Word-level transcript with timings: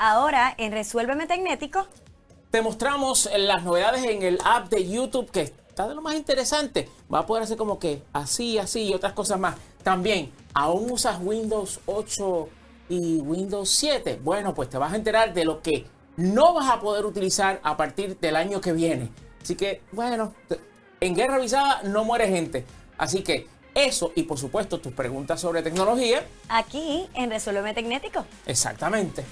Ahora, 0.00 0.54
en 0.58 0.70
Resuélveme 0.70 1.26
Tecnético, 1.26 1.88
te 2.52 2.62
mostramos 2.62 3.28
las 3.36 3.64
novedades 3.64 4.04
en 4.04 4.22
el 4.22 4.38
app 4.44 4.68
de 4.68 4.88
YouTube 4.88 5.28
que 5.28 5.40
está 5.40 5.88
de 5.88 5.96
lo 5.96 6.02
más 6.02 6.14
interesante. 6.14 6.88
Va 7.12 7.20
a 7.20 7.26
poder 7.26 7.42
hacer 7.42 7.56
como 7.56 7.80
que 7.80 8.04
así, 8.12 8.58
así 8.58 8.84
y 8.84 8.94
otras 8.94 9.12
cosas 9.12 9.40
más. 9.40 9.56
También, 9.82 10.30
¿aún 10.54 10.92
usas 10.92 11.18
Windows 11.20 11.80
8 11.86 12.48
y 12.90 13.18
Windows 13.18 13.70
7? 13.70 14.20
Bueno, 14.22 14.54
pues 14.54 14.70
te 14.70 14.78
vas 14.78 14.92
a 14.92 14.96
enterar 14.96 15.34
de 15.34 15.44
lo 15.44 15.62
que 15.62 15.84
no 16.16 16.54
vas 16.54 16.70
a 16.70 16.78
poder 16.78 17.04
utilizar 17.04 17.58
a 17.64 17.76
partir 17.76 18.16
del 18.20 18.36
año 18.36 18.60
que 18.60 18.72
viene. 18.72 19.10
Así 19.42 19.56
que, 19.56 19.82
bueno, 19.90 20.32
en 21.00 21.16
guerra 21.16 21.34
avisada 21.34 21.82
no 21.82 22.04
muere 22.04 22.28
gente. 22.28 22.64
Así 22.98 23.24
que 23.24 23.48
eso 23.86 24.12
y 24.14 24.24
por 24.24 24.38
supuesto 24.38 24.78
tus 24.78 24.92
preguntas 24.92 25.40
sobre 25.40 25.62
tecnología. 25.62 26.26
Aquí 26.48 27.08
en 27.14 27.30
Resuélveme 27.30 27.74
Tecnético. 27.74 28.24
Exactamente. 28.46 29.24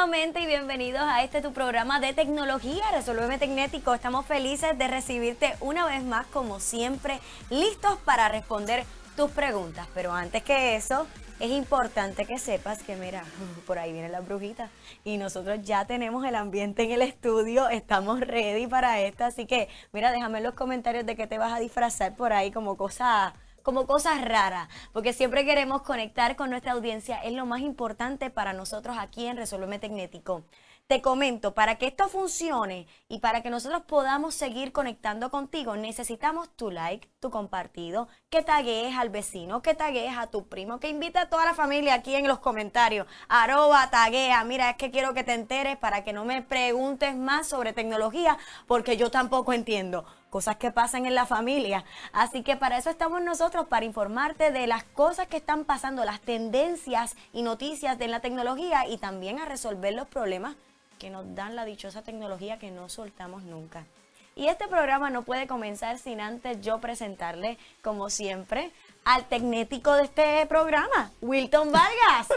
Y 0.00 0.46
bienvenidos 0.46 1.02
a 1.02 1.24
este 1.24 1.42
tu 1.42 1.52
programa 1.52 1.98
de 1.98 2.12
tecnología, 2.12 2.84
Resolveme 2.92 3.36
Tecnético. 3.36 3.92
Estamos 3.92 4.24
felices 4.26 4.78
de 4.78 4.86
recibirte 4.86 5.56
una 5.60 5.86
vez 5.86 6.04
más, 6.04 6.24
como 6.26 6.60
siempre, 6.60 7.18
listos 7.50 7.98
para 8.04 8.28
responder 8.28 8.84
tus 9.16 9.28
preguntas. 9.32 9.88
Pero 9.94 10.12
antes 10.12 10.44
que 10.44 10.76
eso, 10.76 11.08
es 11.40 11.50
importante 11.50 12.26
que 12.26 12.38
sepas 12.38 12.80
que, 12.84 12.94
mira, 12.94 13.24
por 13.66 13.80
ahí 13.80 13.92
viene 13.92 14.08
la 14.08 14.20
brujita 14.20 14.70
y 15.04 15.16
nosotros 15.16 15.58
ya 15.64 15.84
tenemos 15.84 16.24
el 16.24 16.36
ambiente 16.36 16.84
en 16.84 16.92
el 16.92 17.02
estudio, 17.02 17.68
estamos 17.68 18.20
ready 18.20 18.68
para 18.68 19.00
esto. 19.00 19.24
Así 19.24 19.46
que, 19.46 19.68
mira, 19.92 20.12
déjame 20.12 20.38
en 20.38 20.44
los 20.44 20.54
comentarios 20.54 21.06
de 21.06 21.16
que 21.16 21.26
te 21.26 21.38
vas 21.38 21.52
a 21.52 21.58
disfrazar 21.58 22.14
por 22.14 22.32
ahí 22.32 22.52
como 22.52 22.76
cosa 22.76 23.34
como 23.68 23.86
cosas 23.86 24.24
raras, 24.24 24.66
porque 24.94 25.12
siempre 25.12 25.44
queremos 25.44 25.82
conectar 25.82 26.36
con 26.36 26.48
nuestra 26.48 26.72
audiencia, 26.72 27.18
es 27.18 27.34
lo 27.34 27.44
más 27.44 27.60
importante 27.60 28.30
para 28.30 28.54
nosotros 28.54 28.96
aquí 28.98 29.26
en 29.26 29.36
Resolveme 29.36 29.78
Tecnético. 29.78 30.42
Te 30.86 31.02
comento, 31.02 31.52
para 31.52 31.74
que 31.74 31.88
esto 31.88 32.08
funcione 32.08 32.86
y 33.10 33.18
para 33.18 33.42
que 33.42 33.50
nosotros 33.50 33.82
podamos 33.82 34.34
seguir 34.34 34.72
conectando 34.72 35.28
contigo, 35.28 35.76
necesitamos 35.76 36.48
tu 36.56 36.70
like, 36.70 37.10
tu 37.20 37.28
compartido, 37.28 38.08
que 38.30 38.40
taguees 38.40 38.96
al 38.96 39.10
vecino, 39.10 39.60
que 39.60 39.74
taguees 39.74 40.16
a 40.16 40.28
tu 40.28 40.48
primo, 40.48 40.80
que 40.80 40.88
invite 40.88 41.18
a 41.18 41.28
toda 41.28 41.44
la 41.44 41.52
familia 41.52 41.92
aquí 41.92 42.14
en 42.14 42.26
los 42.26 42.38
comentarios. 42.38 43.06
Arroba, 43.28 43.90
taguea, 43.90 44.42
mira, 44.44 44.70
es 44.70 44.76
que 44.78 44.90
quiero 44.90 45.12
que 45.12 45.24
te 45.24 45.34
enteres 45.34 45.76
para 45.76 46.04
que 46.04 46.14
no 46.14 46.24
me 46.24 46.40
preguntes 46.40 47.14
más 47.14 47.46
sobre 47.46 47.74
tecnología, 47.74 48.38
porque 48.66 48.96
yo 48.96 49.10
tampoco 49.10 49.52
entiendo 49.52 50.06
cosas 50.30 50.56
que 50.56 50.70
pasan 50.70 51.06
en 51.06 51.14
la 51.14 51.26
familia. 51.26 51.84
Así 52.12 52.42
que 52.42 52.56
para 52.56 52.78
eso 52.78 52.90
estamos 52.90 53.22
nosotros, 53.22 53.66
para 53.68 53.84
informarte 53.84 54.50
de 54.50 54.66
las 54.66 54.84
cosas 54.84 55.26
que 55.26 55.38
están 55.38 55.64
pasando, 55.64 56.04
las 56.04 56.20
tendencias 56.20 57.16
y 57.32 57.42
noticias 57.42 57.98
de 57.98 58.08
la 58.08 58.20
tecnología 58.20 58.86
y 58.86 58.98
también 58.98 59.38
a 59.38 59.44
resolver 59.44 59.94
los 59.94 60.06
problemas 60.08 60.56
que 60.98 61.10
nos 61.10 61.34
dan 61.34 61.56
la 61.56 61.64
dichosa 61.64 62.02
tecnología 62.02 62.58
que 62.58 62.70
no 62.70 62.88
soltamos 62.88 63.42
nunca. 63.44 63.86
Y 64.34 64.46
este 64.46 64.68
programa 64.68 65.10
no 65.10 65.22
puede 65.22 65.48
comenzar 65.48 65.98
sin 65.98 66.20
antes 66.20 66.60
yo 66.60 66.78
presentarle, 66.78 67.58
como 67.82 68.08
siempre, 68.08 68.70
al 69.04 69.24
tecnético 69.26 69.94
de 69.94 70.04
este 70.04 70.46
programa, 70.46 71.10
Wilton 71.20 71.72
Vargas. 71.72 72.28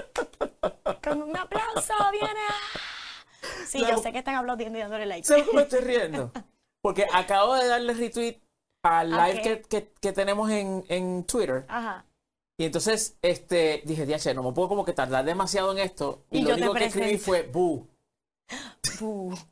Con 1.04 1.22
un 1.22 1.38
aplauso, 1.38 1.94
viene. 2.12 2.40
Sí, 3.68 3.86
yo 3.88 3.98
sé 3.98 4.12
que 4.12 4.20
están 4.20 4.36
aplaudiendo 4.36 4.80
y 4.80 4.82
dándole 4.82 5.06
like. 5.06 5.28
¿Sabes 5.28 5.46
me 5.54 5.62
estoy 5.62 5.82
riendo? 5.82 6.32
Porque 6.82 7.06
acabo 7.14 7.56
de 7.56 7.68
darle 7.68 7.94
retweet 7.94 8.42
al 8.84 9.12
live 9.12 9.64
que, 9.70 10.12
tenemos 10.12 10.50
en, 10.50 11.24
Twitter. 11.26 11.66
Ajá. 11.68 12.06
Y 12.58 12.66
entonces 12.66 13.18
este, 13.22 13.82
dije, 13.86 14.06
diache, 14.06 14.34
no 14.34 14.44
me 14.44 14.52
puedo 14.52 14.70
como 14.70 14.86
que 14.86 14.94
tardar 14.94 15.26
demasiado 15.26 15.72
en 15.72 15.80
esto. 15.80 16.26
Y, 16.32 16.44
lo 16.44 16.54
único 16.54 16.74
que 16.74 16.86
escribí 16.86 17.18
fue, 17.18 17.44
bu. 17.44 17.88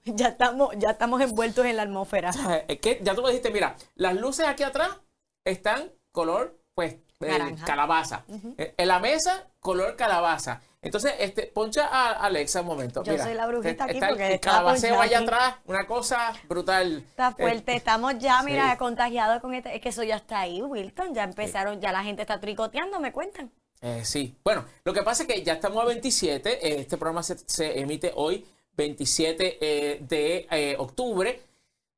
Ya 0.05 0.27
estamos, 0.27 0.75
ya 0.77 0.91
estamos 0.91 1.19
envueltos 1.21 1.65
en 1.65 1.77
la 1.77 1.83
atmósfera. 1.83 2.29
Es 2.67 2.79
que 2.79 2.99
ya 3.01 3.15
tú 3.15 3.23
me 3.23 3.29
dijiste, 3.29 3.49
mira, 3.49 3.75
las 3.95 4.15
luces 4.15 4.45
aquí 4.45 4.61
atrás 4.61 4.99
están 5.43 5.91
color, 6.11 6.59
pues, 6.75 6.97
eh, 7.21 7.55
calabaza. 7.65 8.25
Eh, 8.57 8.75
en 8.77 8.87
la 8.87 8.99
mesa, 8.99 9.47
color 9.59 9.95
calabaza. 9.95 10.61
Entonces, 10.81 11.13
este, 11.19 11.47
poncha 11.47 11.87
a 11.87 12.11
Alexa 12.11 12.61
un 12.61 12.67
momento. 12.67 13.03
Yo 13.03 13.17
soy 13.17 13.33
la 13.33 13.47
brujita 13.47 13.83
aquí 13.83 13.95
está, 13.95 14.09
porque 14.09 14.33
el 14.33 14.39
calabaceo 14.39 15.01
allá 15.01 15.19
atrás, 15.19 15.55
una 15.65 15.85
cosa 15.85 16.33
brutal. 16.47 17.03
Está 17.09 17.33
fuerte, 17.33 17.75
estamos 17.75 18.17
ya, 18.17 18.41
mira, 18.43 18.77
contagiados 18.77 19.41
con 19.41 19.53
este, 19.53 19.75
es 19.75 19.81
que 19.81 19.89
eso 19.89 20.03
ya 20.03 20.15
está 20.15 20.39
ahí, 20.39 20.61
Wilton, 20.61 21.13
ya 21.13 21.23
empezaron, 21.23 21.81
ya 21.81 21.91
la 21.91 22.03
gente 22.03 22.21
está 22.21 22.39
tricoteando, 22.39 22.99
me 22.99 23.11
cuentan. 23.11 23.51
Eh, 23.81 24.03
sí, 24.03 24.37
bueno, 24.43 24.65
lo 24.83 24.93
que 24.93 25.03
pasa 25.03 25.23
es 25.23 25.29
que 25.29 25.43
ya 25.43 25.53
estamos 25.53 25.83
a 25.83 25.87
27, 25.87 26.79
este 26.81 26.97
programa 26.97 27.23
se, 27.23 27.79
emite 27.79 28.11
hoy, 28.15 28.45
27 28.75 29.57
eh, 29.59 29.99
de 30.01 30.47
eh, 30.49 30.75
octubre 30.77 31.41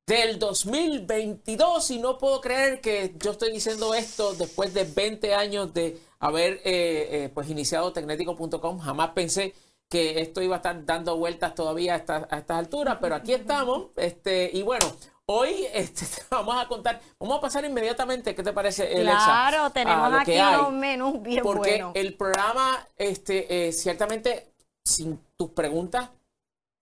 del 0.07 0.39
2022 0.39 1.91
y 1.91 1.99
no 1.99 2.17
puedo 2.17 2.41
creer 2.41 2.81
que 2.81 3.13
yo 3.19 3.31
estoy 3.31 3.51
diciendo 3.51 3.93
esto 3.93 4.33
después 4.33 4.73
de 4.73 4.85
20 4.85 5.33
años 5.35 5.73
de 5.73 5.99
haber 6.21 6.61
eh, 6.63 7.25
eh, 7.25 7.31
pues 7.33 7.49
iniciado 7.49 7.91
tecnético.com. 7.91 8.79
Jamás 8.79 9.09
pensé 9.09 9.53
que 9.89 10.21
esto 10.21 10.41
iba 10.41 10.55
a 10.55 10.57
estar 10.57 10.85
dando 10.85 11.17
vueltas 11.17 11.53
todavía 11.53 11.95
a, 11.95 11.97
estas 11.97 12.57
alturas, 12.57 12.99
pero 13.01 13.15
aquí 13.15 13.33
estamos. 13.33 13.87
Este, 13.97 14.49
y 14.53 14.61
bueno, 14.61 14.85
hoy 15.25 15.65
este, 15.73 16.05
vamos 16.29 16.55
a 16.63 16.67
contar, 16.67 17.01
vamos 17.19 17.39
a 17.39 17.41
pasar 17.41 17.65
inmediatamente, 17.65 18.33
¿qué 18.35 18.43
te 18.43 18.53
parece, 18.53 18.87
Claro, 19.01 19.71
tenemos 19.71 20.13
aquí 20.13 20.37
un 20.65 20.79
menú 20.79 21.19
bien 21.19 21.43
porque 21.43 21.83
el 21.95 22.15
programa, 22.15 22.87
este, 22.95 23.67
eh, 23.67 23.73
ciertamente, 23.73 24.53
sin 24.85 25.19
tus 25.35 25.49
preguntas, 25.49 26.11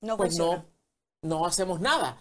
no 0.01 0.17
pues 0.17 0.38
no, 0.38 0.66
no 1.23 1.45
hacemos 1.45 1.79
nada. 1.79 2.17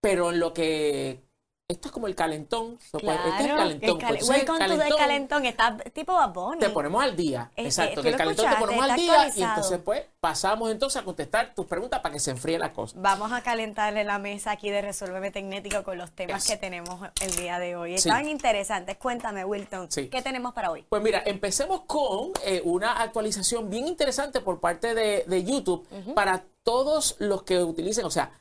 Pero 0.00 0.30
en 0.30 0.38
lo 0.38 0.52
que 0.52 1.27
esto 1.70 1.88
es 1.88 1.92
como 1.92 2.06
el 2.06 2.14
calentón. 2.14 2.78
Claro, 2.92 3.28
este 3.28 3.44
es 3.44 3.50
el 3.50 3.56
calentón. 3.56 3.90
El 3.90 3.98
pues, 3.98 4.42
calentón, 4.42 4.78
de 4.78 4.96
calentón, 4.96 5.44
está 5.44 5.76
tipo 5.92 6.14
babón. 6.14 6.58
Te 6.58 6.70
ponemos 6.70 7.04
al 7.04 7.14
día. 7.14 7.50
Exacto, 7.56 8.00
el 8.00 8.16
calentón 8.16 8.48
te 8.48 8.56
ponemos 8.56 8.88
al 8.88 8.96
día 8.96 9.30
y 9.36 9.42
entonces 9.42 9.78
pues 9.84 10.02
pasamos 10.18 10.70
entonces 10.70 11.02
a 11.02 11.04
contestar 11.04 11.54
tus 11.54 11.66
preguntas 11.66 12.00
para 12.00 12.14
que 12.14 12.20
se 12.20 12.30
enfríe 12.30 12.58
la 12.58 12.72
cosa. 12.72 12.96
Vamos 12.98 13.32
a 13.32 13.42
calentarle 13.42 14.02
la 14.04 14.18
mesa 14.18 14.52
aquí 14.52 14.70
de 14.70 14.80
Resolveme 14.80 15.30
Tecnético 15.30 15.82
con 15.82 15.98
los 15.98 16.10
temas 16.12 16.46
que 16.46 16.56
tenemos 16.56 17.06
el 17.20 17.36
día 17.36 17.58
de 17.58 17.76
hoy. 17.76 17.96
Están 17.96 18.28
interesantes. 18.28 18.96
Cuéntame, 18.96 19.44
Wilton, 19.44 19.88
¿qué 19.88 20.22
tenemos 20.22 20.54
para 20.54 20.70
hoy? 20.70 20.86
Pues 20.88 21.02
mira, 21.02 21.22
empecemos 21.26 21.82
con 21.82 22.32
eh, 22.46 22.62
una 22.64 22.94
actualización 23.02 23.68
bien 23.68 23.86
interesante 23.86 24.40
por 24.40 24.58
parte 24.58 24.94
de, 24.94 25.44
YouTube 25.44 25.86
para 26.14 26.44
todos 26.62 27.16
los 27.18 27.42
que 27.42 27.62
utilicen, 27.62 28.06
o 28.06 28.10
sea, 28.10 28.32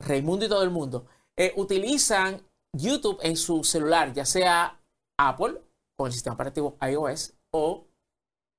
Raimundo 0.00 0.46
y 0.46 0.48
todo 0.48 0.62
el 0.62 0.70
mundo, 0.70 1.06
eh, 1.36 1.52
utilizan 1.56 2.42
YouTube 2.72 3.18
en 3.22 3.36
su 3.36 3.64
celular, 3.64 4.12
ya 4.12 4.24
sea 4.24 4.80
Apple 5.18 5.60
con 5.96 6.06
el 6.06 6.12
sistema 6.12 6.34
operativo 6.34 6.76
iOS 6.80 7.34
o 7.50 7.86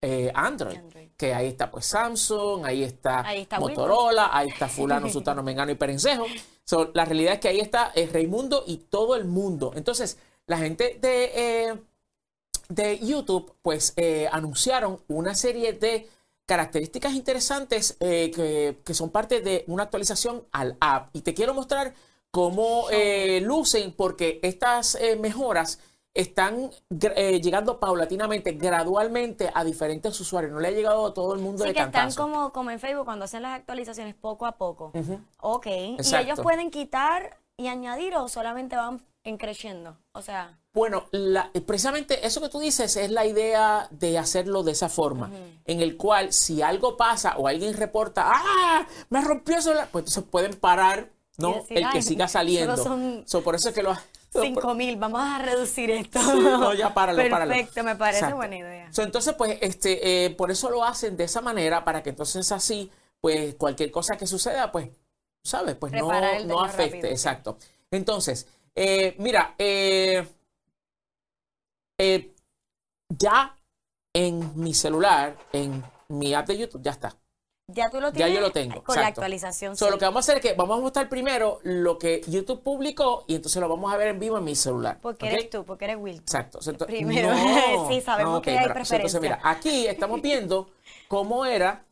eh, 0.01 0.31
Android, 0.35 0.79
que 1.15 1.33
ahí 1.33 1.47
está 1.47 1.71
pues 1.71 1.85
Samsung, 1.85 2.65
ahí 2.65 2.83
está, 2.83 3.25
Motorola, 3.59 4.29
ahí 4.31 4.49
está 4.49 4.67
fulano, 4.67 5.09
sutano, 5.09 5.41
mengano 5.43 5.71
y 5.71 5.75
perencejo. 5.75 6.25
la 6.93 7.05
realidad 7.05 7.35
es 7.35 7.39
que 7.39 7.47
ahí 7.47 7.59
está 7.59 7.91
el 7.95 8.11
Raimundo 8.11 8.63
y 8.67 8.77
todo 8.77 9.15
el 9.15 9.25
mundo. 9.25 9.71
Entonces, 9.75 10.17
la 10.45 10.57
gente 10.57 10.99
de, 11.01 11.31
eh, 11.35 11.79
de 12.67 12.99
YouTube 12.99 13.55
pues 13.61 13.93
eh, 13.95 14.27
anunciaron 14.31 14.99
una 15.07 15.35
serie 15.35 15.73
de 15.73 16.09
características 16.45 17.13
interesantes 17.13 17.95
que, 17.99 18.81
que 18.83 18.93
son 18.93 19.09
parte 19.09 19.39
de 19.39 19.63
una 19.67 19.83
actualización 19.83 20.45
al 20.51 20.75
app. 20.81 21.15
Y 21.15 21.21
te 21.21 21.33
quiero 21.33 21.53
mostrar 21.53 21.93
cómo 22.33 22.89
eh, 22.89 23.41
lucen, 23.41 23.93
porque 23.95 24.39
estas 24.41 24.95
eh, 24.95 25.15
mejoras 25.15 25.79
están 26.15 26.71
eh, 27.15 27.39
llegando 27.39 27.79
paulatinamente, 27.79 28.53
gradualmente 28.53 29.51
a 29.53 29.63
diferentes 29.63 30.19
usuarios. 30.19 30.51
No 30.51 30.59
le 30.59 30.69
ha 30.69 30.71
llegado 30.71 31.05
a 31.05 31.13
todo 31.13 31.35
el 31.35 31.41
mundo 31.41 31.63
sí, 31.63 31.69
de 31.69 31.75
que 31.75 31.81
están 31.81 32.11
como, 32.15 32.51
como 32.51 32.71
en 32.71 32.79
Facebook 32.79 33.05
cuando 33.05 33.25
hacen 33.25 33.43
las 33.43 33.59
actualizaciones 33.59 34.15
poco 34.15 34.47
a 34.47 34.53
poco. 34.53 34.91
Ok. 35.41 35.67
¿Y 35.67 36.15
ellos 36.15 36.39
pueden 36.41 36.71
quitar 36.71 37.37
y 37.55 37.67
añadir 37.67 38.15
o 38.15 38.27
solamente 38.27 38.75
van 38.75 39.03
creciendo? 39.37 39.99
O 40.13 40.23
sea... 40.23 40.57
Bueno, 40.73 41.05
precisamente 41.67 42.25
eso 42.25 42.41
que 42.41 42.49
tú 42.49 42.59
dices 42.59 42.95
es 42.95 43.11
la 43.11 43.27
idea 43.27 43.87
de 43.91 44.17
hacerlo 44.17 44.63
de 44.63 44.71
esa 44.71 44.89
forma, 44.89 45.29
en 45.65 45.81
el 45.81 45.97
cual 45.97 46.33
si 46.33 46.63
algo 46.63 46.97
pasa 46.97 47.35
o 47.37 47.47
alguien 47.47 47.77
reporta, 47.77 48.23
¡ah! 48.25 48.87
Me 49.11 49.21
rompió 49.21 49.55
eso, 49.55 49.71
pues 49.91 50.05
entonces 50.05 50.23
pueden 50.23 50.55
parar 50.55 51.11
no 51.37 51.63
el 51.69 51.89
que 51.89 52.01
siga 52.01 52.27
saliendo. 52.27 52.77
Son 52.77 53.43
por 53.43 53.55
eso 53.55 53.69
es 53.69 53.75
que 53.75 53.83
lo 53.83 53.95
Cinco 54.41 54.73
mil, 54.73 54.95
vamos 54.95 55.21
a 55.21 55.39
reducir 55.39 55.91
esto. 55.91 56.19
no, 56.19 56.73
ya 56.73 56.93
páralo, 56.93 57.17
Perfecto, 57.21 57.83
me 57.83 57.95
parece 57.95 58.33
buena 58.33 58.57
idea. 58.57 58.89
entonces, 58.97 59.35
pues, 59.35 59.59
este, 59.61 60.25
eh, 60.25 60.29
por 60.31 60.49
eso 60.49 60.69
lo 60.71 60.83
hacen 60.83 61.15
de 61.15 61.25
esa 61.25 61.41
manera, 61.41 61.83
para 61.85 62.01
que 62.01 62.09
entonces 62.09 62.51
así, 62.51 62.89
pues, 63.21 63.53
cualquier 63.55 63.91
cosa 63.91 64.17
que 64.17 64.25
suceda, 64.25 64.71
pues, 64.71 64.89
¿sabes? 65.43 65.75
Pues 65.75 65.93
no, 65.93 66.09
no 66.45 66.61
afecte, 66.63 67.11
exacto. 67.11 67.57
Entonces, 67.91 68.47
eh, 68.75 69.15
mira, 69.19 69.53
eh, 69.59 70.27
ya 73.09 73.55
en 74.13 74.51
mi 74.59 74.73
celular, 74.73 75.37
en 75.51 75.83
mi 76.09 76.33
app 76.33 76.47
de 76.47 76.57
YouTube, 76.57 76.81
ya 76.81 76.91
está. 76.91 77.15
Ya 77.67 77.89
tú 77.89 78.01
lo 78.01 78.11
tienes. 78.11 78.33
Ya 78.33 78.35
yo 78.35 78.41
lo 78.41 78.51
tengo. 78.51 78.83
Con 78.83 78.97
la 78.97 79.07
actualización. 79.07 79.77
Solo 79.77 79.91
lo 79.91 79.97
que 79.97 80.05
vamos 80.05 80.17
a 80.17 80.31
hacer 80.31 80.37
es 80.37 80.41
que 80.41 80.53
vamos 80.53 80.77
a 80.77 80.81
mostrar 80.81 81.07
primero 81.07 81.59
lo 81.63 81.97
que 81.97 82.21
YouTube 82.27 82.61
publicó 82.61 83.23
y 83.27 83.35
entonces 83.35 83.61
lo 83.61 83.69
vamos 83.69 83.93
a 83.93 83.97
ver 83.97 84.09
en 84.09 84.19
vivo 84.19 84.37
en 84.37 84.43
mi 84.43 84.55
celular. 84.55 84.99
Porque 85.01 85.27
eres 85.27 85.49
tú, 85.49 85.63
porque 85.63 85.85
eres 85.85 85.97
Will. 85.97 86.17
Exacto. 86.17 86.59
primero. 86.85 87.33
sí, 87.89 88.01
sabemos 88.01 88.41
que 88.41 88.51
hay 88.57 88.65
preferencia. 88.65 88.97
Entonces, 88.97 89.21
mira, 89.21 89.39
aquí 89.43 89.87
estamos 89.87 90.21
viendo 90.21 90.69
cómo 91.07 91.45
era 91.45 91.85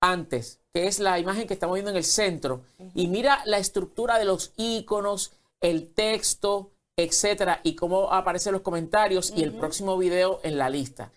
antes, 0.00 0.60
que 0.74 0.88
es 0.88 0.98
la 0.98 1.18
imagen 1.20 1.46
que 1.46 1.54
estamos 1.54 1.74
viendo 1.74 1.92
en 1.92 1.96
el 1.96 2.04
centro. 2.04 2.62
Y 2.94 3.06
mira 3.06 3.42
la 3.44 3.58
estructura 3.58 4.18
de 4.18 4.24
los 4.24 4.52
iconos, 4.56 5.34
el 5.60 5.94
texto, 5.94 6.72
etcétera, 6.96 7.60
y 7.62 7.76
cómo 7.76 8.12
aparecen 8.12 8.52
los 8.52 8.62
comentarios 8.62 9.32
y 9.36 9.44
el 9.44 9.52
próximo 9.52 9.96
video 9.96 10.40
en 10.42 10.58
la 10.58 10.68
lista. 10.68 11.12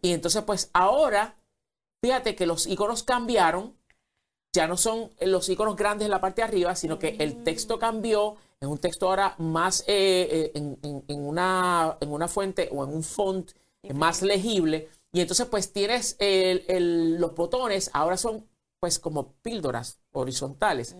Y 0.00 0.12
entonces, 0.12 0.42
pues 0.42 0.70
ahora 0.72 1.34
Fíjate 2.02 2.34
que 2.34 2.46
los 2.46 2.66
iconos 2.66 3.04
cambiaron, 3.04 3.76
ya 4.52 4.66
no 4.66 4.76
son 4.76 5.10
los 5.20 5.48
iconos 5.48 5.76
grandes 5.76 6.06
en 6.06 6.10
la 6.10 6.20
parte 6.20 6.42
de 6.42 6.48
arriba, 6.48 6.74
sino 6.74 6.98
que 6.98 7.16
el 7.20 7.44
texto 7.44 7.78
cambió, 7.78 8.36
es 8.60 8.68
un 8.68 8.78
texto 8.78 9.08
ahora 9.08 9.34
más 9.38 9.84
eh, 9.86 10.50
eh, 10.54 10.76
en, 11.08 11.24
una, 11.24 11.96
en 12.00 12.12
una 12.12 12.28
fuente 12.28 12.68
o 12.72 12.84
en 12.84 12.90
un 12.92 13.02
font 13.02 13.52
más 13.94 14.22
legible. 14.22 14.88
Y 15.12 15.20
entonces 15.20 15.46
pues 15.46 15.72
tienes 15.72 16.16
los 16.68 17.34
botones, 17.34 17.90
ahora 17.92 18.16
son 18.16 18.46
pues 18.80 18.98
como 18.98 19.34
píldoras 19.42 20.00
horizontales. 20.10 20.96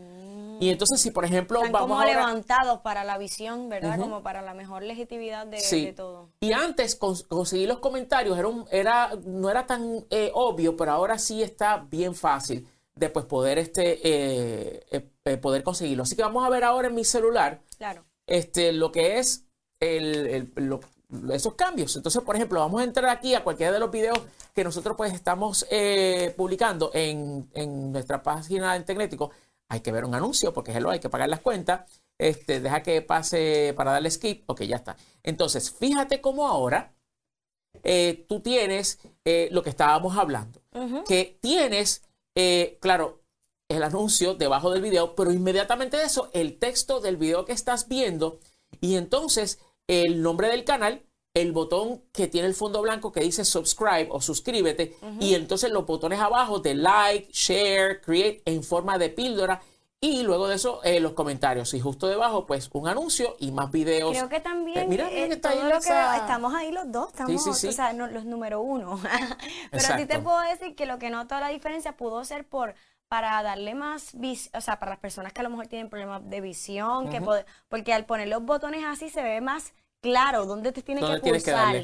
Y 0.62 0.70
entonces, 0.70 1.00
si 1.00 1.10
por 1.10 1.24
ejemplo 1.24 1.58
Están 1.58 1.72
vamos 1.72 1.98
como 1.98 2.04
levantados 2.04 2.82
para 2.82 3.02
la 3.02 3.18
visión, 3.18 3.68
¿verdad? 3.68 3.98
Como 3.98 4.22
para 4.22 4.42
la 4.42 4.54
mejor 4.54 4.84
legitimidad 4.84 5.44
de, 5.44 5.92
todo. 5.96 6.28
Y 6.38 6.52
antes 6.52 6.94
conseguir 6.94 7.66
los 7.66 7.80
comentarios 7.80 8.38
era, 8.38 8.48
era 8.70 9.10
no 9.24 9.50
era 9.50 9.66
tan 9.66 10.06
eh, 10.08 10.30
obvio, 10.32 10.76
pero 10.76 10.92
ahora 10.92 11.18
sí 11.18 11.42
está 11.42 11.78
bien 11.78 12.14
fácil 12.14 12.64
de 12.94 13.08
pues, 13.08 13.24
poder 13.24 13.58
este 13.58 13.98
eh, 14.04 15.04
eh, 15.24 15.36
poder 15.38 15.64
conseguirlo. 15.64 16.04
Así 16.04 16.14
que 16.14 16.22
vamos 16.22 16.46
a 16.46 16.48
ver 16.48 16.62
ahora 16.62 16.86
en 16.86 16.94
mi 16.94 17.02
celular 17.02 17.60
claro. 17.76 18.04
este 18.28 18.72
lo 18.72 18.92
que 18.92 19.18
es 19.18 19.44
el, 19.80 20.48
esos 21.32 21.54
cambios. 21.54 21.96
Entonces, 21.96 22.22
por 22.22 22.36
ejemplo, 22.36 22.60
vamos 22.60 22.80
a 22.80 22.84
entrar 22.84 23.08
aquí 23.08 23.34
a 23.34 23.42
cualquiera 23.42 23.72
de 23.72 23.80
los 23.80 23.90
videos 23.90 24.20
que 24.54 24.62
nosotros 24.62 24.96
pues 24.96 25.12
estamos 25.12 25.66
publicando 26.36 26.92
en, 26.94 27.50
en 27.52 27.90
nuestra 27.90 28.22
página 28.22 28.74
de 28.74 28.84
Tecnético 28.84 29.32
hay 29.72 29.80
que 29.80 29.90
ver 29.90 30.04
un 30.04 30.14
anuncio 30.14 30.52
porque 30.52 30.70
es 30.70 30.82
lo 30.82 30.90
hay 30.90 31.00
que 31.00 31.08
pagar 31.08 31.30
las 31.30 31.40
cuentas. 31.40 31.90
Este, 32.19 32.60
deja 32.60 32.82
que 32.82 33.00
pase 33.00 33.72
para 33.74 33.92
darle 33.92 34.10
skip. 34.10 34.44
Ok, 34.46 34.64
ya 34.64 34.76
está. 34.76 34.98
Entonces, 35.22 35.70
fíjate 35.70 36.20
cómo 36.20 36.46
ahora 36.46 36.92
eh, 37.82 38.26
tú 38.28 38.40
tienes 38.40 38.98
eh, 39.24 39.48
lo 39.50 39.62
que 39.62 39.70
estábamos 39.70 40.19
hablando. 40.19 40.60
Que 41.08 41.38
tienes, 41.40 42.02
eh, 42.36 42.76
claro, 42.82 43.22
el 43.70 43.82
anuncio 43.82 44.34
debajo 44.34 44.70
del 44.70 44.82
video, 44.82 45.14
pero 45.16 45.32
inmediatamente 45.32 45.96
de 45.96 46.04
eso, 46.04 46.28
el 46.34 46.58
texto 46.58 47.00
del 47.00 47.16
video 47.16 47.46
que 47.46 47.52
estás 47.52 47.88
viendo 47.88 48.40
y 48.78 48.96
entonces 48.96 49.58
el 49.88 50.20
nombre 50.20 50.48
del 50.48 50.64
canal 50.64 51.02
el 51.34 51.52
botón 51.52 52.02
que 52.12 52.29
tiene 52.29 52.46
el 52.46 52.55
fondo 52.55 52.82
blanco 52.82 53.11
que 53.11 53.20
dice 53.20 53.44
subscribe 53.44 54.08
o 54.11 54.20
suscríbete 54.20 54.96
y 55.19 55.34
entonces 55.34 55.70
los 55.70 55.87
botones 55.87 56.20
abajo 56.20 56.58
de 56.58 56.75
like, 56.75 57.29
share, 57.32 58.00
create 58.02 58.43
en 58.44 58.62
forma 58.62 58.99
de 58.99 59.08
píldora 59.08 59.62
y 60.05 60.25
luego 60.25 60.49
de 60.49 60.56
eso 60.56 60.82
eh, 60.82 60.99
los 60.99 61.12
comentarios. 61.12 61.73
Y 61.75 61.81
justo 61.81 62.08
debajo 62.08 62.44
pues 62.44 62.69
un 62.73 62.88
anuncio 62.88 63.37
y 63.38 63.52
más 63.52 63.70
videos. 63.70 64.11
Creo 64.11 64.29
que 64.29 64.40
también 64.40 64.79
eh, 64.79 64.87
mira, 64.88 65.08
eh, 65.08 65.29
está 65.31 65.50
ahí 65.50 65.62
lo 65.62 65.81
que 65.81 66.17
estamos 66.17 66.55
ahí 66.55 66.73
los 66.73 66.90
dos, 66.90 67.08
estamos, 67.11 67.46
o 67.46 67.55
sea, 67.55 67.93
los 67.93 68.25
número 68.25 68.61
uno. 68.61 69.00
Pero 69.70 69.94
a 69.94 69.96
ti 69.96 70.06
te 70.06 70.19
puedo 70.19 70.40
decir 70.40 70.75
que 70.75 70.87
lo 70.87 70.99
que 70.99 71.08
noto 71.08 71.38
la 71.38 71.49
diferencia 71.49 71.96
pudo 71.96 72.25
ser 72.25 72.46
por 72.46 72.75
para 73.06 73.43
darle 73.43 73.75
más 73.75 74.14
o 74.55 74.61
sea, 74.61 74.79
para 74.81 74.90
las 74.90 74.99
personas 74.99 75.32
que 75.32 75.40
a 75.40 75.44
lo 75.44 75.50
mejor 75.50 75.67
tienen 75.67 75.88
problemas 75.88 76.29
de 76.29 76.40
visión, 76.40 77.08
que 77.08 77.23
porque 77.69 77.93
al 77.93 78.05
poner 78.05 78.26
los 78.26 78.43
botones 78.43 78.84
así 78.84 79.08
se 79.08 79.23
ve 79.23 79.40
más 79.40 79.73
claro 80.02 80.44
dónde 80.44 80.72
te 80.72 80.82
tiene 80.82 81.00
que 81.00 81.20
pulsar. 81.20 81.76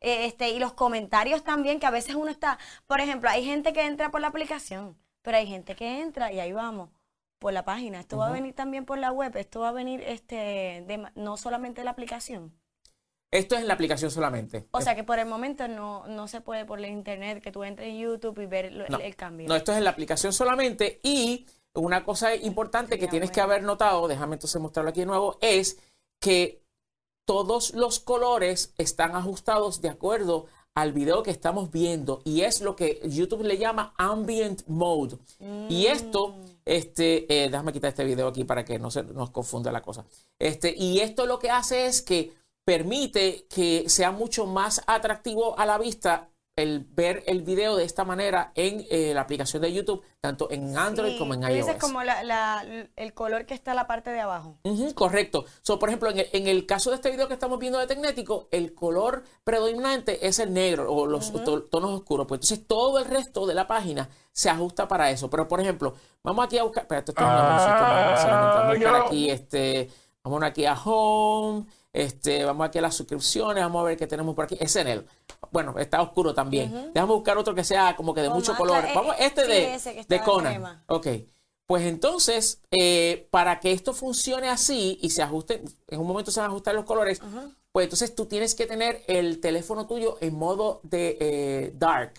Eh, 0.00 0.26
este, 0.26 0.50
y 0.50 0.58
los 0.58 0.72
comentarios 0.72 1.44
también, 1.44 1.78
que 1.78 1.86
a 1.86 1.90
veces 1.90 2.16
uno 2.16 2.30
está, 2.30 2.58
por 2.86 3.00
ejemplo, 3.00 3.30
hay 3.30 3.44
gente 3.44 3.72
que 3.72 3.86
entra 3.86 4.10
por 4.10 4.20
la 4.20 4.28
aplicación, 4.28 4.96
pero 5.22 5.36
hay 5.36 5.46
gente 5.46 5.74
que 5.74 6.00
entra 6.00 6.32
y 6.32 6.40
ahí 6.40 6.52
vamos, 6.52 6.90
por 7.38 7.52
la 7.52 7.64
página. 7.64 8.00
Esto 8.00 8.18
va 8.18 8.28
a 8.28 8.32
venir 8.32 8.54
también 8.54 8.84
por 8.84 8.98
la 8.98 9.12
web, 9.12 9.36
esto 9.36 9.60
va 9.60 9.70
a 9.70 9.72
venir 9.72 10.02
este, 10.02 10.84
no 11.14 11.36
solamente 11.36 11.84
la 11.84 11.90
aplicación. 11.90 12.52
Esto 13.30 13.56
es 13.56 13.62
en 13.62 13.68
la 13.68 13.74
aplicación 13.74 14.10
solamente. 14.10 14.66
O 14.70 14.80
sea 14.80 14.94
que 14.94 15.02
por 15.02 15.18
el 15.18 15.26
momento 15.26 15.66
no, 15.66 16.06
no 16.06 16.28
se 16.28 16.40
puede 16.40 16.64
por 16.64 16.78
el 16.78 16.86
internet 16.86 17.42
que 17.42 17.50
tú 17.50 17.64
entres 17.64 17.88
en 17.88 17.98
YouTube 17.98 18.40
y 18.40 18.46
ver 18.46 18.66
el, 18.66 19.16
cambio. 19.16 19.48
No, 19.48 19.56
esto 19.56 19.72
es 19.72 19.78
en 19.78 19.84
la 19.84 19.90
aplicación 19.90 20.32
solamente. 20.32 21.00
Y 21.02 21.46
una 21.74 22.04
cosa 22.04 22.34
importante 22.34 22.98
que 22.98 23.08
tienes 23.08 23.30
que 23.30 23.40
haber 23.40 23.62
notado, 23.62 24.06
déjame 24.08 24.36
entonces 24.36 24.60
mostrarlo 24.60 24.90
aquí 24.90 25.00
de 25.00 25.06
nuevo, 25.06 25.38
es 25.40 25.78
que 26.20 26.65
todos 27.26 27.74
los 27.74 28.00
colores 28.00 28.72
están 28.78 29.14
ajustados 29.14 29.82
de 29.82 29.90
acuerdo 29.90 30.46
al 30.74 30.92
video 30.92 31.22
que 31.22 31.30
estamos 31.30 31.70
viendo 31.70 32.20
y 32.24 32.42
es 32.42 32.60
lo 32.60 32.76
que 32.76 33.00
YouTube 33.04 33.42
le 33.42 33.58
llama 33.58 33.94
ambient 33.96 34.62
mode. 34.66 35.18
Y 35.68 35.86
esto, 35.86 36.36
este, 36.64 37.24
eh, 37.32 37.48
déjame 37.48 37.72
quitar 37.72 37.88
este 37.88 38.04
video 38.04 38.28
aquí 38.28 38.44
para 38.44 38.64
que 38.64 38.78
no 38.78 38.90
se 38.90 39.02
nos 39.02 39.30
confunda 39.30 39.72
la 39.72 39.82
cosa. 39.82 40.04
Este, 40.38 40.74
y 40.76 41.00
esto 41.00 41.26
lo 41.26 41.38
que 41.38 41.50
hace 41.50 41.86
es 41.86 42.02
que 42.02 42.32
permite 42.64 43.46
que 43.48 43.88
sea 43.88 44.10
mucho 44.10 44.46
más 44.46 44.82
atractivo 44.86 45.58
a 45.58 45.66
la 45.66 45.78
vista 45.78 46.28
el 46.56 46.86
ver 46.88 47.22
el 47.26 47.42
video 47.42 47.76
de 47.76 47.84
esta 47.84 48.04
manera 48.04 48.50
en 48.54 48.86
eh, 48.90 49.12
la 49.12 49.20
aplicación 49.20 49.60
de 49.60 49.74
YouTube, 49.74 50.02
tanto 50.22 50.50
en 50.50 50.74
Android 50.74 51.18
como 51.18 51.34
en 51.34 51.42
iOS. 51.42 51.50
Ese 51.50 51.70
es 51.72 51.76
como 51.76 52.00
el 52.00 53.12
color 53.12 53.44
que 53.44 53.52
está 53.52 53.72
en 53.72 53.76
la 53.76 53.86
parte 53.86 54.08
de 54.08 54.20
abajo. 54.20 54.56
correcto. 54.94 55.44
So, 55.60 55.78
por 55.78 55.90
ejemplo, 55.90 56.08
en 56.10 56.46
el, 56.46 56.64
caso 56.64 56.88
de 56.88 56.96
este 56.96 57.10
video 57.10 57.28
que 57.28 57.34
estamos 57.34 57.58
viendo 57.58 57.78
de 57.78 57.86
Tecnético, 57.86 58.48
el 58.50 58.74
color 58.74 59.22
predominante 59.44 60.26
es 60.26 60.38
el 60.38 60.54
negro 60.54 60.90
o 60.90 61.06
los 61.06 61.30
tonos 61.30 61.90
oscuros. 61.90 62.26
Pues 62.26 62.40
entonces 62.40 62.66
todo 62.66 63.00
el 63.00 63.04
resto 63.04 63.46
de 63.46 63.54
la 63.54 63.66
página 63.66 64.08
se 64.32 64.48
ajusta 64.48 64.88
para 64.88 65.10
eso. 65.10 65.28
Pero, 65.28 65.46
por 65.46 65.60
ejemplo, 65.60 65.94
vamos 66.22 66.46
aquí 66.46 66.56
a 66.56 66.62
buscar. 66.62 66.84
Espérate, 66.84 67.12
esto 67.12 67.22
es 67.22 67.28
Vamos 67.28 67.62
a 68.24 68.72
buscar 68.72 69.02
aquí, 69.02 69.28
este, 69.28 69.90
vamos 70.24 70.42
aquí 70.42 70.64
a 70.64 70.72
Home. 70.72 71.66
Este, 71.96 72.44
vamos 72.44 72.66
aquí 72.66 72.76
a 72.76 72.82
las 72.82 72.94
suscripciones, 72.94 73.64
vamos 73.64 73.80
a 73.80 73.84
ver 73.84 73.96
qué 73.96 74.06
tenemos 74.06 74.34
por 74.34 74.44
aquí. 74.44 74.56
Es 74.60 74.76
en 74.76 74.86
él. 74.86 75.06
Bueno, 75.50 75.78
está 75.78 76.02
oscuro 76.02 76.34
también. 76.34 76.92
Déjame 76.92 77.14
buscar 77.14 77.38
otro 77.38 77.54
que 77.54 77.64
sea 77.64 77.96
como 77.96 78.12
que 78.12 78.20
de 78.20 78.28
mucho 78.28 78.54
color. 78.54 78.84
Eh, 78.84 78.92
vamos, 78.94 79.16
este 79.18 79.46
de, 79.46 80.04
de 80.06 80.20
Conan. 80.20 80.82
Ok. 80.88 81.06
Pues 81.66 81.86
entonces, 81.86 82.60
eh, 82.70 83.26
para 83.30 83.60
que 83.60 83.72
esto 83.72 83.94
funcione 83.94 84.50
así 84.50 84.98
y 85.00 85.08
se 85.08 85.22
ajuste, 85.22 85.64
en 85.88 85.98
un 85.98 86.06
momento 86.06 86.30
se 86.30 86.38
van 86.38 86.50
a 86.50 86.52
ajustar 86.52 86.74
los 86.74 86.84
colores, 86.84 87.22
pues 87.72 87.84
entonces 87.84 88.14
tú 88.14 88.26
tienes 88.26 88.54
que 88.54 88.66
tener 88.66 89.02
el 89.08 89.40
teléfono 89.40 89.86
tuyo 89.86 90.18
en 90.20 90.34
modo 90.34 90.80
de 90.82 91.16
eh, 91.18 91.72
dark. 91.76 92.12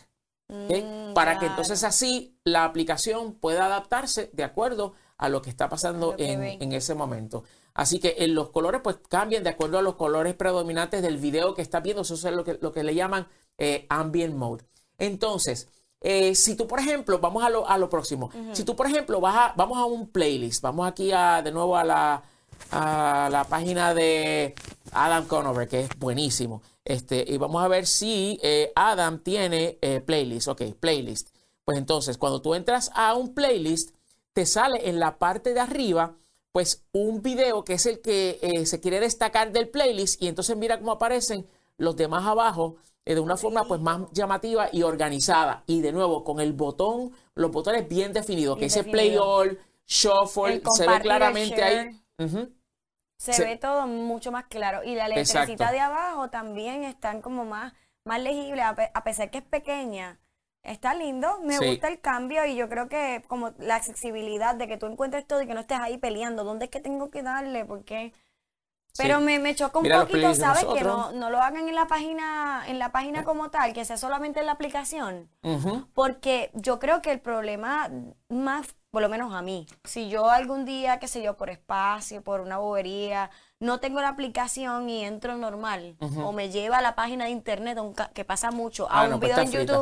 Mm, 0.49 1.13
para 1.13 1.37
que 1.37 1.45
entonces 1.45 1.83
así 1.83 2.35
la 2.45 2.63
aplicación 2.63 3.33
pueda 3.33 3.65
adaptarse 3.65 4.31
de 4.33 4.43
acuerdo 4.43 4.93
a 5.17 5.29
lo 5.29 5.41
que 5.41 5.49
está 5.49 5.69
pasando 5.69 6.15
en, 6.17 6.43
en, 6.43 6.71
ese 6.73 6.95
momento. 6.95 7.43
Así 7.77 7.99
que 7.99 8.15
en 8.17 8.33
los 8.33 8.49
colores 8.49 8.81
pues 8.83 8.97
cambian 9.07 9.43
de 9.43 9.51
acuerdo 9.51 9.77
a 9.77 9.83
los 9.83 9.95
colores 9.95 10.33
predominantes 10.33 11.03
del 11.03 11.17
video 11.17 11.53
que 11.53 11.61
estás 11.61 11.83
viendo. 11.83 12.01
Eso 12.01 12.15
es 12.15 12.23
lo 12.35 12.43
que, 12.43 12.57
lo 12.59 12.71
que 12.71 12.83
le 12.83 12.95
llaman 12.95 13.27
eh, 13.59 13.85
ambient 13.89 14.35
mode. 14.35 14.65
Entonces, 14.97 15.69
eh, 16.01 16.33
si 16.33 16.55
tú, 16.55 16.65
por 16.65 16.79
ejemplo, 16.79 17.19
vamos 17.19 17.43
a 17.43 17.51
lo, 17.51 17.69
a 17.69 17.77
lo 17.77 17.87
próximo. 17.87 18.31
Si 18.53 18.63
tú, 18.63 18.75
por 18.75 18.87
ejemplo, 18.87 19.21
vas 19.21 19.35
a, 19.35 19.53
vamos 19.55 19.77
a 19.77 19.85
un 19.85 20.09
playlist, 20.09 20.63
vamos 20.63 20.87
aquí 20.87 21.11
a, 21.11 21.43
de 21.43 21.51
nuevo 21.51 21.77
a 21.77 21.83
la, 21.83 22.23
a 22.71 23.29
la 23.31 23.43
página 23.43 23.93
de 23.93 24.55
Adam 24.91 25.27
Conover, 25.27 25.67
que 25.67 25.81
es 25.81 25.89
buenísimo. 25.99 26.63
Este, 26.83 27.23
y 27.27 27.37
vamos 27.37 27.63
a 27.63 27.67
ver 27.67 27.85
si 27.85 28.39
eh, 28.41 28.71
Adam 28.75 29.19
tiene 29.19 29.77
playlist. 30.03 30.47
Ok, 30.47 30.63
playlist. 30.79 31.29
Pues 31.63 31.77
entonces, 31.77 32.17
cuando 32.17 32.41
tú 32.41 32.55
entras 32.55 32.89
a 32.95 33.13
un 33.13 33.35
playlist, 33.35 33.91
te 34.33 34.47
sale 34.47 34.89
en 34.89 34.99
la 34.99 35.19
parte 35.19 35.53
de 35.53 35.59
arriba 35.59 36.15
pues 36.57 36.87
un 36.91 37.21
video 37.21 37.63
que 37.63 37.73
es 37.73 37.85
el 37.85 38.01
que 38.01 38.39
eh, 38.41 38.65
se 38.65 38.79
quiere 38.79 38.99
destacar 38.99 39.51
del 39.51 39.69
playlist 39.69 40.19
y 40.23 40.27
entonces 40.27 40.57
mira 40.57 40.79
cómo 40.79 40.91
aparecen 40.91 41.47
los 41.77 41.95
demás 41.95 42.25
abajo 42.25 42.77
eh, 43.05 43.13
de 43.13 43.19
una 43.19 43.37
forma 43.37 43.63
pues 43.65 43.79
más 43.79 44.11
llamativa 44.11 44.67
y 44.71 44.81
organizada 44.81 45.61
y 45.67 45.81
de 45.81 45.91
nuevo 45.91 46.23
con 46.23 46.39
el 46.39 46.53
botón, 46.53 47.11
los 47.35 47.51
botones 47.51 47.87
bien 47.87 48.11
definidos, 48.11 48.57
que 48.57 48.63
dice 48.63 48.83
play 48.83 49.15
all, 49.21 49.59
shuffle, 49.85 50.63
se 50.73 50.87
ve 50.87 50.99
claramente 50.99 51.61
ahí. 51.61 52.01
Se 53.19 53.33
Se- 53.33 53.43
ve 53.45 53.57
todo 53.57 53.85
mucho 53.85 54.31
más 54.31 54.45
claro. 54.45 54.83
Y 54.83 54.95
la 54.95 55.05
Exacto. 55.09 55.41
letrecita 55.51 55.71
de 55.71 55.79
abajo 55.79 56.31
también 56.31 56.85
están 56.85 57.21
como 57.21 57.45
más, 57.45 57.71
más 58.03 58.19
legible, 58.19 58.63
a, 58.63 58.73
pe- 58.73 58.89
a 58.91 59.03
pesar 59.03 59.29
que 59.29 59.37
es 59.37 59.43
pequeña. 59.43 60.19
Está 60.67 60.93
lindo, 60.93 61.39
me 61.43 61.57
Sí. 61.57 61.65
gusta 61.65 61.87
el 61.87 61.99
cambio 62.01 62.45
y 62.45 62.55
yo 62.55 62.67
creo 62.67 62.89
que 62.89 63.23
como 63.27 63.53
la 63.57 63.75
accesibilidad 63.75 64.53
de 64.55 64.67
que 64.67 64.77
tú 64.77 64.85
encuentres 64.85 65.25
todo 65.25 65.41
y 65.41 65.47
que 65.47 65.53
no 65.53 65.61
estés 65.61 65.79
ahí 65.79 65.97
peleando, 65.97 66.43
¿dónde 66.43 66.65
es 66.65 66.71
que 66.71 66.81
tengo 66.81 67.09
que 67.09 67.23
darle? 67.23 67.63
Porque 67.65 68.13
pero 68.97 69.19
Sí. 69.19 69.25
me, 69.25 69.37
me 69.39 69.53
choca 69.55 69.77
un 69.77 69.83
Mira 69.83 69.99
poquito, 69.99 70.33
¿sabes? 70.33 70.65
Que 70.65 70.83
no, 70.83 71.11
no 71.11 71.29
lo 71.29 71.39
hagan 71.39 71.69
en 71.69 71.75
la 71.75 71.85
página, 71.87 72.63
en 72.67 72.79
la 72.79 72.91
página 72.91 73.23
como 73.23 73.51
tal, 73.51 73.71
que 73.73 73.85
sea 73.85 73.95
solamente 73.95 74.39
en 74.39 74.47
la 74.47 74.53
aplicación. 74.53 75.29
Porque 75.93 76.49
yo 76.55 76.79
creo 76.79 77.01
que 77.03 77.11
el 77.11 77.19
problema 77.21 77.89
más, 78.27 78.75
por 78.89 79.03
lo 79.03 79.09
menos 79.09 79.33
a 79.35 79.41
mí, 79.43 79.67
si 79.83 80.09
yo 80.09 80.29
algún 80.31 80.65
día, 80.65 80.99
qué 80.99 81.07
sé 81.07 81.21
yo, 81.21 81.37
por 81.37 81.49
espacio, 81.51 82.23
por 82.23 82.41
una 82.41 82.57
bobería, 82.57 83.29
no 83.59 83.79
tengo 83.79 84.01
la 84.01 84.09
aplicación 84.09 84.89
y 84.89 85.05
entro 85.05 85.37
normal, 85.37 85.95
o 86.23 86.31
me 86.31 86.49
lleva 86.49 86.79
a 86.79 86.81
la 86.81 86.95
página 86.95 87.25
de 87.25 87.31
internet, 87.31 87.77
que 88.15 88.25
pasa 88.25 88.49
mucho, 88.51 88.87
Ah, 88.89 89.01
a 89.03 89.07
no, 89.07 89.15
un 89.15 89.19
pues 89.21 89.31
video 89.31 89.43
en 89.43 89.51
frita. 89.51 89.73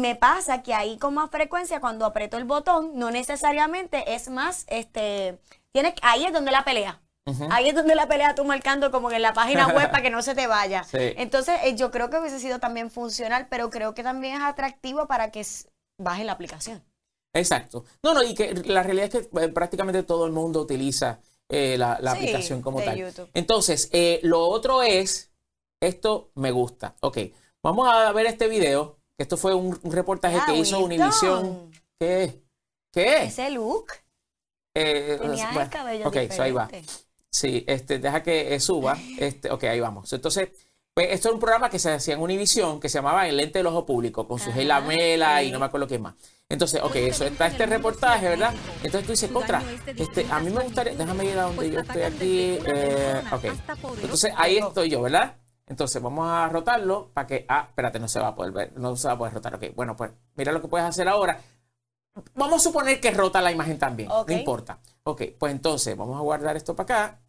Me 0.00 0.16
pasa 0.16 0.62
que 0.62 0.72
ahí 0.72 0.96
con 0.96 1.14
más 1.14 1.30
frecuencia, 1.30 1.80
cuando 1.80 2.06
aprieto 2.06 2.38
el 2.38 2.44
botón, 2.44 2.92
no 2.94 3.10
necesariamente 3.10 4.14
es 4.14 4.30
más, 4.30 4.64
este, 4.68 5.38
tiene, 5.70 5.94
ahí 6.02 6.24
es 6.24 6.32
donde 6.32 6.50
la 6.50 6.64
pelea. 6.64 7.00
Ahí 7.50 7.68
es 7.68 7.74
donde 7.74 7.94
la 7.94 8.08
pelea 8.08 8.34
tú 8.34 8.44
marcando 8.44 8.90
como 8.90 9.08
que 9.08 9.16
en 9.16 9.22
la 9.22 9.32
página 9.32 9.68
web 9.68 9.90
para 9.92 10.02
que 10.02 10.10
no 10.10 10.22
se 10.22 10.34
te 10.34 10.46
vaya. 10.48 10.82
Sí. 10.84 10.98
Entonces, 11.16 11.60
eh, 11.62 11.76
yo 11.76 11.90
creo 11.90 12.10
que 12.10 12.18
hubiese 12.18 12.40
sido 12.40 12.58
también 12.58 12.90
funcional, 12.90 13.46
pero 13.48 13.70
creo 13.70 13.94
que 13.94 14.02
también 14.02 14.36
es 14.36 14.42
atractivo 14.42 15.06
para 15.06 15.30
que 15.30 15.46
baje 15.98 16.24
la 16.24 16.32
aplicación. 16.32 16.82
Exacto. 17.34 17.84
No, 18.02 18.14
no, 18.14 18.22
y 18.22 18.34
que 18.34 18.54
la 18.54 18.82
realidad 18.82 19.10
es 19.14 19.26
que 19.28 19.40
eh, 19.40 19.48
prácticamente 19.48 20.02
todo 20.02 20.26
el 20.26 20.32
mundo 20.32 20.60
utiliza 20.62 21.20
eh, 21.48 21.76
la, 21.78 21.98
la 22.00 22.12
Sí, 22.12 22.18
aplicación 22.18 22.60
como 22.62 22.80
de 22.80 22.86
tal. 22.86 22.96
YouTube. 22.96 23.30
Entonces, 23.34 23.88
eh, 23.92 24.20
lo 24.22 24.40
otro 24.48 24.82
es, 24.82 25.32
esto 25.80 26.30
me 26.34 26.50
gusta. 26.50 26.96
Ok, 27.00 27.18
vamos 27.62 27.88
a 27.88 28.10
ver 28.12 28.26
este 28.26 28.48
video. 28.48 28.98
Que 29.16 29.22
Esto 29.22 29.36
fue 29.36 29.54
un, 29.54 29.78
un 29.82 29.92
reportaje 29.92 30.38
Ah, 30.40 30.44
que 30.46 30.56
hizo. 30.56 30.80
Univision. 30.84 31.70
¿Qué? 31.98 32.42
¿Qué 32.92 33.16
es? 33.16 33.38
Ese 33.38 33.50
look. 33.50 33.86
Eh, 34.74 35.18
Tenía 35.20 35.46
bueno, 35.48 35.60
el 35.62 35.68
cabello 35.70 36.08
ok, 36.08 36.16
so 36.34 36.42
ahí 36.42 36.52
va. 36.52 36.64
diferente. 36.66 36.92
Sí, 37.30 37.64
este, 37.66 37.98
deja 37.98 38.22
que 38.22 38.54
eh, 38.54 38.60
suba. 38.60 38.96
Este, 39.18 39.50
ok, 39.50 39.64
ahí 39.64 39.80
vamos. 39.80 40.12
Entonces, 40.12 40.48
pues, 40.94 41.08
esto 41.10 41.28
es 41.28 41.34
un 41.34 41.40
programa 41.40 41.70
que 41.70 41.78
se 41.78 41.90
hacía 41.92 42.14
en 42.14 42.20
Univision 42.20 42.78
que 42.80 42.88
se 42.88 42.98
llamaba 42.98 43.26
El 43.26 43.36
Lente 43.38 43.58
del 43.58 43.66
Ojo 43.68 43.86
Público, 43.86 44.26
con 44.28 44.38
su 44.38 44.50
Ajá, 44.50 44.58
Sheila 44.58 44.80
Mela 44.82 45.42
y 45.42 45.50
no 45.50 45.58
me 45.58 45.66
acuerdo 45.66 45.86
qué 45.86 45.98
más. 45.98 46.14
Entonces, 46.48 46.82
ok, 46.82 46.96
eso 46.96 47.24
está 47.24 47.46
este 47.46 47.64
reportaje, 47.64 48.28
¿verdad? 48.28 48.52
Entonces 48.82 49.04
tú 49.06 49.12
dices, 49.12 49.30
contra, 49.30 49.62
este, 49.86 50.26
a 50.30 50.38
mí 50.40 50.50
me 50.50 50.62
gustaría, 50.64 50.94
déjame 50.94 51.24
ir 51.24 51.38
a 51.38 51.44
donde 51.44 51.70
yo 51.70 51.80
estoy 51.80 52.02
aquí. 52.02 52.58
eh, 52.66 53.22
ok, 53.32 53.44
entonces 54.02 54.32
ahí 54.36 54.58
estoy 54.58 54.90
yo, 54.90 55.00
¿verdad? 55.00 55.36
Entonces 55.66 56.02
vamos 56.02 56.28
a 56.28 56.48
rotarlo 56.48 57.10
para 57.14 57.26
que, 57.26 57.46
ah, 57.48 57.66
espérate, 57.68 57.98
no 57.98 58.08
se 58.08 58.20
va 58.20 58.28
a 58.28 58.34
poder 58.34 58.52
ver, 58.52 58.72
no 58.76 58.96
se 58.96 59.08
va 59.08 59.14
a 59.14 59.18
poder 59.18 59.34
rotar. 59.34 59.54
Ok, 59.54 59.64
bueno, 59.74 59.96
pues 59.96 60.10
mira 60.34 60.52
lo 60.52 60.60
que 60.60 60.68
puedes 60.68 60.86
hacer 60.86 61.08
ahora. 61.08 61.40
Vamos 62.34 62.56
a 62.56 62.64
suponer 62.64 63.00
que 63.00 63.10
rota 63.10 63.40
la 63.40 63.52
imagen 63.52 63.78
también, 63.78 64.08
no 64.08 64.32
importa. 64.32 64.78
Ok, 65.04 65.22
pues 65.38 65.52
entonces 65.52 65.96
vamos 65.96 66.16
a 66.16 66.20
guardar 66.20 66.56
esto 66.56 66.76
para 66.76 66.84
acá. 66.84 67.20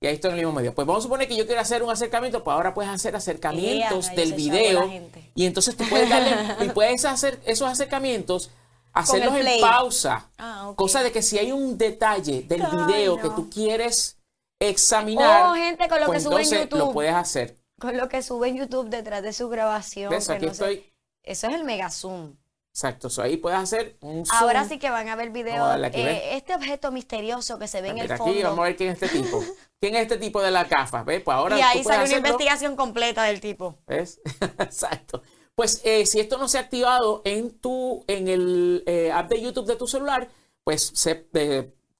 Y 0.00 0.06
ahí 0.06 0.14
estoy 0.14 0.30
en 0.30 0.38
el 0.38 0.44
mismo 0.44 0.58
medio. 0.58 0.74
Pues 0.74 0.86
vamos 0.86 1.02
a 1.02 1.04
suponer 1.04 1.26
que 1.26 1.36
yo 1.36 1.46
quiero 1.46 1.60
hacer 1.60 1.82
un 1.82 1.90
acercamiento, 1.90 2.44
pues 2.44 2.54
ahora 2.54 2.74
puedes 2.74 2.92
hacer 2.92 3.16
acercamientos 3.16 4.14
del 4.14 4.34
video. 4.34 4.90
Y 5.34 5.46
entonces 5.46 5.76
tú 5.76 5.84
puedes 5.88 6.10
darle, 6.10 6.36
y 6.66 6.68
puedes 6.68 7.04
hacer 7.06 7.40
esos 7.46 7.66
acercamientos, 7.68 8.50
hacerlos 8.92 9.34
en 9.36 9.60
pausa. 9.60 10.28
Ah. 10.36 10.72
Cosa 10.76 11.02
de 11.02 11.12
que 11.12 11.22
si 11.22 11.38
hay 11.38 11.52
un 11.52 11.78
detalle 11.78 12.42
del 12.42 12.62
Ay, 12.62 12.70
video 12.86 13.16
que 13.18 13.30
tú 13.30 13.48
quieres 13.48 14.15
examinar, 14.60 15.50
Oh, 15.50 15.54
gente, 15.54 15.88
con 15.88 16.00
lo 16.00 16.06
pues 16.06 16.18
que 16.18 16.24
sube 16.24 16.34
en 16.34 16.40
entonces 16.40 16.70
lo 16.70 16.78
YouTube. 16.78 16.92
puedes 16.94 17.14
hacer. 17.14 17.56
Con 17.78 17.96
lo 17.96 18.08
que 18.08 18.22
sube 18.22 18.48
en 18.48 18.56
YouTube 18.56 18.88
detrás 18.88 19.22
de 19.22 19.32
su 19.32 19.48
grabación. 19.48 20.10
¿Ves? 20.10 20.30
Aquí 20.30 20.46
no 20.46 20.52
estoy. 20.52 20.92
Eso 21.22 21.48
es 21.48 21.54
el 21.54 21.64
mega 21.64 21.90
zoom. 21.90 22.36
Exacto. 22.72 23.08
so 23.08 23.22
ahí 23.22 23.38
puedes 23.38 23.58
hacer 23.58 23.96
un 24.00 24.26
zoom. 24.26 24.38
Ahora 24.38 24.64
sí 24.68 24.78
que 24.78 24.90
van 24.90 25.08
a 25.08 25.16
ver 25.16 25.30
videos. 25.30 25.78
eh, 25.94 26.36
este 26.36 26.54
objeto 26.54 26.90
misterioso 26.92 27.58
que 27.58 27.68
se 27.68 27.80
ve 27.80 27.88
en 27.88 27.98
el 27.98 28.08
fondo. 28.08 28.32
aquí, 28.32 28.42
vamos 28.42 28.58
a 28.58 28.62
ver 28.64 28.76
quién 28.76 28.90
es 28.90 29.02
este 29.02 29.18
tipo. 29.18 29.42
¿Quién 29.80 29.94
es 29.94 30.02
este 30.02 30.18
tipo 30.18 30.42
de 30.42 30.50
las 30.50 30.68
gafas? 30.68 31.04
¿Ves? 31.04 31.22
Pues 31.22 31.34
ahora 31.34 31.58
y 31.58 31.62
ahí 31.62 31.82
sale 31.82 32.04
una 32.06 32.16
investigación 32.18 32.76
completa 32.76 33.24
del 33.24 33.40
tipo. 33.40 33.78
¿Ves? 33.86 34.20
Exacto. 34.58 35.22
Pues 35.54 35.80
eh, 35.84 36.04
si 36.04 36.20
esto 36.20 36.36
no 36.36 36.48
se 36.48 36.58
ha 36.58 36.62
activado 36.62 37.22
en 37.24 37.58
tu, 37.58 38.04
en 38.08 38.28
el 38.28 38.82
eh, 38.86 39.10
app 39.10 39.30
de 39.30 39.40
YouTube 39.40 39.66
de 39.66 39.76
tu 39.76 39.86
celular, 39.86 40.28
pues 40.62 40.92
se, 40.94 41.14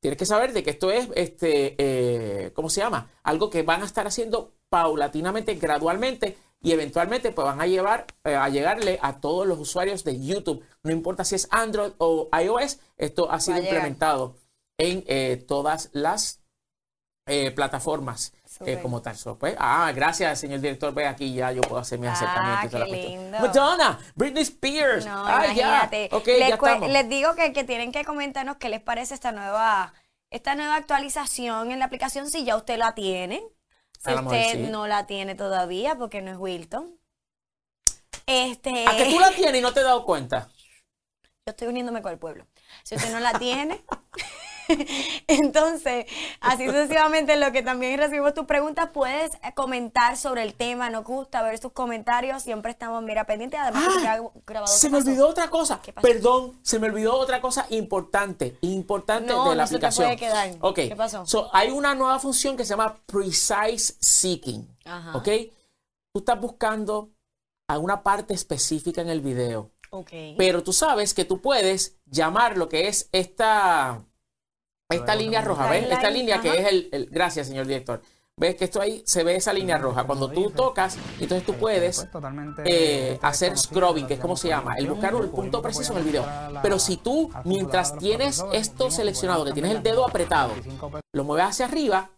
tienes 0.00 0.18
que 0.18 0.26
saber 0.26 0.52
de 0.52 0.62
que 0.62 0.70
esto 0.70 0.90
es, 0.90 1.08
este, 1.14 1.74
eh, 1.78 2.52
¿cómo 2.52 2.70
se 2.70 2.80
llama? 2.80 3.10
Algo 3.22 3.50
que 3.50 3.62
van 3.62 3.82
a 3.82 3.86
estar 3.86 4.06
haciendo 4.06 4.52
paulatinamente, 4.68 5.54
gradualmente, 5.54 6.36
y 6.60 6.72
eventualmente 6.72 7.32
pues 7.32 7.44
van 7.44 7.60
a 7.60 7.66
llevar, 7.66 8.06
eh, 8.24 8.34
a 8.34 8.48
llegarle 8.48 8.98
a 9.02 9.20
todos 9.20 9.46
los 9.46 9.58
usuarios 9.58 10.04
de 10.04 10.20
YouTube. 10.20 10.64
No 10.82 10.92
importa 10.92 11.24
si 11.24 11.34
es 11.34 11.48
Android 11.50 11.92
o 11.98 12.28
iOS, 12.36 12.80
esto 12.96 13.30
ha 13.30 13.40
sido 13.40 13.58
implementado 13.58 14.36
en 14.78 15.04
eh, 15.06 15.44
todas 15.46 15.90
las 15.92 16.40
eh, 17.26 17.50
plataformas 17.50 18.32
eh, 18.64 18.78
como 18.80 19.02
tal. 19.02 19.16
So, 19.16 19.38
pues, 19.38 19.54
ah, 19.58 19.92
gracias, 19.94 20.40
señor 20.40 20.60
director. 20.60 20.94
Ve 20.94 21.06
aquí 21.06 21.34
ya 21.34 21.52
yo 21.52 21.60
puedo 21.62 21.78
hacer 21.80 21.98
mi 21.98 22.06
Ah, 22.06 22.12
acercamiento 22.12 22.66
y 22.66 22.68
toda 22.70 22.80
la 22.80 22.86
qué 22.86 23.08
lindo. 23.08 23.38
Madonna, 23.38 23.98
Britney 24.14 24.42
Spears. 24.42 25.04
No, 25.06 25.26
ah, 25.26 25.44
imagínate. 25.44 26.08
ya. 26.10 26.16
Ok, 26.16 26.26
les, 26.26 26.48
ya 26.48 26.78
les 26.88 27.08
digo 27.08 27.34
que, 27.34 27.52
que 27.52 27.64
tienen 27.64 27.92
que 27.92 28.04
comentarnos 28.04 28.56
qué 28.56 28.68
les 28.68 28.80
parece 28.80 29.14
esta 29.14 29.32
nueva, 29.32 29.92
esta 30.30 30.54
nueva 30.54 30.76
actualización 30.76 31.70
en 31.72 31.78
la 31.80 31.84
aplicación 31.86 32.30
si 32.30 32.44
ya 32.44 32.56
usted 32.56 32.78
la 32.78 32.94
tiene. 32.94 33.42
Si 33.98 34.12
usted 34.12 34.52
sí. 34.52 34.58
no 34.70 34.86
la 34.86 35.06
tiene 35.06 35.34
todavía, 35.34 35.96
porque 35.96 36.22
no 36.22 36.30
es 36.30 36.36
Wilton. 36.38 36.98
Este, 38.26 38.86
¿A 38.86 38.96
que 38.96 39.06
tú 39.10 39.18
la 39.20 39.30
tienes 39.30 39.56
y 39.58 39.62
no 39.62 39.72
te 39.72 39.80
has 39.80 39.86
dado 39.86 40.04
cuenta? 40.04 40.48
yo 41.46 41.52
estoy 41.52 41.68
uniéndome 41.68 42.02
con 42.02 42.10
el 42.10 42.18
pueblo. 42.18 42.44
Si 42.82 42.96
usted 42.96 43.12
no 43.12 43.20
la 43.20 43.38
tiene, 43.38 43.80
entonces, 45.26 46.06
así 46.40 46.66
sucesivamente, 46.66 47.34
en 47.34 47.40
lo 47.40 47.52
que 47.52 47.62
también 47.62 47.98
recibimos 47.98 48.34
tus 48.34 48.46
preguntas, 48.46 48.90
puedes 48.92 49.34
eh, 49.36 49.52
comentar 49.54 50.16
sobre 50.16 50.42
el 50.42 50.54
tema. 50.54 50.90
Nos 50.90 51.04
gusta 51.04 51.42
ver 51.42 51.58
sus 51.58 51.72
comentarios. 51.72 52.42
Siempre 52.42 52.70
estamos, 52.72 53.02
mira, 53.02 53.24
pendientes. 53.24 53.60
Además, 53.60 53.84
Ah, 53.86 53.92
se 53.94 54.40
grabado. 54.46 54.66
Se 54.72 54.86
¿Qué 54.86 54.90
me 54.92 54.98
pasó? 54.98 55.08
olvidó 55.10 55.28
otra 55.28 55.48
cosa. 55.50 55.80
¿Qué 55.82 55.92
pasó? 55.92 56.06
Perdón, 56.06 56.58
se 56.62 56.78
me 56.78 56.88
olvidó 56.88 57.14
otra 57.16 57.40
cosa 57.40 57.66
importante, 57.70 58.56
importante 58.62 59.32
No, 59.32 59.50
de 59.50 59.56
la 59.56 59.62
no 59.64 59.66
se 59.68 59.78
te 59.78 59.86
aplicación. 59.86 60.06
puede 60.06 60.16
quedar. 60.16 60.50
Ok. 60.60 60.74
¿Qué 60.74 60.96
pasó? 60.96 61.26
So, 61.26 61.48
hay 61.52 61.70
una 61.70 61.94
nueva 61.94 62.18
función 62.18 62.56
que 62.56 62.64
se 62.64 62.70
llama 62.70 62.96
Precise 63.06 63.94
Seeking. 64.00 64.66
Ajá. 64.84 65.16
Ok. 65.16 65.28
Tú 66.12 66.20
estás 66.20 66.40
buscando 66.40 67.10
a 67.68 67.78
una 67.78 68.02
parte 68.02 68.32
específica 68.34 69.00
en 69.02 69.08
el 69.10 69.20
video. 69.20 69.70
Ok. 69.90 70.10
Pero 70.36 70.62
tú 70.62 70.72
sabes 70.72 71.14
que 71.14 71.24
tú 71.24 71.40
puedes 71.40 71.96
llamar 72.06 72.56
lo 72.56 72.68
que 72.68 72.88
es 72.88 73.08
esta, 73.12 74.04
esta 74.88 75.14
línea 75.14 75.40
roja, 75.40 75.68
¿ves? 75.70 75.90
Esta 75.90 76.10
línea 76.10 76.40
que 76.40 76.58
es 76.60 76.66
el, 76.68 76.88
el- 76.92 77.06
Gracias, 77.10 77.46
señor 77.48 77.66
director. 77.66 78.00
¿Ves 78.38 78.54
que 78.54 78.64
esto 78.66 78.82
ahí 78.82 79.02
se 79.06 79.24
ve 79.24 79.36
esa 79.36 79.50
línea 79.54 79.78
roja? 79.78 80.04
Cuando 80.04 80.28
tú 80.30 80.50
tocas, 80.50 80.98
entonces 81.18 81.44
tú 81.46 81.54
puedes 81.54 82.06
eh, 82.66 83.18
hacer 83.22 83.56
scrubbing, 83.56 84.06
que 84.06 84.14
es 84.14 84.20
como 84.20 84.36
se 84.36 84.48
llama, 84.48 84.74
el 84.76 84.86
buscar 84.88 85.14
el 85.14 85.30
punto 85.30 85.62
preciso 85.62 85.92
en 85.92 85.98
el 86.00 86.04
video. 86.04 86.26
Pero 86.62 86.78
si 86.78 86.98
tú, 86.98 87.32
mientras 87.44 87.96
tienes 87.96 88.44
esto 88.52 88.90
seleccionado, 88.90 89.44
que 89.46 89.52
tienes 89.52 89.72
el 89.72 89.82
dedo 89.82 90.06
apretado, 90.06 90.52
lo 91.14 91.24
mueves 91.24 91.46
hacia 91.46 91.64
arriba, 91.64 92.10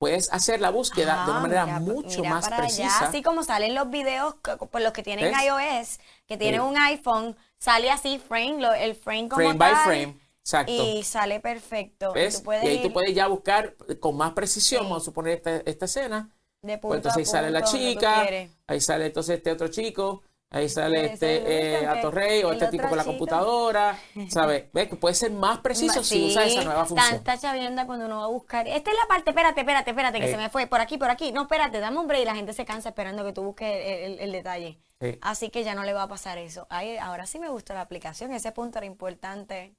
puedes 0.00 0.32
hacer 0.32 0.60
la 0.60 0.70
búsqueda 0.70 1.24
de 1.26 1.30
una 1.30 1.38
Ah, 1.38 1.42
manera 1.42 1.64
mira, 1.66 1.78
mucho 1.78 2.22
mira 2.22 2.30
más 2.34 2.48
para 2.48 2.64
allá. 2.64 2.66
precisa. 2.66 3.06
Así 3.06 3.22
como 3.22 3.44
salen 3.44 3.76
los 3.76 3.88
videos, 3.88 4.34
por 4.68 4.80
los 4.80 4.92
que 4.92 5.04
tienen 5.04 5.32
iOS, 5.32 6.00
que 6.26 6.36
tienen 6.36 6.60
Sí. 6.60 6.66
un 6.66 6.76
iPhone, 6.76 7.36
sale 7.60 7.88
así 7.88 8.18
frame, 8.18 8.60
lo- 8.60 8.74
el 8.74 8.96
frame 8.96 9.28
como 9.28 9.36
Frame 9.44 9.54
by 9.58 9.74
frame. 9.84 10.18
Exacto. 10.44 10.72
Y 10.72 11.02
sale 11.04 11.40
perfecto. 11.40 12.10
Y 12.14 12.20
¿Ves? 12.20 12.38
tú 12.38 12.42
puedes 12.44 12.64
y 12.64 12.66
ahí 12.68 12.82
tú 12.82 12.92
puedes 12.92 13.14
ya 13.14 13.26
buscar 13.28 13.74
con 14.00 14.16
más 14.16 14.32
precisión, 14.32 14.82
Sí. 14.82 14.84
vamos 14.88 15.02
a 15.02 15.04
suponer 15.04 15.34
esta, 15.36 15.56
esta 15.64 15.84
escena. 15.84 16.30
de 16.62 16.78
punto 16.78 16.88
Pues 16.88 16.96
entonces 16.98 17.18
ahí 17.18 17.24
sale 17.26 17.50
la 17.50 17.62
chica, 17.64 18.24
ahí 18.68 18.80
sale 18.80 19.06
entonces 19.06 19.36
este 19.38 19.50
otro 19.50 19.66
chico, 19.68 20.22
ahí 20.50 20.68
sale 20.68 21.06
este 21.12 21.80
eh, 21.82 21.86
Atorrey 21.86 22.44
o 22.44 22.52
este 22.52 22.68
tipo 22.68 22.86
con 22.88 22.96
la 22.96 23.02
chico. 23.02 23.12
computadora, 23.12 23.98
¿sabes? 24.30 24.66
¿Ves? 24.72 24.88
Que 24.88 24.94
puede 24.96 25.14
ser 25.16 25.32
más 25.32 25.58
preciso 25.58 26.04
si 26.04 26.24
usas 26.26 26.46
esa 26.46 26.62
nueva 26.64 26.84
función. 26.86 27.10
Tanta 27.24 27.36
chavienda 27.38 27.84
cuando 27.86 28.06
uno 28.06 28.18
va 28.18 28.24
a 28.24 28.28
buscar. 28.28 28.68
Esta 28.68 28.90
es 28.92 28.96
la 28.96 29.08
parte, 29.08 29.30
espérate, 29.30 29.60
espérate, 29.60 29.90
espérate, 29.90 30.20
que 30.20 30.26
Eh. 30.26 30.30
se 30.30 30.36
me 30.36 30.50
fue. 30.50 30.66
Por 30.68 30.80
aquí, 30.80 30.98
por 30.98 31.10
aquí. 31.10 31.32
No, 31.32 31.42
espérate, 31.42 31.80
dame 31.80 31.98
un 31.98 32.06
break 32.06 32.22
y 32.22 32.26
la 32.26 32.34
gente 32.36 32.52
se 32.52 32.64
cansa 32.64 32.90
esperando 32.90 33.24
que 33.24 33.32
tú 33.32 33.42
busques 33.42 33.68
el, 33.68 34.12
el- 34.14 34.18
el 34.20 34.32
detalle. 34.32 34.78
Sí. 35.00 35.18
Así 35.20 35.50
que 35.50 35.64
ya 35.64 35.74
no 35.74 35.82
le 35.82 35.92
va 35.94 36.04
a 36.04 36.08
pasar 36.08 36.38
eso. 36.38 36.68
Ay, 36.70 36.96
ahora 36.96 37.26
sí 37.26 37.40
me 37.40 37.48
gustó 37.48 37.74
la 37.74 37.80
aplicación. 37.80 38.32
Ese 38.32 38.52
punto 38.52 38.78
era 38.78 38.86
importante. 38.86 39.74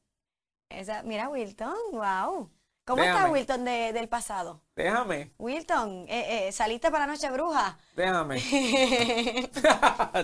Esa, 0.73 1.03
mira, 1.03 1.29
Wilton, 1.29 1.73
wow. 1.91 2.49
¿Cómo 2.85 3.01
está. 3.01 3.29
Wilton 3.29 3.63
de- 3.63 3.93
del 3.93 4.09
pasado? 4.09 4.61
Déjame, 4.75 5.31
Wilton, 5.39 6.05
eh, 6.09 6.47
eh, 6.47 6.51
¿saliste 6.51 6.91
para 6.91 7.07
Noche 7.07 7.29
Bruja? 7.31 7.77
déjame. 7.95 8.41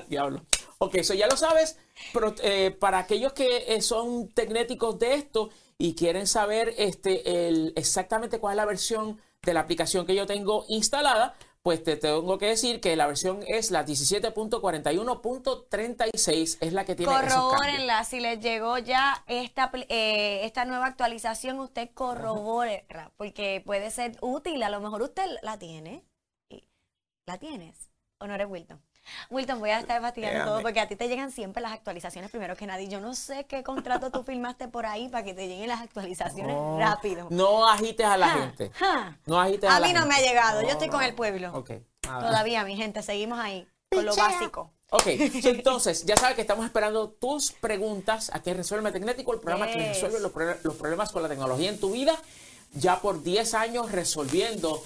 Diablo. 0.09 0.43
Ok, 0.79 0.95
eso 0.95 1.13
ya 1.13 1.27
lo 1.27 1.37
sabes, 1.37 1.77
pero 2.13 2.33
eh, 2.41 2.71
para 2.71 2.99
aquellos 2.99 3.33
que 3.33 3.65
eh, 3.75 3.81
son 3.81 4.29
tecnéticos 4.29 4.97
de 4.99 5.13
esto 5.15 5.49
y 5.77 5.95
quieren 5.95 6.27
saber 6.27 6.73
este, 6.77 7.47
el, 7.47 7.73
exactamente 7.75 8.39
cuál 8.39 8.53
es 8.53 8.57
la 8.57 8.65
versión 8.65 9.19
de 9.41 9.53
la 9.53 9.61
aplicación 9.61 10.05
que 10.05 10.15
yo 10.15 10.25
tengo 10.25 10.65
instalada, 10.67 11.35
pues 11.63 11.83
te 11.83 11.97
tengo 11.97 12.37
que 12.37 12.45
decir 12.47 12.79
que 12.79 12.95
la 12.95 13.07
versión 13.07 13.41
es 13.47 13.71
la 13.71 13.83
17.41.36, 13.85 16.57
es 16.61 16.73
la 16.73 16.85
que 16.85 16.95
tiene 16.95 17.11
esos. 17.13 17.33
Corrobórenla, 17.33 18.05
si 18.05 18.19
les 18.19 18.39
llegó 18.39 18.77
ya 18.77 19.23
esta, 19.27 19.71
eh, 19.89 20.45
esta 20.45 20.65
nueva 20.65 20.85
actualización, 20.87 21.59
usted 21.59 21.89
corrobore, 21.93 22.85
porque 23.17 23.61
puede 23.65 23.89
ser 23.91 24.17
útil, 24.21 24.63
a 24.63 24.69
lo 24.69 24.79
mejor 24.79 25.01
usted 25.01 25.25
la 25.41 25.59
tiene. 25.59 26.05
¿La 27.25 27.37
tienes? 27.37 27.91
¿O 28.19 28.27
no 28.27 28.33
eres 28.33 28.47
Wilton? 28.49 28.81
Wilton, 29.29 29.59
voy 29.59 29.69
a 29.71 29.79
estar 29.79 30.01
fastidiando 30.01 30.45
todo 30.45 30.61
porque 30.61 30.79
a 30.79 30.87
ti 30.87 30.95
te 30.95 31.07
llegan 31.07 31.31
siempre 31.31 31.61
las 31.61 31.71
actualizaciones 31.73 32.31
primero 32.31 32.55
que 32.55 32.65
nadie. 32.67 32.87
Yo 32.87 32.99
no 32.99 33.13
sé 33.15 33.45
qué 33.45 33.63
contrato 33.63 34.11
tú 34.11 34.23
firmaste 34.23 34.67
por 34.67 34.85
ahí 34.85 35.09
para 35.09 35.23
que 35.23 35.33
te 35.33 35.47
lleguen 35.47 35.67
las 35.67 35.81
actualizaciones 35.81 36.55
No, 36.55 36.77
rápido. 36.79 37.27
No 37.29 37.67
agites 37.69 38.05
a 38.05 38.17
la 38.17 38.29
gente. 38.29 38.71
No 39.25 39.39
agites 39.39 39.69
A 39.69 39.75
a 39.75 39.79
la 39.79 39.87
mí 39.87 39.93
no 39.93 40.05
me 40.05 40.13
ha 40.13 40.17
gente. 40.17 40.29
llegado, 40.29 40.61
yo 40.61 40.67
No, 40.67 40.73
estoy 40.73 40.89
con 40.89 41.03
el 41.03 41.13
pueblo. 41.13 41.51
Ok. 41.53 41.71
nada. 42.05 42.27
Todavía, 42.27 42.63
mi 42.63 42.75
gente, 42.75 43.01
seguimos 43.03 43.39
ahí 43.39 43.67
con 43.91 44.05
lo 44.05 44.15
básico. 44.15 44.71
Ok, 44.91 45.03
entonces, 45.05 46.03
ya 46.05 46.17
sabes 46.17 46.35
que 46.35 46.41
estamos 46.41 46.65
esperando 46.65 47.09
tus 47.11 47.51
preguntas 47.51 48.31
aquí 48.33 48.49
en 48.49 48.57
Resuelve 48.57 48.91
Tecnético, 48.91 49.33
el 49.33 49.39
programa 49.39 49.67
que 49.67 49.89
resuelve 49.89 50.19
los 50.19 50.75
problemas 50.75 51.11
con 51.11 51.21
la 51.21 51.29
tecnología 51.29 51.69
en 51.69 51.79
tu 51.79 51.91
vida. 51.91 52.17
Ya 52.73 52.99
por 52.99 53.21
10 53.21 53.53
años 53.53 53.91
resolviendo, 53.91 54.81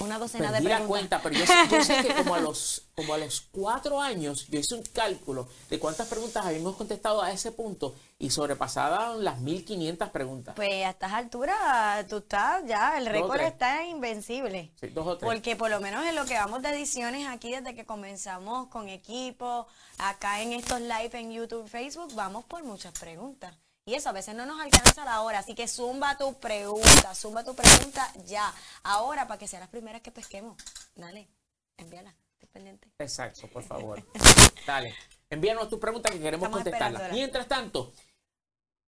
Una 0.00 0.18
docena 0.18 0.46
de 0.46 0.52
perdí 0.58 0.68
la 0.68 0.76
preguntas. 0.76 0.88
cuenta, 0.88 1.22
pero 1.22 1.34
yo 1.34 1.46
sé, 1.46 1.54
yo 1.70 1.84
sé 1.84 2.02
que 2.02 2.14
como 2.14 2.34
a, 2.34 2.40
los, 2.40 2.82
como 2.94 3.14
a 3.14 3.18
los 3.18 3.40
4 3.52 4.00
años 4.00 4.46
yo 4.48 4.58
hice 4.58 4.74
un 4.74 4.82
cálculo 4.82 5.48
de 5.70 5.78
cuántas 5.78 6.06
preguntas 6.08 6.44
habíamos 6.44 6.76
contestado 6.76 7.22
a 7.22 7.32
ese 7.32 7.52
punto 7.52 7.94
y 8.18 8.30
sobrepasaban 8.30 9.24
las 9.24 9.40
1500 9.40 10.10
preguntas. 10.10 10.54
Pues 10.54 10.84
a 10.84 10.90
estas 10.90 11.12
alturas 11.12 12.06
tú 12.08 12.18
estás 12.18 12.64
ya, 12.66 12.96
el 12.98 13.06
récord 13.06 13.40
está 13.40 13.84
invencible. 13.84 14.70
Sí, 14.80 14.88
dos 14.88 15.06
o 15.06 15.18
tres. 15.18 15.30
Porque 15.30 15.56
por 15.56 15.70
lo 15.70 15.80
menos 15.80 16.04
en 16.06 16.14
lo 16.14 16.24
que 16.24 16.34
vamos 16.34 16.62
de 16.62 16.70
ediciones 16.70 17.26
aquí 17.26 17.50
desde 17.50 17.74
que 17.74 17.84
comenzamos 17.84 18.68
con 18.68 18.88
equipo, 18.88 19.66
acá 19.98 20.42
en 20.42 20.52
estos 20.52 20.80
live 20.80 21.10
en 21.12 21.32
YouTube, 21.32 21.68
Facebook, 21.68 22.14
vamos 22.14 22.44
por 22.44 22.62
muchas 22.64 22.92
preguntas. 22.98 23.54
Y 23.88 23.94
eso 23.94 24.08
a 24.08 24.12
veces 24.12 24.34
no 24.34 24.46
nos 24.46 24.60
alcanza 24.60 25.04
la 25.04 25.22
hora, 25.22 25.38
así 25.38 25.54
que 25.54 25.68
zumba 25.68 26.18
tu 26.18 26.34
pregunta, 26.40 27.14
zumba 27.14 27.44
tu 27.44 27.54
pregunta 27.54 28.12
ya. 28.24 28.52
Ahora 28.82 29.28
para 29.28 29.38
que 29.38 29.46
sean 29.46 29.60
las 29.60 29.68
primeras 29.68 30.02
que 30.02 30.10
pesquemos. 30.10 30.56
Dale, 30.96 31.28
envíala, 31.76 32.12
estoy 32.32 32.48
pendiente. 32.48 32.90
Exacto, 32.98 33.46
por 33.46 33.62
favor. 33.62 34.04
Dale. 34.66 34.92
Envíanos 35.30 35.68
tu 35.68 35.78
pregunta 35.78 36.10
que 36.10 36.18
queremos 36.18 36.48
Estamos 36.48 36.64
contestarla. 36.64 37.10
Mientras 37.12 37.46
tanto, 37.46 37.92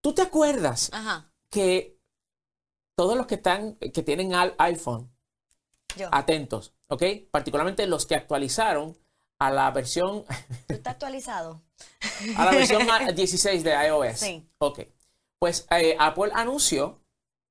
¿tú 0.00 0.12
te 0.14 0.22
acuerdas 0.22 0.90
Ajá, 0.92 1.30
que 1.48 1.96
todos 2.96 3.16
los 3.16 3.28
que 3.28 3.36
están, 3.36 3.76
que 3.76 4.02
tienen 4.02 4.34
al 4.34 4.56
iPhone, 4.58 5.14
yo. 5.94 6.08
atentos, 6.10 6.74
¿ok? 6.88 7.04
Particularmente 7.30 7.86
los 7.86 8.04
que 8.04 8.16
actualizaron 8.16 8.98
a 9.40 9.50
la 9.50 9.70
versión, 9.70 10.24
¿Tú 10.66 10.74
estás 10.74 10.94
actualizado? 10.94 11.62
a 12.36 12.44
la 12.46 12.50
versión 12.52 12.82
a- 12.90 13.12
16 13.12 13.62
de 13.64 13.70
iOS. 13.86 14.18
Sí. 14.18 14.46
Ok. 14.58 14.80
Pues 15.38 15.66
eh, 15.70 15.96
Apple 15.98 16.30
anunció 16.34 16.98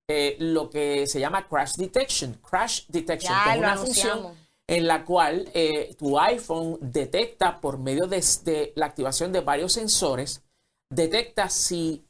eh, 0.09 0.35
lo 0.39 0.69
que 0.69 1.07
se 1.07 1.19
llama 1.19 1.47
Crash 1.47 1.75
Detection. 1.75 2.33
Crash 2.35 2.85
Detection, 2.87 3.33
Ya 3.33 3.43
que 3.45 3.51
es 3.51 3.57
una 3.57 3.71
anunciamos. 3.73 4.23
función 4.27 4.47
en 4.69 4.87
la 4.87 5.05
cual 5.05 5.49
eh, 5.53 5.95
tu 5.97 6.19
iPhone 6.19 6.77
detecta 6.81 7.61
por 7.61 7.77
medio 7.77 8.05
de, 8.07 8.21
de 8.43 8.73
la 8.75 8.87
activación 8.87 9.31
de 9.31 9.39
varios 9.39 9.71
sensores, 9.73 10.43
detecta 10.89 11.49
si 11.49 12.05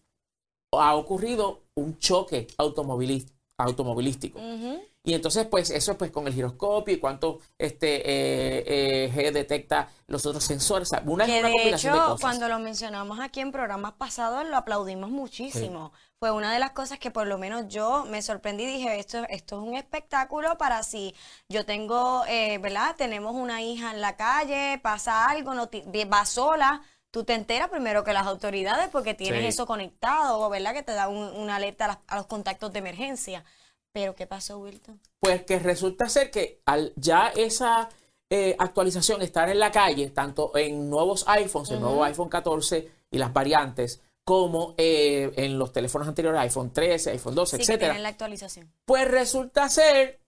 ha 0.73 0.95
ocurrido 0.95 1.61
un 1.75 1.99
choque 1.99 2.47
automobili- 2.57 3.29
automovilístico. 3.57 4.39
Ujú. 4.39 4.81
Y 5.03 5.13
entonces, 5.13 5.45
pues, 5.45 5.69
eso 5.69 5.97
pues 5.97 6.11
con 6.11 6.27
el 6.27 6.33
giroscopio 6.33 6.93
y 6.93 6.99
cuánto 6.99 7.39
este 7.57 7.95
eh, 7.97 8.63
eh, 9.05 9.11
G 9.15 9.31
detecta 9.31 9.89
los 10.07 10.25
otros 10.25 10.43
sensores. 10.43 10.89
O 10.89 10.91
sea, 10.91 11.03
una, 11.05 11.25
Que 11.25 11.39
una 11.39 11.47
de 11.47 11.53
combinación 11.53 11.93
de 11.93 11.99
hecho, 11.99 12.07
cosas. 12.09 12.21
cuando 12.21 12.49
lo 12.49 12.59
mencionamos 12.59 13.19
aquí 13.19 13.39
en 13.39 13.51
programas 13.51 13.93
pasados, 13.93 14.45
lo 14.47 14.57
aplaudimos 14.57 15.09
muchísimo. 15.09 15.91
Fue 16.19 16.31
una 16.31 16.51
de 16.51 16.59
las 16.59 16.71
cosas 16.71 16.99
que 16.99 17.09
por 17.09 17.25
lo 17.25 17.37
menos 17.37 17.67
yo 17.67 18.05
me 18.09 18.21
sorprendí 18.21 18.63
y 18.63 18.67
dije, 18.67 18.99
esto, 18.99 19.19
esto 19.29 19.61
es 19.61 19.67
un 19.67 19.75
espectáculo 19.75 20.57
para 20.57 20.83
si 20.83 21.15
yo 21.47 21.65
tengo, 21.65 22.25
eh, 22.27 22.57
¿verdad? 22.57 22.95
Tenemos 22.97 23.33
una 23.33 23.61
hija 23.61 23.91
en 23.91 24.01
la 24.01 24.17
calle, 24.17 24.79
pasa 24.83 25.29
algo, 25.29 25.53
no 25.53 25.69
va 26.11 26.25
sola. 26.25 26.81
Tú 27.17 27.23
te 27.23 27.33
enteras 27.33 27.69
primero 27.69 28.03
que 28.03 28.13
las 28.13 28.27
autoridades 28.27 28.89
porque 28.91 29.15
tienes 29.15 29.41
Sí. 29.41 29.47
eso 29.47 29.65
conectado, 29.65 30.47
¿verdad? 30.51 30.71
Que 30.75 30.83
te 30.83 30.91
da 30.91 31.07
un- 31.07 31.33
una 31.35 31.55
alerta 31.55 31.85
a, 31.85 31.87
las- 31.87 31.97
a 32.05 32.15
los 32.17 32.27
contactos 32.27 32.71
de 32.73 32.77
emergencia. 32.77 33.43
Pero, 33.91 34.13
¿qué 34.13 34.27
pasó, 34.27 34.59
Wilton? 34.59 35.01
Pues 35.19 35.41
que 35.43 35.57
resulta 35.57 36.07
ser 36.09 36.29
que 36.29 36.61
al 36.67 36.93
ya 36.95 37.29
esa 37.29 37.89
eh, 38.29 38.55
actualización 38.59 39.23
estar 39.23 39.49
en 39.49 39.57
la 39.57 39.71
calle, 39.71 40.11
tanto 40.11 40.55
en 40.55 40.89
nuevos 40.91 41.23
iPhones, 41.27 41.71
el 41.71 41.79
nuevo 41.79 42.03
iPhone 42.03 42.29
14 42.29 42.87
y 43.09 43.17
las 43.17 43.33
variantes, 43.33 44.01
como 44.23 44.75
eh, 44.77 45.31
en 45.37 45.57
los 45.57 45.71
teléfonos 45.71 46.07
anteriores, 46.07 46.39
iPhone 46.41 46.71
13, 46.71 47.09
iPhone 47.11 47.33
12, 47.33 47.51
Sí, 47.51 47.57
que 47.57 47.63
etcétera, 47.63 47.93
tienen 47.93 48.03
la 48.03 48.09
actualización. 48.09 48.71
pues 48.85 49.07
resulta 49.09 49.67
ser 49.69 50.19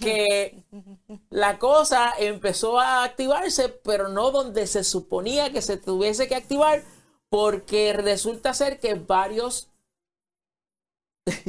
que 0.00 0.62
la 1.30 1.58
cosa 1.58 2.12
empezó 2.18 2.78
a 2.78 3.04
activarse, 3.04 3.68
pero 3.68 4.08
no 4.08 4.30
donde 4.30 4.66
se 4.66 4.84
suponía 4.84 5.50
que 5.52 5.62
se 5.62 5.76
tuviese 5.76 6.28
que 6.28 6.34
activar, 6.36 6.82
porque 7.30 7.92
resulta 7.92 8.52
ser 8.54 8.78
que 8.80 8.94
varios 8.94 9.68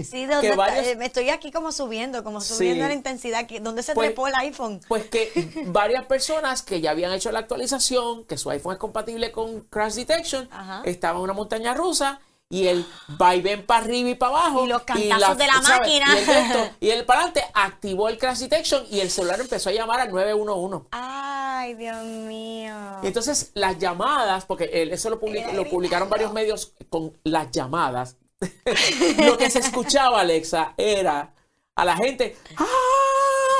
Sí, 0.04 0.26
¿de 0.26 0.56
varios- 0.56 0.88
Eh, 0.88 0.96
me 0.96 1.06
estoy 1.06 1.30
aquí 1.30 1.52
como 1.52 1.72
subiendo, 1.72 2.24
como 2.24 2.42
subiendo 2.42 2.84
Sí. 2.86 2.88
la 2.90 2.94
intensidad. 2.96 3.46
que- 3.46 3.60
¿Dónde 3.60 3.84
se 3.84 3.94
Pues- 3.94 4.08
trepó 4.10 4.28
el 4.28 4.34
iPhone? 4.36 4.82
Pues 4.88 5.06
que 5.06 5.30
varias 5.68 6.06
personas 6.08 6.64
que 6.64 6.82
ya 6.82 6.92
habían 6.92 7.12
hecho 7.14 7.32
la 7.32 7.40
actualización, 7.40 8.26
que 8.26 8.38
su 8.38 8.50
iPhone 8.50 8.74
es 8.74 8.80
compatible 8.80 9.32
con 9.32 9.62
Crash 9.62 9.94
Detection, 9.94 10.48
Ajá. 10.52 10.82
estaban 10.86 11.18
en 11.18 11.24
una 11.26 11.34
montaña 11.34 11.76
rusa 11.76 12.20
y 12.50 12.68
el 12.68 12.86
va 13.22 13.36
y 13.36 13.42
ven 13.42 13.66
para 13.66 13.84
arriba 13.84 14.10
y 14.10 14.16
para 14.16 14.38
abajo. 14.38 14.66
Y 14.66 14.68
los 14.70 14.84
cantazos 14.84 15.38
de 15.38 15.48
la 15.48 15.62
¿sabes? 15.62 15.80
máquina. 15.80 16.06
Y 16.14 16.18
el, 16.18 16.26
de 16.26 16.40
esto, 16.40 16.70
y 16.80 16.90
el 16.90 17.06
para 17.06 17.22
adelante 17.22 17.52
activó 17.54 18.10
el 18.10 18.18
Crash 18.18 18.40
Detection 18.40 18.86
y 18.90 19.00
el 19.00 19.10
celular 19.10 19.40
empezó 19.40 19.70
a 19.70 19.74
llamar 19.74 20.00
al 20.00 20.10
911. 20.10 20.88
Ay, 20.92 21.74
Dios 21.76 22.04
mío. 22.04 22.76
Y 23.04 23.08
entonces 23.08 23.52
las 23.54 23.78
llamadas, 23.78 24.46
porque 24.46 24.70
eso 24.92 25.10
lo, 25.10 25.20
lo 25.54 25.70
publicaron 25.70 26.10
varios 26.10 26.32
medios 26.34 26.74
con 26.90 27.18
las 27.24 27.52
llamadas. 27.52 28.16
lo 29.18 29.38
que 29.38 29.50
se 29.50 29.60
escuchaba, 29.60 30.22
Alexa, 30.22 30.74
era 30.78 31.34
a 31.76 31.86
la 31.86 31.96
gente. 31.98 32.38
¡Ah! 32.58 32.66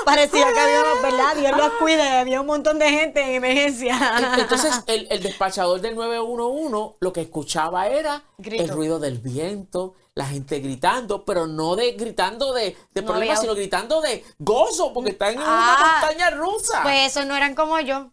Parecía 0.08 0.54
que 0.54 0.60
había, 0.60 0.84
¿verdad? 1.02 1.36
Dios 1.36 1.52
Ah. 1.54 1.58
los 1.58 1.72
cuide, 1.74 2.02
había 2.02 2.42
un 2.42 2.48
montón 2.48 2.80
de 2.80 2.90
gente 2.90 3.22
en 3.22 3.36
emergencia. 3.36 3.98
Entonces, 4.38 4.84
el, 4.88 5.08
el 5.10 5.22
despachador 5.22 5.82
del 5.82 5.96
911 5.96 6.96
lo 7.00 7.14
que 7.14 7.22
escuchaba 7.22 7.88
era 7.88 8.24
Grito. 8.38 8.64
el 8.64 8.70
ruido 8.70 9.00
del 9.00 9.18
viento, 9.20 9.96
la 10.16 10.26
gente 10.26 10.60
gritando, 10.60 11.26
pero 11.26 11.46
no 11.46 11.76
de 11.76 11.92
gritando 11.92 12.54
de, 12.54 12.76
de 12.94 13.02
No 13.02 13.08
problemas, 13.08 13.38
había- 13.40 13.42
sino 13.42 13.56
gritando 13.56 14.02
de 14.02 14.24
gozo, 14.40 14.94
porque 14.94 15.12
están 15.12 15.34
en 15.34 15.40
Ah, 15.42 15.76
una 15.78 16.08
montaña 16.10 16.30
rusa. 16.32 16.82
Pues 16.84 17.08
esos 17.12 17.26
no 17.26 17.36
eran 17.36 17.54
como 17.54 17.80
yo. 17.82 18.12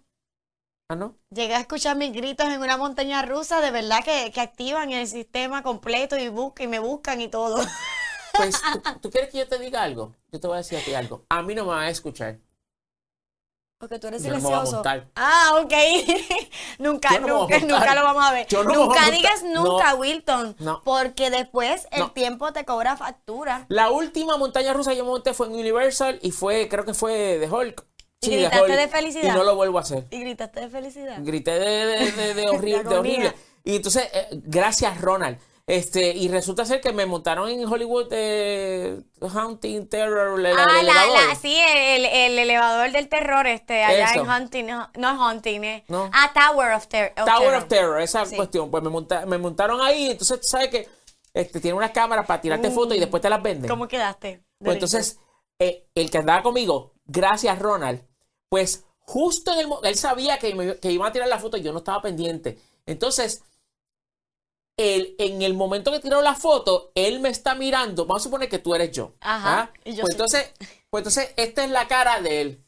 Ah, 0.91 0.97
¿no? 0.97 1.17
Llegué 1.31 1.55
a 1.55 1.61
escuchar 1.61 1.97
mis 1.97 2.13
gritos 2.13 2.47
en 2.47 2.61
una 2.61 2.77
montaña 2.77 3.23
rusa, 3.23 3.63
de 3.63 3.71
verdad 3.71 4.05
que, 4.05 4.31
que 4.33 4.41
activan 4.43 4.91
el 4.93 5.07
sistema 5.07 5.63
completo 5.63 6.19
y 6.19 6.29
buscan 6.29 6.65
y 6.65 6.69
me 6.69 6.79
buscan 6.79 7.21
y 7.23 7.29
todo. 7.29 7.57
Pues, 8.37 8.61
¿tú, 8.61 8.99
tú 9.03 9.11
quieres 9.11 9.31
que 9.31 9.39
yo 9.39 9.49
te 9.49 9.59
diga 9.59 9.83
algo? 9.83 10.15
Yo 10.33 10.41
te 10.41 10.47
voy 10.47 10.55
a 10.55 10.59
decir 10.59 10.79
a 10.79 10.83
ti 10.83 10.95
algo. 10.95 11.25
A 11.29 11.43
mí 11.43 11.55
no 11.55 11.65
me 11.65 11.71
van 11.71 11.85
a 11.85 11.91
escuchar. 11.91 12.39
Porque 13.79 13.99
tú 13.99 14.07
eres 14.07 14.23
Yo 14.23 14.31
no 14.31 14.37
me 14.37 14.43
voy 14.43 14.53
a 14.53 14.67
silencioso. 14.67 14.83
ah, 15.17 15.61
ok. 15.63 15.73
nunca, 16.79 17.13
Yo 17.13 17.21
no 17.21 17.41
nunca, 17.41 17.59
nunca 17.59 17.95
lo 17.95 18.03
vamos 18.03 18.25
a 18.25 18.33
ver. 18.33 18.47
Yo 18.47 18.65
no 18.65 18.73
nunca 18.73 19.11
digas 19.11 19.43
No. 19.43 19.65
nunca, 19.65 19.95
Wilton. 19.95 20.57
No. 20.61 20.81
Porque 20.85 21.29
después 21.31 21.87
el 21.91 22.11
tiempo 22.13 22.53
te 22.53 22.65
cobra 22.65 22.97
factura. 22.97 23.67
La 23.69 23.91
última 23.91 24.37
montaña 24.39 24.73
rusa 24.73 24.93
que 24.93 24.99
yo 24.99 25.05
monté 25.05 25.35
fue 25.35 25.49
en 25.49 25.55
Universal 25.55 26.19
y 26.23 26.31
fue, 26.31 26.69
creo 26.69 26.85
que 26.85 26.95
fue 26.95 27.39
de 27.39 27.51
Hulk. 27.51 27.85
¿Y 28.23 28.31
gritaste 28.31 28.77
de 28.77 28.89
felicidad? 28.89 29.35
Y 29.35 29.37
no 29.37 29.45
lo 29.45 29.55
vuelvo 29.55 29.77
a 29.77 29.83
hacer. 29.83 30.07
Y 30.11 30.21
gritaste 30.21 30.61
de 30.61 30.69
felicidad. 30.71 31.17
grité 31.19 31.51
de, 31.59 32.11
de, 32.13 32.35
de- 32.35 32.49
horrible. 32.99 33.35
Y 33.65 33.77
entonces, 33.77 34.09
eh, 34.15 34.29
gracias 34.33 34.99
Ronald. 35.01 35.39
Este, 35.67 36.11
y 36.15 36.29
resulta 36.29 36.67
ser 36.67 36.83
que 36.83 36.93
me 36.93 37.07
montaron 37.07 37.49
en 37.49 37.65
Hollywood 37.65 38.09
eh, 38.11 39.01
Haunting 39.23 39.89
Terror, 39.89 40.39
el, 40.39 40.45
el 40.45 40.57
Ah, 40.59 40.83
la, 40.83 41.07
la, 41.07 41.35
sí, 41.37 41.57
el, 41.57 42.05
el 42.05 42.39
elevador 42.39 42.93
del 42.93 43.09
terror, 43.09 43.47
este, 43.47 43.83
allá 43.83 44.11
Eso. 44.11 44.21
en 44.25 44.31
Hunting, 44.31 44.65
no, 44.67 44.91
es 45.11 45.19
Hunting, 45.19 45.65
eh. 45.65 45.85
No. 45.89 46.11
Ah, 46.13 46.31
Tower 46.35 46.75
of, 46.75 46.87
Ter- 46.89 47.15
of 47.17 47.25
Tower 47.25 47.39
Terror. 47.49 47.55
of 47.63 47.69
Terror, 47.69 48.01
esa 48.03 48.27
Sí. 48.27 48.37
cuestión. 48.37 48.71
Pues 48.71 48.83
me, 48.83 48.91
monta- 48.91 49.25
me 49.25 49.39
montaron 49.39 49.81
ahí, 49.81 50.11
entonces 50.11 50.39
tú 50.41 50.47
sabes 50.49 50.69
que 50.69 50.87
este, 51.33 51.61
tiene 51.61 51.79
unas 51.79 51.93
cámaras 51.93 52.27
para 52.27 52.43
tirarte 52.43 52.71
fotos 52.71 52.95
y 52.97 53.01
después 53.01 53.23
te 53.23 53.31
las 53.31 53.43
venden. 53.43 53.65
Mm. 53.65 53.69
¿Cómo 53.71 53.89
quedaste? 53.89 54.45
Pues 54.59 54.75
entonces, 54.75 55.19
eh, 55.59 55.89
el 55.95 56.11
que 56.11 56.19
andaba 56.19 56.43
conmigo, 56.43 56.93
gracias 57.07 57.59
Ronald, 57.59 58.03
pues 58.51 58.85
justo 59.01 59.53
en 59.55 59.61
el 59.61 59.69
él 59.85 59.97
sabía 59.97 60.39
que, 60.39 60.55
me- 60.55 60.77
que 60.79 60.93
iban 60.93 61.09
a 61.09 61.13
tirar 61.13 61.29
la 61.29 61.39
foto 61.39 61.57
y 61.57 61.63
yo 61.63 61.73
no 61.73 61.79
estaba 61.79 62.03
pendiente. 62.03 62.59
Entonces, 62.85 63.43
él, 64.77 65.15
en 65.19 65.43
el 65.43 65.55
momento 65.55 65.93
que 65.93 66.01
tiró 66.01 66.21
la 66.23 66.35
foto, 66.35 66.91
él 66.95 67.21
me 67.21 67.29
está 67.29 67.55
mirando. 67.55 68.07
Vamos 68.07 68.23
a 68.23 68.25
suponer 68.25 68.49
que 68.49 68.59
tú 68.59 68.75
eres 68.75 68.91
yo. 68.93 69.15
Ajá, 69.21 69.61
¿ah? 69.61 69.73
y 69.85 69.95
yo 69.95 70.03
pues, 70.03 70.15
soy 70.15 70.15
entonces, 70.15 70.53
pues 70.91 71.01
entonces, 71.03 71.35
esta 71.37 71.65
es 71.65 71.71
la 71.71 71.87
cara 71.87 72.21
de 72.21 72.41
él. 72.41 72.65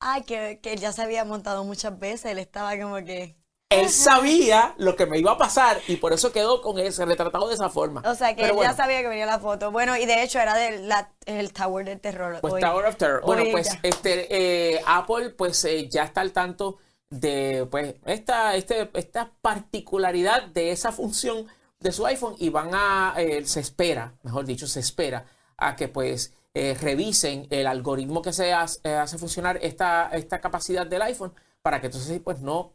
Ay, 0.00 0.22
que, 0.22 0.60
que 0.62 0.72
él 0.74 0.80
ya 0.80 0.92
se 0.92 1.02
había 1.02 1.24
montado 1.24 1.64
muchas 1.64 1.98
veces, 1.98 2.26
él 2.26 2.38
estaba 2.38 2.78
como 2.78 2.96
que... 3.04 3.36
Él 3.70 3.88
sabía 3.90 4.74
lo 4.78 4.94
que 4.96 5.06
me 5.06 5.18
iba 5.18 5.32
a 5.32 5.38
pasar 5.38 5.80
y 5.88 5.96
por 5.96 6.12
eso 6.12 6.32
quedó 6.32 6.62
con 6.62 6.78
ese 6.78 7.04
retratado 7.04 7.48
de 7.48 7.54
esa 7.54 7.68
forma. 7.68 8.02
O 8.06 8.14
sea, 8.14 8.30
que 8.34 8.42
Pero 8.42 8.48
él 8.48 8.56
bueno, 8.56 8.70
ya 8.70 8.76
sabía 8.76 9.00
que 9.00 9.08
venía 9.08 9.26
la 9.26 9.40
foto. 9.40 9.70
Bueno, 9.70 9.96
y 9.96 10.06
de 10.06 10.22
hecho 10.22 10.38
era 10.38 10.54
del 10.54 10.88
la- 10.88 11.12
el 11.26 11.52
Tower 11.52 11.84
del 11.84 12.00
Terror. 12.00 12.40
Pues 12.40 12.54
hoy. 12.54 12.60
Tower 12.60 12.86
of 12.86 12.96
Terror. 12.96 13.22
Bueno, 13.24 13.44
pues 13.50 13.72
ya. 13.72 13.80
este 13.82 14.74
eh, 14.74 14.80
Apple 14.86 15.30
pues 15.30 15.62
eh, 15.64 15.88
ya 15.88 16.04
está 16.04 16.20
al 16.22 16.32
tanto 16.32 16.78
de 17.10 17.66
pues 17.70 17.94
esta, 18.04 18.54
este, 18.56 18.90
esta 18.94 19.32
particularidad 19.40 20.46
de 20.48 20.72
esa 20.72 20.92
función 20.92 21.46
de 21.80 21.92
su 21.92 22.04
iPhone 22.06 22.34
y 22.38 22.50
van 22.50 22.70
a, 22.72 23.14
eh, 23.18 23.44
se 23.46 23.60
espera, 23.60 24.14
mejor 24.22 24.44
dicho, 24.44 24.66
se 24.66 24.80
espera 24.80 25.26
a 25.56 25.76
que 25.76 25.88
pues 25.88 26.34
eh, 26.54 26.76
revisen 26.80 27.46
el 27.50 27.66
algoritmo 27.66 28.22
que 28.22 28.32
se 28.32 28.52
hace, 28.52 28.80
eh, 28.84 29.06
funcionar 29.18 29.58
esta, 29.62 30.10
esta 30.12 30.40
capacidad 30.40 30.86
del 30.86 31.02
iPhone 31.02 31.32
para 31.62 31.80
que 31.80 31.86
entonces 31.86 32.20
pues 32.22 32.40
no 32.40 32.72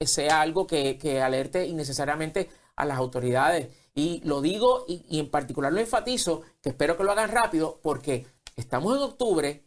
sea 0.00 0.40
algo 0.40 0.66
que, 0.66 0.98
que 0.98 1.22
alerte 1.22 1.66
innecesariamente 1.66 2.50
a 2.76 2.84
las 2.84 2.98
autoridades. 2.98 3.68
Y 3.94 4.20
lo 4.24 4.42
digo 4.42 4.84
y 4.86 5.18
en 5.18 5.30
particular 5.30 5.72
lo 5.72 5.80
enfatizo, 5.80 6.42
que 6.60 6.68
espero 6.70 6.98
que 6.98 7.04
lo 7.04 7.12
hagan 7.12 7.30
rápido, 7.30 7.80
porque 7.82 8.26
estamos 8.56 8.94
en 8.94 9.02
octubre, 9.02 9.64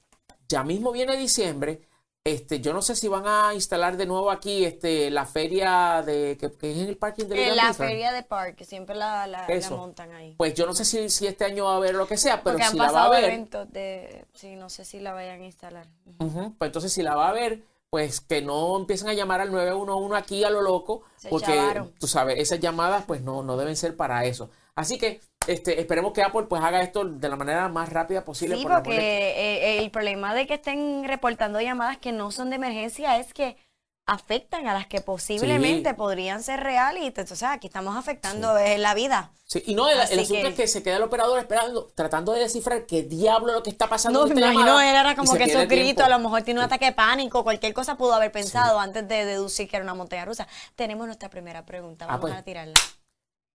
ya 0.48 0.64
mismo 0.64 0.92
viene 0.92 1.18
diciembre. 1.18 1.89
Este, 2.26 2.60
yo 2.60 2.74
no 2.74 2.82
sé 2.82 2.96
si 2.96 3.08
van 3.08 3.26
a 3.26 3.54
instalar 3.54 3.96
de 3.96 4.06
nuevo 4.06 4.30
aquí 4.30 4.66
este, 4.66 5.10
la 5.10 5.26
feria 5.26 6.04
de 6.06 6.38
que, 6.40 6.52
que 6.52 6.72
es 6.72 6.78
en 6.78 6.90
el 6.90 6.98
parking 6.98 7.26
de 7.26 7.36
Little 7.36 7.56
la 7.56 7.74
feria 7.74 8.12
de 8.12 8.24
Park, 8.24 8.56
que 8.56 8.66
siempre 8.66 8.94
la, 8.96 9.26
la, 9.26 9.48
la 9.48 9.70
montan 9.70 10.12
ahí. 10.12 10.36
Pues 10.38 10.54
yo 10.54 10.66
no 10.66 10.76
sé 10.76 10.84
si, 10.84 11.10
si 11.10 11.28
este 11.28 11.46
año 11.46 11.66
va 11.66 11.74
a 11.74 11.78
haber 11.78 11.96
lo 11.96 12.08
que 12.08 12.18
sea, 12.18 12.44
pero 12.44 12.58
Porque 12.58 12.72
si 12.72 12.78
la 12.78 12.92
va 12.92 13.04
a 13.04 13.06
haber, 13.06 13.50
de... 13.70 14.26
Sí, 14.34 14.56
no 14.56 14.70
sé 14.70 14.84
si 14.84 15.00
la 15.00 15.14
vayan 15.14 15.42
a 15.42 15.46
instalar. 15.46 15.88
Ujú, 16.20 16.56
Pues 16.58 16.68
entonces 16.70 16.92
si 16.92 17.02
la 17.04 17.16
va 17.16 17.30
a 17.30 17.34
ver, 17.34 17.64
pues 17.90 18.20
que 18.20 18.42
no 18.42 18.78
empiecen 18.78 19.08
a 19.08 19.14
llamar 19.14 19.40
al 19.42 19.52
911 19.52 20.16
aquí 20.18 20.44
a 20.44 20.50
lo 20.50 20.62
loco, 20.62 21.04
Se 21.16 21.30
porque 21.30 21.56
chavaron. 21.56 21.94
tú 22.00 22.08
sabes, 22.08 22.38
esas 22.38 22.60
llamadas 22.60 23.06
pues 23.08 23.22
no, 23.22 23.44
no 23.44 23.56
deben 23.56 23.78
ser 23.78 23.96
para 23.96 24.26
eso. 24.26 24.50
Así 24.76 24.98
que 24.98 25.22
este, 25.52 25.80
esperemos 25.80 26.14
que 26.14 26.22
Apple 26.24 26.44
pues 26.50 26.62
haga 26.64 26.82
esto 26.82 27.06
de 27.06 27.30
la 27.30 27.36
manera 27.36 27.68
más 27.70 27.90
rápida 27.90 28.24
posible. 28.26 28.56
Sí, 28.58 28.64
por 28.64 28.84
porque 28.84 28.98
eh, 28.98 29.80
el 29.80 29.92
problema 29.92 30.34
de 30.34 30.48
que 30.48 30.56
estén 30.56 31.04
reportando 31.06 31.60
llamadas 31.62 31.98
que 31.98 32.12
no 32.12 32.32
son 32.32 32.50
de 32.50 32.58
emergencia 32.58 33.18
es 33.18 33.34
que 33.34 33.58
afectan 34.06 34.66
a 34.68 34.74
las 34.74 34.88
que 34.88 35.02
posiblemente 35.02 35.90
Sí. 35.92 35.96
podrían 35.96 36.42
ser 36.42 36.62
reales 36.62 37.04
y 37.04 37.08
entonces 37.08 37.44
aquí 37.44 37.68
estamos 37.68 37.96
afectando 37.96 38.58
eh, 38.58 38.80
la 38.80 38.96
vida. 38.96 39.32
Sí, 39.46 39.62
y 39.68 39.76
no, 39.76 39.88
el, 39.88 39.98
el 39.98 40.02
asunto 40.20 40.42
que- 40.44 40.48
es 40.48 40.56
que 40.56 40.68
se 40.68 40.82
queda 40.82 40.98
el 40.98 41.04
operador 41.04 41.38
esperando, 41.38 41.92
tratando 41.94 42.32
de 42.32 42.40
descifrar 42.40 42.88
qué 42.88 43.04
diablo 43.04 43.50
es 43.50 43.54
lo 43.56 43.62
que 43.64 43.70
está 43.70 43.88
pasando. 43.88 44.26
No, 44.26 44.34
me 44.34 44.42
imagino 44.42 44.62
llamada, 44.66 44.90
él 44.90 44.96
era 44.96 45.16
como 45.16 45.32
que 45.34 45.46
tiempo. 45.46 46.04
a 46.04 46.10
lo 46.10 46.20
mejor 46.20 46.42
tiene 46.42 46.60
un 46.60 46.66
ataque 46.66 46.86
de 46.86 46.92
pánico, 46.94 47.44
cualquier 47.44 47.74
cosa 47.74 47.98
pudo 47.98 48.14
haber 48.16 48.32
pensado 48.32 48.80
antes 48.80 49.08
de 49.08 49.26
deducir 49.26 49.70
que 49.70 49.76
era 49.78 49.84
una 49.84 49.94
montaña 49.94 50.26
rusa. 50.26 50.48
Tenemos 50.76 51.06
nuestra 51.06 51.30
primera 51.30 51.64
pregunta, 51.66 52.06
Ah, 52.06 52.14
vamos 52.14 52.22
pues. 52.22 52.34
a 52.34 52.42
tirarla. 52.44 52.74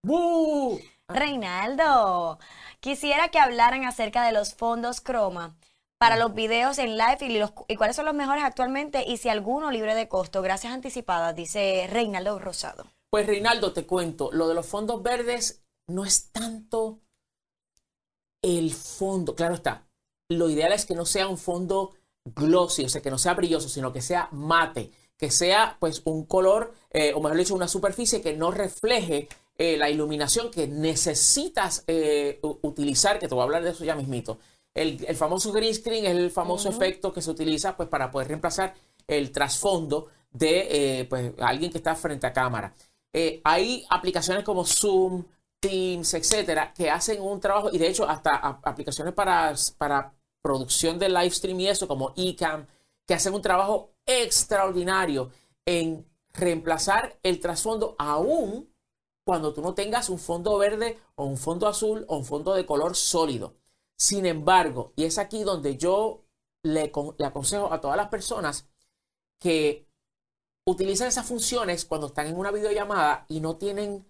¡Bu! 0.04 0.78
Reinaldo, 1.08 2.38
quisiera 2.80 3.28
que 3.28 3.38
hablaran 3.38 3.84
acerca 3.84 4.24
de 4.24 4.32
los 4.32 4.54
fondos 4.54 5.00
croma 5.00 5.54
para 5.98 6.16
los 6.16 6.34
videos 6.34 6.78
en 6.78 6.96
live 6.96 7.18
y, 7.20 7.38
los, 7.38 7.52
y 7.68 7.76
cuáles 7.76 7.96
son 7.96 8.04
los 8.04 8.14
mejores 8.14 8.44
actualmente 8.44 9.04
y 9.06 9.16
si 9.16 9.28
alguno 9.28 9.70
libre 9.70 9.94
de 9.94 10.08
costo. 10.08 10.42
Gracias 10.42 10.72
anticipadas, 10.72 11.34
dice 11.34 11.86
Reinaldo 11.90 12.38
Rosado. 12.38 12.86
Pues 13.10 13.26
Reinaldo, 13.26 13.72
te 13.72 13.86
cuento, 13.86 14.30
lo 14.32 14.48
de 14.48 14.54
los 14.54 14.66
fondos 14.66 15.02
verdes 15.02 15.62
no 15.86 16.04
es 16.04 16.30
tanto 16.32 17.00
el 18.42 18.72
fondo, 18.72 19.34
claro 19.34 19.54
está. 19.54 19.86
Lo 20.28 20.50
ideal 20.50 20.72
es 20.72 20.84
que 20.84 20.94
no 20.94 21.06
sea 21.06 21.28
un 21.28 21.38
fondo 21.38 21.92
glossy, 22.24 22.84
o 22.84 22.88
sea, 22.88 23.02
que 23.02 23.10
no 23.10 23.18
sea 23.18 23.34
brilloso, 23.34 23.68
sino 23.68 23.92
que 23.92 24.02
sea 24.02 24.28
mate, 24.32 24.90
que 25.16 25.30
sea 25.30 25.76
pues 25.78 26.02
un 26.04 26.24
color, 26.24 26.74
eh, 26.90 27.12
o 27.14 27.20
mejor 27.20 27.38
dicho, 27.38 27.54
una 27.54 27.68
superficie 27.68 28.20
que 28.20 28.34
no 28.34 28.50
refleje 28.50 29.28
eh, 29.56 29.76
la 29.76 29.90
iluminación 29.90 30.50
que 30.50 30.66
necesitas 30.66 31.84
eh, 31.86 32.40
utilizar, 32.62 33.18
que 33.18 33.28
te 33.28 33.34
voy 33.34 33.42
a 33.42 33.44
hablar 33.44 33.62
de 33.62 33.70
eso 33.70 33.84
ya 33.84 33.94
mismito. 33.94 34.38
El, 34.74 35.04
el 35.06 35.16
famoso 35.16 35.52
green 35.52 35.74
screen 35.74 36.04
es 36.06 36.16
el 36.16 36.30
famoso 36.30 36.68
efecto 36.68 37.12
que 37.12 37.22
se 37.22 37.30
utiliza 37.30 37.76
pues 37.76 37.88
para 37.88 38.10
poder 38.10 38.28
reemplazar 38.28 38.74
el 39.06 39.30
trasfondo 39.30 40.08
de 40.32 41.00
eh, 41.00 41.04
pues, 41.04 41.32
alguien 41.38 41.70
que 41.70 41.78
está 41.78 41.94
frente 41.94 42.26
a 42.26 42.32
cámara. 42.32 42.74
Hay 43.44 43.86
aplicaciones 43.90 44.42
como 44.42 44.64
Zoom, 44.64 45.24
Teams, 45.60 46.12
etcétera, 46.12 46.74
que 46.74 46.90
hacen 46.90 47.22
un 47.22 47.38
trabajo, 47.40 47.70
y 47.72 47.78
de 47.78 47.88
hecho, 47.88 48.08
hasta 48.08 48.36
aplicaciones 48.64 49.14
para, 49.14 49.54
para 49.78 50.12
producción 50.42 50.98
de 50.98 51.08
live 51.08 51.30
stream 51.30 51.60
y 51.60 51.68
eso, 51.68 51.88
como 51.88 52.12
Ecamm, 52.16 52.66
que 53.06 53.14
hacen 53.14 53.32
un 53.32 53.40
trabajo 53.40 53.92
extraordinario 54.04 55.30
en 55.64 56.04
reemplazar 56.34 57.18
el 57.22 57.40
trasfondo 57.40 57.96
aún 57.98 58.68
cuando 59.24 59.52
tú 59.52 59.62
no 59.62 59.74
tengas 59.74 60.08
un 60.10 60.18
fondo 60.18 60.58
verde 60.58 60.98
o 61.16 61.24
un 61.24 61.36
fondo 61.38 61.66
azul 61.66 62.04
o 62.08 62.16
un 62.18 62.24
fondo 62.24 62.54
de 62.54 62.66
color 62.66 62.96
sólido. 62.96 63.54
Sin 63.96 64.26
embargo, 64.26 64.92
y 64.96 65.04
es 65.04 65.18
aquí 65.18 65.42
donde 65.44 65.76
yo 65.76 66.24
le, 66.62 66.90
con- 66.90 67.14
le 67.18 67.24
aconsejo 67.26 67.72
a 67.72 67.80
todas 67.80 67.96
las 67.96 68.08
personas 68.08 68.68
que 69.40 69.86
utilizan 70.66 71.08
esas 71.08 71.26
funciones 71.26 71.84
cuando 71.84 72.08
están 72.08 72.26
en 72.26 72.36
una 72.38 72.50
videollamada 72.52 73.26
y 73.28 73.40
no 73.40 73.56
tienen 73.56 74.06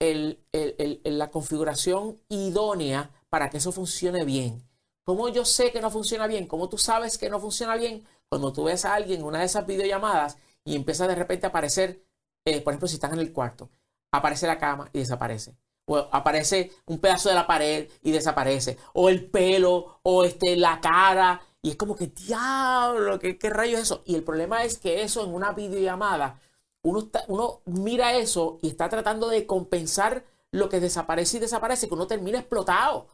el- 0.00 1.00
la 1.04 1.30
configuración 1.30 2.20
idónea 2.28 3.10
para 3.30 3.50
que 3.50 3.58
eso 3.58 3.72
funcione 3.72 4.24
bien. 4.24 4.62
¿Cómo 5.04 5.28
yo 5.28 5.44
sé 5.44 5.72
que 5.72 5.80
no 5.80 5.90
funciona 5.90 6.26
bien? 6.26 6.46
¿Cómo 6.46 6.68
tú 6.68 6.78
sabes 6.78 7.18
que 7.18 7.30
no 7.30 7.40
funciona 7.40 7.76
bien? 7.76 8.04
Cuando 8.28 8.52
tú 8.52 8.64
ves 8.64 8.84
a 8.84 8.94
alguien 8.94 9.20
en 9.20 9.26
una 9.26 9.40
de 9.40 9.46
esas 9.46 9.66
videollamadas 9.66 10.36
y 10.64 10.74
empieza 10.76 11.06
de 11.06 11.14
repente 11.14 11.46
a 11.46 11.50
aparecer, 11.50 12.04
eh, 12.44 12.60
por 12.60 12.72
ejemplo, 12.72 12.88
si 12.88 12.94
están 12.96 13.12
en 13.14 13.20
el 13.20 13.32
cuarto, 13.32 13.70
aparece 14.16 14.46
la 14.46 14.58
cama 14.58 14.88
y 14.92 15.00
desaparece. 15.00 15.56
O 15.86 15.96
aparece 16.10 16.72
un 16.86 16.98
pedazo 16.98 17.28
de 17.28 17.34
la 17.36 17.46
pared 17.46 17.88
y 18.02 18.10
desaparece. 18.10 18.76
O 18.92 19.08
el 19.08 19.30
pelo, 19.30 20.00
o 20.02 20.24
este, 20.24 20.56
la 20.56 20.80
cara. 20.80 21.40
Y 21.62 21.70
es 21.70 21.76
como 21.76 21.94
que, 21.96 22.08
diablo, 22.08 23.18
¿qué, 23.18 23.38
qué 23.38 23.50
rayo 23.50 23.76
es 23.76 23.84
eso? 23.84 24.02
Y 24.04 24.14
el 24.14 24.22
problema 24.24 24.64
es 24.64 24.78
que 24.78 25.02
eso 25.02 25.24
en 25.24 25.34
una 25.34 25.52
videollamada, 25.52 26.40
uno, 26.82 27.00
está- 27.00 27.24
uno 27.28 27.60
mira 27.66 28.14
eso 28.14 28.58
y 28.62 28.68
está 28.68 28.88
tratando 28.88 29.28
de 29.28 29.46
compensar 29.46 30.24
lo 30.52 30.68
que 30.68 30.80
desaparece 30.80 31.36
y 31.36 31.40
desaparece, 31.40 31.88
que 31.88 31.94
uno 31.94 32.06
termina 32.06 32.38
explotado. 32.38 33.08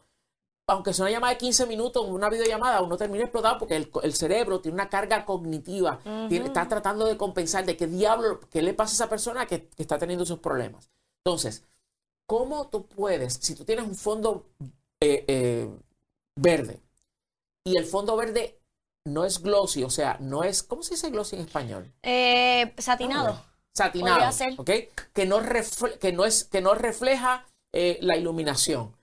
Aunque 0.67 0.93
sea 0.93 1.03
una 1.05 1.11
llamada 1.11 1.33
de 1.33 1.39
15 1.39 1.65
minutos, 1.65 2.05
una 2.07 2.29
videollamada, 2.29 2.81
uno 2.81 2.95
termina 2.95 3.25
explotado 3.25 3.57
porque 3.59 3.75
el, 3.75 3.91
el 4.01 4.13
cerebro 4.13 4.61
tiene 4.61 4.75
una 4.75 4.89
carga 4.89 5.25
cognitiva. 5.25 5.99
tiene- 6.29 6.45
está 6.45 6.67
tratando 6.67 7.05
de 7.05 7.17
compensar 7.17 7.65
de 7.65 7.75
qué 7.75 7.85
diablo, 7.87 8.39
qué 8.49 8.61
le 8.61 8.73
pasa 8.73 8.91
a 8.91 8.95
esa 8.95 9.09
persona 9.09 9.45
que, 9.45 9.67
que 9.67 9.81
está 9.83 9.97
teniendo 9.97 10.23
esos 10.23 10.39
problemas. 10.39 10.89
Entonces, 11.25 11.63
¿cómo 12.25 12.69
tú 12.69 12.85
puedes, 12.87 13.33
si 13.41 13.55
tú 13.55 13.65
tienes 13.65 13.85
un 13.85 13.95
fondo 13.95 14.45
eh, 15.01 15.25
eh, 15.27 15.69
verde 16.37 16.81
y 17.65 17.77
el 17.77 17.85
fondo 17.85 18.15
verde 18.15 18.57
no 19.05 19.25
es 19.25 19.41
glossy, 19.41 19.83
o 19.83 19.89
sea, 19.89 20.15
no 20.21 20.45
es, 20.45 20.63
¿cómo 20.63 20.81
se 20.81 20.93
dice 20.93 21.09
glossy 21.09 21.35
en 21.35 21.41
español? 21.41 21.91
Eh, 22.03 22.73
satinado. 22.77 23.41
satinado, 23.73 24.15
Podría 24.15 24.31
ser. 24.31 24.53
¿ok? 24.57 24.69
Que 25.11 25.25
no, 25.25 25.41
refle- 25.41 25.97
que 25.97 26.13
no, 26.13 26.23
es, 26.23 26.45
que 26.45 26.61
no 26.61 26.73
refleja 26.73 27.45
la 27.73 28.15
iluminación. 28.15 28.95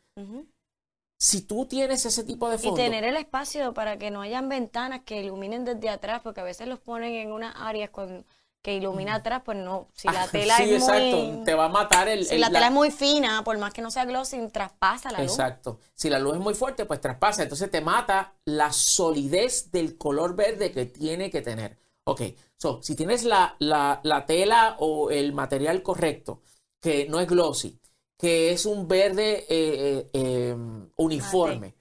Si 1.20 1.42
tú 1.42 1.66
tienes 1.66 2.04
ese 2.04 2.24
tipo 2.24 2.50
de 2.50 2.58
Y 2.62 2.62
fondo, 2.62 2.76
tener 2.76 3.04
el 3.04 3.16
espacio 3.16 3.72
para 3.74 3.98
que 3.98 4.10
no 4.10 4.20
hayan 4.22 4.48
ventanas 4.48 5.00
que 5.04 5.20
iluminen 5.22 5.64
desde 5.64 5.88
atrás, 5.88 6.20
porque 6.22 6.40
a 6.40 6.44
veces 6.44 6.68
los 6.68 6.78
ponen 6.80 7.14
en 7.14 7.32
unas 7.32 7.54
áreas 7.56 7.90
con, 7.90 8.26
que 8.62 8.74
ilumina 8.74 9.16
atrás, 9.16 9.42
pues 9.44 9.58
no, 9.58 9.88
si 9.94 10.10
la 10.10 10.22
Ah, 10.22 10.28
tela 10.32 10.56
sí, 10.56 10.62
es 10.64 10.72
exacto, 10.72 11.16
muy... 11.26 11.44
te 11.44 11.54
va 11.54 11.66
a 11.66 11.68
matar 11.68 12.08
el, 12.08 12.26
Si 12.26 12.34
el- 12.34 12.40
la 12.40 12.50
la- 12.50 12.60
tela 12.60 12.66
es 12.68 12.72
muy 12.72 12.90
fina, 12.90 13.42
por 13.44 13.58
más 13.58 13.72
que 13.72 13.82
no 13.82 13.90
sea 13.90 14.04
glossy, 14.04 14.48
traspasa 14.48 15.10
la 15.12 15.22
luz. 15.24 15.32
Exacto. 15.32 15.80
Si 15.94 16.08
la 16.08 16.18
luz 16.18 16.34
es 16.34 16.40
muy 16.40 16.54
fuerte, 16.54 16.86
pues 16.86 17.00
traspasa. 17.00 17.42
Entonces 17.42 17.70
te 17.70 17.80
mata 17.80 18.34
la 18.44 18.72
solidez 18.72 19.70
del 19.70 19.98
color 19.98 20.34
verde 20.34 20.72
que 20.72 20.86
tiene 20.86 21.30
que 21.30 21.42
tener. 21.42 21.78
Ok, 22.04 22.22
so, 22.56 22.82
si 22.82 22.94
tienes 22.94 23.24
la, 23.24 23.56
la- 23.58 24.00
la 24.04 24.24
tela 24.26 24.76
o 24.78 25.10
el 25.10 25.32
material 25.32 25.82
correcto, 25.82 26.42
que 26.80 27.06
no 27.08 27.20
es 27.20 27.28
glossy, 27.28 27.78
que 28.20 28.52
es 28.52 28.66
un 28.66 28.86
verde 28.86 29.46
eh, 29.48 29.48
eh, 29.48 30.10
eh, 30.12 30.56
uniforme, 30.96 31.74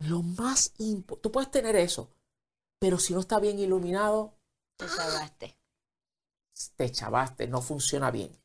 lo 0.00 0.22
más 0.22 0.72
importante, 0.78 1.22
tú 1.22 1.30
puedes 1.30 1.52
tener 1.52 1.76
eso, 1.76 2.10
pero 2.80 2.98
si 2.98 3.14
no 3.14 3.20
está 3.20 3.38
bien 3.38 3.60
iluminado, 3.60 4.34
Te 4.76 4.88
salvaste. 4.88 5.56
te 6.74 6.90
chavaste, 6.90 7.46
no 7.46 7.62
funciona 7.62 8.10
bien. 8.10 8.36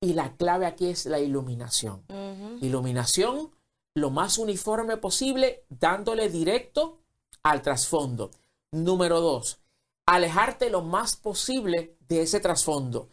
Y 0.00 0.12
la 0.12 0.36
clave 0.36 0.66
aquí 0.66 0.86
es 0.86 1.06
la 1.06 1.18
iluminación. 1.18 2.04
Iluminación 2.60 3.50
lo 3.94 4.10
más 4.10 4.38
uniforme 4.38 4.96
posible, 4.96 5.64
dándole 5.68 6.28
directo 6.28 7.00
al 7.42 7.62
trasfondo. 7.62 8.30
Número 8.70 9.20
dos, 9.20 9.58
alejarte 10.06 10.70
lo 10.70 10.82
más 10.82 11.16
posible 11.16 11.96
de 12.08 12.22
ese 12.22 12.38
trasfondo. 12.38 13.08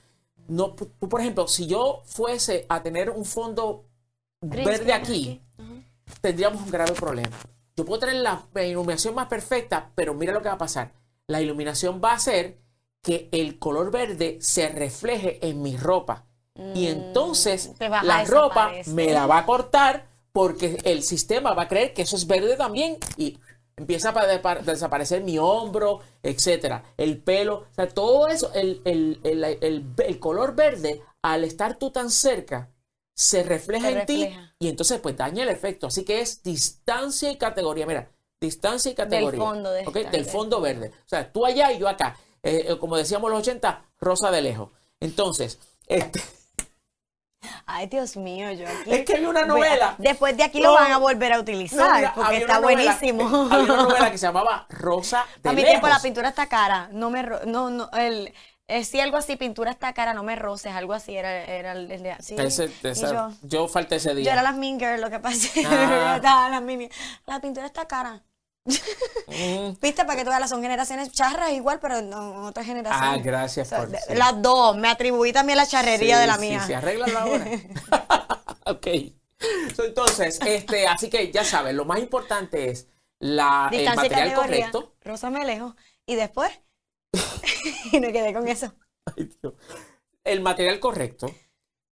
No, 0.48 0.72
tú, 0.72 0.90
por 1.10 1.22
ejemplo, 1.22 1.48
si 1.48 1.68
yo 1.68 2.02
fuese 2.06 2.66
a 2.70 2.82
tener 2.84 3.10
un 3.10 3.26
fondo 3.26 3.86
verde 4.42 4.94
aquí, 4.94 5.42
tendríamos 6.22 6.62
un 6.62 6.72
grave 6.72 6.92
problema. 6.94 7.36
Yo 7.76 7.86
puedo 7.86 8.00
tener 8.00 8.16
la, 8.16 8.46
iluminación 8.64 9.16
más 9.16 9.28
perfecta, 9.28 9.90
pero 9.96 10.14
mira 10.14 10.34
lo 10.34 10.42
que 10.42 10.50
va 10.50 10.56
a 10.56 10.60
pasar. 10.60 10.92
La 11.28 11.42
iluminación 11.42 12.02
va 12.04 12.12
a 12.12 12.16
hacer 12.16 12.58
que 13.02 13.30
el 13.32 13.58
color 13.58 13.92
verde 13.92 14.38
se 14.42 14.70
refleje 14.70 15.40
en 15.48 15.62
mi 15.62 15.78
ropa. 15.78 16.26
y 16.56 16.86
mm, 16.86 16.88
entonces 16.88 17.72
la 17.80 18.24
ropa 18.26 18.72
me 18.88 19.12
la 19.12 19.26
va 19.26 19.40
a 19.40 19.46
cortar 19.46 20.08
porque 20.32 20.78
el 20.84 21.04
sistema 21.04 21.54
va 21.54 21.64
a 21.64 21.68
creer 21.68 21.94
que 21.94 22.04
eso 22.04 22.16
es 22.16 22.28
verde 22.28 22.56
también 22.58 22.98
y 23.18 23.38
empieza 23.76 24.10
a 24.10 24.62
desaparecer 24.62 25.24
mi 25.24 25.38
hombro, 25.38 26.02
etcétera, 26.22 26.84
el 26.98 27.22
pelo, 27.22 27.68
o 27.72 27.74
sea, 27.74 27.88
todo 27.88 28.28
eso, 28.28 28.52
el, 28.54 28.82
el, 28.84 30.20
color 30.20 30.56
verde, 30.56 31.02
al 31.22 31.44
estar 31.44 31.78
tú 31.78 31.92
tan 31.92 32.10
cerca, 32.10 32.70
se 33.16 33.44
refleja 33.44 33.90
en 33.90 34.06
ti 34.06 34.30
y 34.60 34.68
entonces 34.68 35.00
pues 35.00 35.16
daña 35.16 35.44
el 35.44 35.50
efecto. 35.50 35.88
Así 35.88 36.04
que 36.04 36.22
es 36.22 36.42
distancia 36.42 37.32
y 37.32 37.38
categoría. 37.38 37.86
Mira, 37.86 38.10
distancia 38.42 38.92
y 38.92 38.96
categoría. 38.96 39.40
Del 39.40 39.40
fondo, 39.40 39.72
de 39.72 40.10
Del 40.12 40.26
fondo 40.26 40.62
verde. 40.62 40.92
O 41.06 41.10
sea, 41.10 41.32
tú 41.32 41.46
allá 41.46 41.72
y 41.72 41.80
yo 41.80 41.88
acá. 41.88 42.18
Eh, 42.42 42.66
eh, 42.70 42.78
como 42.80 42.98
decíamos 42.98 43.30
los 43.30 43.40
80, 43.42 43.86
rosa 44.00 44.32
de 44.32 44.42
lejos. 44.42 44.70
Entonces, 45.00 45.60
este... 45.88 46.22
Ay, 47.66 47.88
Dios 47.88 48.18
mío, 48.18 48.52
yo 48.52 48.68
aquí. 48.68 48.92
Es 48.92 49.06
que 49.06 49.16
hay 49.16 49.26
una 49.26 49.46
novela. 49.46 49.96
Después 49.98 50.36
de 50.38 50.44
aquí 50.44 50.62
lo 50.62 50.74
van 50.74 50.92
a 50.92 50.98
volver 50.98 51.34
a 51.34 51.40
utilizar 51.40 52.14
porque 52.14 52.38
está 52.38 52.60
buenísimo. 52.60 53.48
Hay 53.52 53.64
una 53.64 53.78
novela 53.84 54.12
que 54.12 54.18
se 54.18 54.28
llamaba 54.28 54.66
Rosa 54.70 55.26
de 55.42 55.50
A 55.50 55.54
mi 55.54 55.64
tiempo 55.64 55.88
la 55.88 56.00
pintura 56.00 56.30
está 56.30 56.48
cara. 56.48 56.90
No 56.92 57.10
me. 57.10 57.24
No, 57.46 57.70
no, 57.70 57.90
el, 57.92 58.34
eh, 58.68 58.86
sí, 58.86 59.00
algo 59.00 59.18
así, 59.18 59.36
pintura 59.36 59.72
está 59.72 59.94
cara, 59.94 60.14
no 60.14 60.24
me 60.24 60.38
roces, 60.38 60.74
algo 60.74 60.94
así 60.94 61.16
era, 61.16 61.44
era 61.46 61.74
el, 61.74 61.88
de 61.88 62.12
así. 62.12 62.36
yo, 62.36 63.32
yo, 63.42 63.68
falté 63.68 63.98
ese 63.98 64.16
día. 64.16 64.26
Yo 64.26 64.32
era 64.32 64.42
las 64.42 64.56
Mean 64.56 64.80
Girl, 64.80 65.02
lo 65.02 65.10
que 65.10 65.20
pasa 65.20 65.50
ah. 65.68 66.20
la, 66.24 66.90
la 67.28 67.42
pintura 67.42 67.66
está 67.66 67.86
cara. 67.88 68.24
Mm. 68.66 69.80
¿Viste? 69.82 70.06
Para 70.06 70.16
que 70.16 70.24
todas 70.24 70.40
las 70.40 70.50
son 70.50 70.62
generaciones 70.62 71.12
charras 71.12 71.52
igual, 71.52 71.80
pero 71.80 72.02
no 72.02 72.46
otra 72.46 72.64
generación. 72.64 73.04
Ah, 73.04 73.18
gracias 73.18 73.70
por 73.70 73.90
Las 74.16 74.42
dos. 74.42 74.78
Me 74.78 74.90
atribuí 74.90 75.34
también 75.34 75.58
la 75.58 75.68
charrería 75.68 76.20
de 76.20 76.28
la 76.28 76.38
mía. 76.38 76.62
Sí, 76.62 76.68
se 76.68 76.76
arregla 76.76 77.08
la 77.08 77.26
hora. 77.26 77.46
ok. 78.66 78.88
entonces, 79.86 80.40
este, 80.46 80.88
así 80.88 81.10
que 81.10 81.32
ya 81.32 81.44
sabes, 81.44 81.74
lo 81.74 81.86
más 81.86 82.00
importante 82.00 82.70
es 82.70 82.88
la, 83.20 83.70
el 83.72 83.86
material 83.86 84.34
correcto. 84.34 84.96
Rosa 85.02 85.30
me 85.30 85.42
alejo. 85.42 85.76
Y 86.06 86.16
después, 86.16 86.52
y 87.92 88.00
me 88.00 88.12
quedé 88.12 88.34
con 88.34 88.48
eso. 88.48 88.74
El 90.24 90.42
material 90.42 90.80
correcto, 90.80 91.34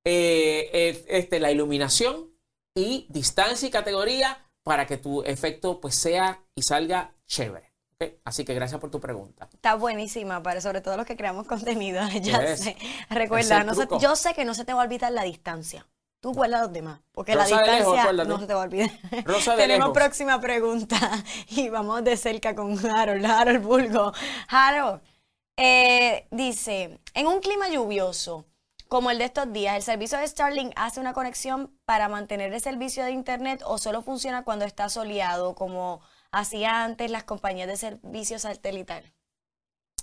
eh, 0.06 1.04
este, 1.08 1.40
la 1.40 1.52
iluminación 1.52 2.32
y 2.76 3.08
distancia 3.10 3.68
y 3.68 3.72
categoría 3.72 4.51
para 4.64 4.86
que 4.86 4.98
tu 4.98 5.24
efecto 5.24 5.80
pues 5.80 5.96
sea 5.96 6.44
y 6.56 6.62
salga 6.62 7.14
chévere. 7.26 7.72
Así 8.26 8.46
que 8.46 8.54
gracias 8.54 8.80
por 8.82 8.90
tu 8.90 9.00
pregunta. 9.00 9.48
Está 9.54 9.76
buenísima, 9.76 10.42
para 10.42 10.60
sobre 10.62 10.82
todo 10.82 10.98
los 10.98 11.06
que 11.06 11.16
creamos 11.16 11.48
contenido. 11.48 12.02
Ya 12.22 12.56
sé. 12.56 12.76
Recuerda, 13.10 13.66
yo 14.00 14.16
sé 14.16 14.34
que 14.34 14.46
no 14.46 14.54
se 14.54 14.66
te 14.66 14.74
va 14.74 14.82
a 14.82 14.86
olvidar 14.86 15.12
la 15.12 15.24
distancia. 15.24 15.88
Tú 16.20 16.34
guarda 16.34 16.60
a 16.60 16.62
los 16.64 16.74
demás, 16.74 17.02
porque 17.14 17.34
la 17.34 17.46
distancia 17.46 18.14
no 18.14 18.40
se 18.40 18.46
te 18.46 18.54
va 18.54 18.62
a 18.62 18.66
olvidar. 18.66 18.92
Rosa 19.26 19.56
Tenemos 19.58 19.90
próxima 19.90 20.40
pregunta 20.40 20.98
y 21.50 21.70
vamos 21.70 22.04
de 22.04 22.16
cerca 22.16 22.54
con 22.54 22.78
Harold, 22.86 23.26
Harold 23.26 23.64
Bulgo. 23.64 24.14
Harold, 24.48 25.02
eh, 25.58 26.28
dice, 26.30 27.00
en 27.16 27.26
un 27.26 27.40
clima 27.40 27.70
lluvioso, 27.70 28.46
como 28.92 29.10
el 29.10 29.20
de 29.20 29.24
estos 29.24 29.54
días, 29.54 29.78
¿el 29.78 29.84
servicio 29.84 30.18
de 30.18 30.28
Starlink 30.28 30.74
hace 30.76 31.00
una 31.00 31.14
conexión 31.14 31.74
para 31.86 32.10
mantener 32.10 32.52
el 32.52 32.60
servicio 32.60 33.06
de 33.06 33.12
Internet 33.12 33.64
o 33.66 33.78
solo 33.78 34.02
funciona 34.02 34.44
cuando 34.44 34.66
está 34.66 34.90
soleado, 34.90 35.56
como 35.56 36.02
hacía 36.34 36.84
antes 36.84 37.10
las 37.10 37.24
compañías 37.24 37.70
de 37.70 37.78
servicio 37.78 38.38
satelital? 38.38 39.14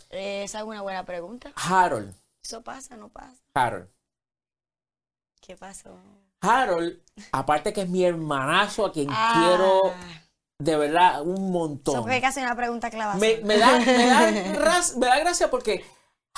Esa 0.08 0.60
es 0.60 0.64
una 0.64 0.80
buena 0.80 1.04
pregunta. 1.04 1.52
Harold. 1.54 2.14
¿Eso 2.42 2.62
pasa 2.62 2.96
no 2.96 3.10
pasa? 3.10 3.36
Harold. 3.52 3.90
¿Qué 5.42 5.54
pasó? 5.54 5.94
Harold, 6.40 6.98
aparte 7.30 7.74
que 7.74 7.82
es 7.82 7.90
mi 7.90 8.06
hermanazo 8.06 8.86
a 8.86 8.92
quien 8.92 9.08
ah. 9.10 9.34
quiero 9.34 9.92
de 10.60 10.76
verdad 10.78 11.20
un 11.20 11.52
montón. 11.52 11.94
Eso 11.94 12.04
fue 12.04 12.22
casi 12.22 12.40
una 12.40 12.56
pregunta 12.56 12.88
clavada. 12.88 13.18
Me, 13.18 13.36
da, 13.36 13.80
me, 13.80 14.06
da, 14.06 14.82
me 14.96 15.06
da 15.06 15.18
gracia 15.18 15.50
porque 15.50 15.84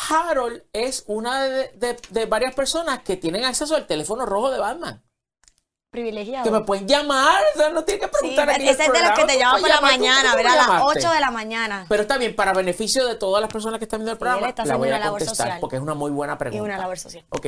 Harold 0.08 0.62
es 0.72 1.04
una 1.06 1.42
de, 1.42 2.26
varias 2.26 2.54
personas 2.54 3.00
que 3.00 3.16
tienen 3.16 3.44
acceso 3.44 3.76
al 3.76 3.86
teléfono 3.86 4.26
rojo 4.26 4.50
de 4.50 4.58
Batman. 4.58 5.02
Privilegiado. 5.90 6.44
Que 6.44 6.50
me 6.52 6.60
pueden 6.60 6.86
llamar, 6.86 7.42
o 7.54 7.58
sea, 7.58 7.70
no 7.70 7.82
tienen 7.82 8.08
que 8.08 8.16
preguntar 8.16 8.54
sí, 8.54 8.68
Ese 8.68 8.84
es 8.84 8.92
de 8.92 9.02
los 9.02 9.10
que 9.18 9.24
te 9.24 9.38
llaman 9.38 9.60
por 9.60 9.68
la 9.68 9.80
mañana, 9.80 10.36
¿verdad? 10.36 10.52
A 10.60 10.68
las 10.68 10.82
8 10.84 11.10
de 11.10 11.20
la 11.20 11.30
mañana. 11.32 11.86
Pero 11.88 12.02
está 12.02 12.16
bien, 12.16 12.36
para 12.36 12.52
beneficio 12.52 13.06
de 13.06 13.16
todas 13.16 13.42
las 13.42 13.52
personas 13.52 13.78
que 13.78 13.86
están 13.86 13.98
viendo 13.98 14.12
el 14.12 14.18
programa, 14.18 14.54
la 14.64 14.76
voy 14.76 14.90
a 14.90 15.08
contestar 15.08 15.58
porque 15.58 15.76
es 15.76 15.82
una 15.82 15.94
muy 15.94 16.12
buena 16.12 16.38
pregunta. 16.38 16.58
Y 16.58 16.64
una 16.64 16.78
labor 16.78 16.98
social. 16.98 17.24
Ok, 17.30 17.46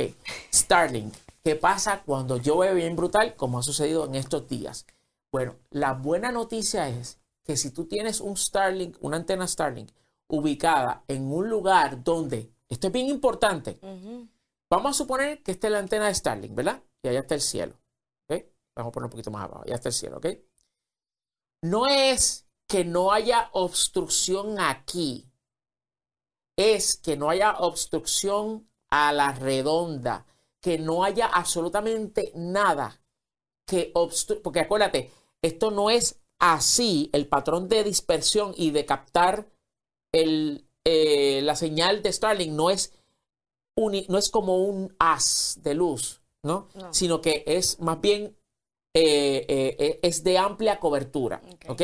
Starlink. 0.53 1.13
¿Qué 1.41 1.55
pasa 1.55 2.03
cuando 2.05 2.37
yo 2.37 2.57
veo 2.57 2.73
bien 2.73 2.95
brutal, 2.95 3.35
como 3.35 3.59
ha 3.59 3.63
sucedido 3.63 4.05
en 4.05 4.15
estos 4.15 4.47
días? 4.47 4.85
Bueno, 5.31 5.55
la 5.71 5.93
buena 5.93 6.31
noticia 6.31 6.87
es 6.89 7.19
que 7.43 7.57
si 7.57 7.71
tú 7.71 7.85
tienes 7.85 8.21
un 8.21 8.37
Starlink, 8.37 8.97
una 9.01 9.17
antena 9.17 9.47
Starlink, 9.47 9.89
ubicada 10.35 11.03
en 11.07 11.31
un 11.31 11.47
lugar 11.47 12.03
donde, 12.03 12.51
esto 12.67 12.87
es 12.87 12.93
bien 12.93 13.07
importante, 13.07 13.79
vamos 14.69 14.89
a 14.91 14.97
suponer 14.97 15.43
que 15.43 15.51
esta 15.51 15.67
es 15.67 15.73
la 15.73 15.79
antena 15.79 16.07
de 16.07 16.15
Starlink, 16.15 16.55
¿verdad? 16.55 16.81
Y 17.03 17.09
allá 17.09 17.19
está 17.19 17.35
el 17.35 17.41
cielo. 17.41 17.75
Vamos 18.75 18.89
a 18.89 18.91
poner 18.91 19.05
un 19.05 19.11
poquito 19.11 19.29
más 19.29 19.43
abajo, 19.43 19.61
allá 19.63 19.75
está 19.75 19.89
el 19.89 19.93
cielo, 19.93 20.17
¿ok? 20.17 20.27
No 21.61 21.85
es 21.85 22.47
que 22.67 22.83
no 22.83 23.11
haya 23.11 23.51
obstrucción 23.53 24.59
aquí, 24.59 25.29
es 26.57 26.97
que 26.97 27.15
no 27.15 27.29
haya 27.29 27.57
obstrucción 27.59 28.67
a 28.89 29.13
la 29.13 29.31
redonda, 29.33 30.25
que 30.59 30.79
no 30.79 31.03
haya 31.03 31.27
absolutamente 31.27 32.31
nada 32.35 32.99
que 33.67 33.91
obstruya, 33.93 34.41
porque 34.41 34.61
acuérdate, 34.61 35.11
esto 35.43 35.69
no 35.69 35.91
es 35.91 36.19
así, 36.39 37.11
el 37.13 37.27
patrón 37.27 37.69
de 37.69 37.83
dispersión 37.83 38.53
y 38.57 38.71
de 38.71 38.85
captar 38.87 39.52
el, 40.13 40.65
eh, 40.85 41.41
la 41.43 41.55
señal 41.55 42.01
de 42.01 42.13
Starlink 42.13 42.53
no 42.53 42.69
es, 42.69 42.93
no 43.75 44.17
es 44.17 44.29
como 44.29 44.63
un 44.63 44.95
haz 44.99 45.59
de 45.61 45.73
luz, 45.73 46.21
¿no? 46.43 46.69
Sino 46.91 47.19
que 47.19 47.43
es 47.45 47.79
más 47.79 47.99
bien, 47.99 48.37
eh, 48.93 49.45
eh, 49.49 49.99
es 50.01 50.23
de 50.23 50.37
amplia 50.37 50.79
cobertura, 50.79 51.41
¿ok? 51.67 51.81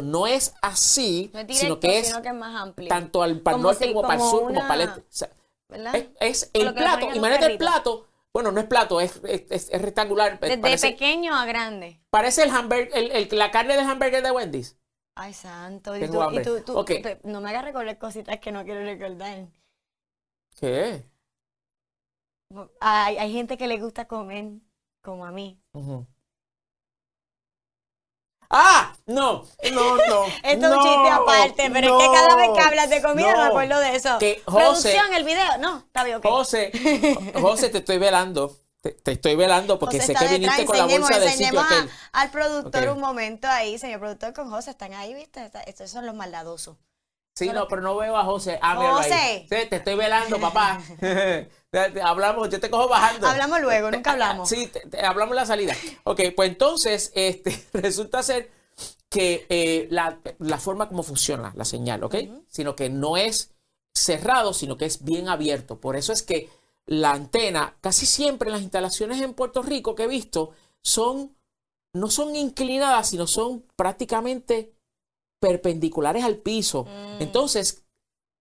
no 0.00 0.26
es 0.26 0.54
así, 0.62 1.30
sino, 1.50 1.78
que 1.78 1.98
es 1.98 2.14
más 2.34 2.74
tanto 2.88 3.22
al 3.22 3.40
para 3.40 3.58
norte 3.58 3.92
como, 3.92 4.00
para 4.00 4.14
el 4.14 4.20
sur, 4.20 4.44
como 4.44 4.60
para 4.60 4.84
el 4.84 4.90
este. 5.10 6.10
es, 6.20 6.50
el 6.54 6.72
plato, 6.72 7.14
imagínate 7.14 7.44
el 7.44 7.58
plato, 7.58 8.06
bueno, 8.32 8.52
no 8.52 8.60
es 8.60 8.66
plato, 8.66 9.02
es, 9.02 9.20
es, 9.22 9.70
rectangular. 9.70 10.40
Desde 10.40 10.78
pequeño 10.78 11.34
a 11.36 11.44
grande. 11.44 12.00
Parece 12.08 12.44
el 12.44 12.50
hamburger, 12.50 12.90
el, 12.94 13.28
la 13.32 13.50
carne 13.50 13.76
del 13.76 13.84
hamburger 13.84 14.22
de 14.22 14.30
Wendy's. 14.30 14.76
Ay, 15.14 15.34
santo. 15.34 15.96
¿Y 15.96 16.08
tú, 16.08 16.18
no 17.24 17.40
me 17.40 17.50
hagas 17.50 17.64
recordar 17.64 17.98
cositas 17.98 18.38
que 18.38 18.52
no 18.52 18.64
quiero 18.64 18.82
recordar. 18.82 19.46
¿Qué? 20.58 21.04
Hay, 22.80 23.16
hay 23.16 23.32
gente 23.32 23.56
que 23.56 23.66
le 23.66 23.78
gusta 23.78 24.06
comer 24.06 24.52
como 25.02 25.26
a 25.26 25.32
mí. 25.32 25.60
¡Ah! 28.48 28.94
No, 29.06 29.44
no, 29.72 29.96
no. 29.96 30.26
Esto 30.42 30.66
es 30.66 30.76
un 30.76 30.82
chiste 30.82 31.08
aparte, 31.10 31.70
pero 31.72 31.98
es 31.98 32.06
que 32.06 32.12
cada 32.12 32.36
vez 32.36 32.50
que 32.54 32.60
hablas 32.60 32.90
de 32.90 33.02
comida 33.02 33.34
me 33.34 33.42
acuerdo 33.44 33.80
de 33.80 33.96
eso. 33.96 34.18
Que 34.18 34.42
Producción, 34.44 35.12
el 35.14 35.24
video. 35.24 35.58
No, 35.58 35.78
está 35.78 36.04
bien. 36.04 36.20
José, 36.22 36.70
José, 37.40 37.70
te 37.70 37.78
estoy 37.78 37.98
velando. 37.98 38.54
Te, 38.82 39.12
estoy 39.12 39.36
velando 39.36 39.78
porque 39.78 40.00
sé 40.00 40.12
que 40.12 40.26
viniste 40.26 40.66
con 40.66 40.76
la 40.76 40.86
bolsa 40.86 41.18
de 41.20 41.30
sitio 41.30 41.60
aquel. 41.60 41.88
al 42.12 42.30
productor 42.30 42.88
un 42.88 43.00
momento 43.00 43.46
ahí, 43.48 43.78
señor 43.78 44.00
productor, 44.00 44.34
con 44.34 44.50
José. 44.50 44.70
Están 44.70 44.92
ahí, 44.92 45.14
¿viste? 45.14 45.50
Estos 45.66 45.90
son 45.90 46.04
los 46.04 46.14
maldadosos. 46.14 46.76
Sí, 47.34 47.48
no, 47.48 47.66
pero 47.66 47.80
no 47.80 47.96
veo 47.96 48.16
a 48.16 48.24
José. 48.24 48.58
Ah, 48.60 48.74
José. 48.76 49.46
Sí, 49.48 49.68
te 49.68 49.76
estoy 49.76 49.94
velando, 49.94 50.38
papá. 50.38 50.82
hablamos, 52.02 52.50
yo 52.50 52.60
te 52.60 52.68
cojo 52.68 52.88
bajando. 52.88 53.26
Hablamos 53.26 53.60
luego, 53.60 53.90
nunca 53.90 54.10
hablamos. 54.12 54.48
Sí, 54.48 54.70
hablamos 55.02 55.32
en 55.32 55.36
la 55.36 55.46
salida. 55.46 55.76
Ok, 56.04 56.20
pues 56.36 56.50
entonces, 56.50 57.12
este, 57.14 57.66
resulta 57.72 58.22
ser 58.22 58.50
que 59.08 59.46
eh, 59.48 59.88
la, 59.90 60.18
forma 60.58 60.88
como 60.88 61.02
funciona 61.02 61.52
la 61.54 61.64
señal, 61.64 62.02
¿ok? 62.02 62.16
Sino 62.48 62.74
que 62.74 62.90
no 62.90 63.16
es 63.16 63.52
cerrado, 63.94 64.54
sino 64.54 64.76
que 64.76 64.86
es 64.86 65.04
bien 65.04 65.28
abierto. 65.28 65.80
Por 65.80 65.96
eso 65.96 66.12
es 66.12 66.22
que 66.22 66.50
la 66.86 67.12
antena, 67.12 67.76
casi 67.80 68.06
siempre 68.06 68.48
en 68.48 68.54
las 68.54 68.62
instalaciones 68.62 69.20
en 69.20 69.34
Puerto 69.34 69.62
Rico 69.62 69.94
que 69.94 70.04
he 70.04 70.08
visto, 70.08 70.50
son, 70.82 71.36
no 71.94 72.10
son 72.10 72.34
inclinadas, 72.36 73.08
sino 73.08 73.26
son 73.26 73.64
prácticamente 73.76 74.74
perpendiculares 75.40 76.24
al 76.24 76.36
piso. 76.36 76.84
Mm. 76.84 77.22
Entonces, 77.22 77.84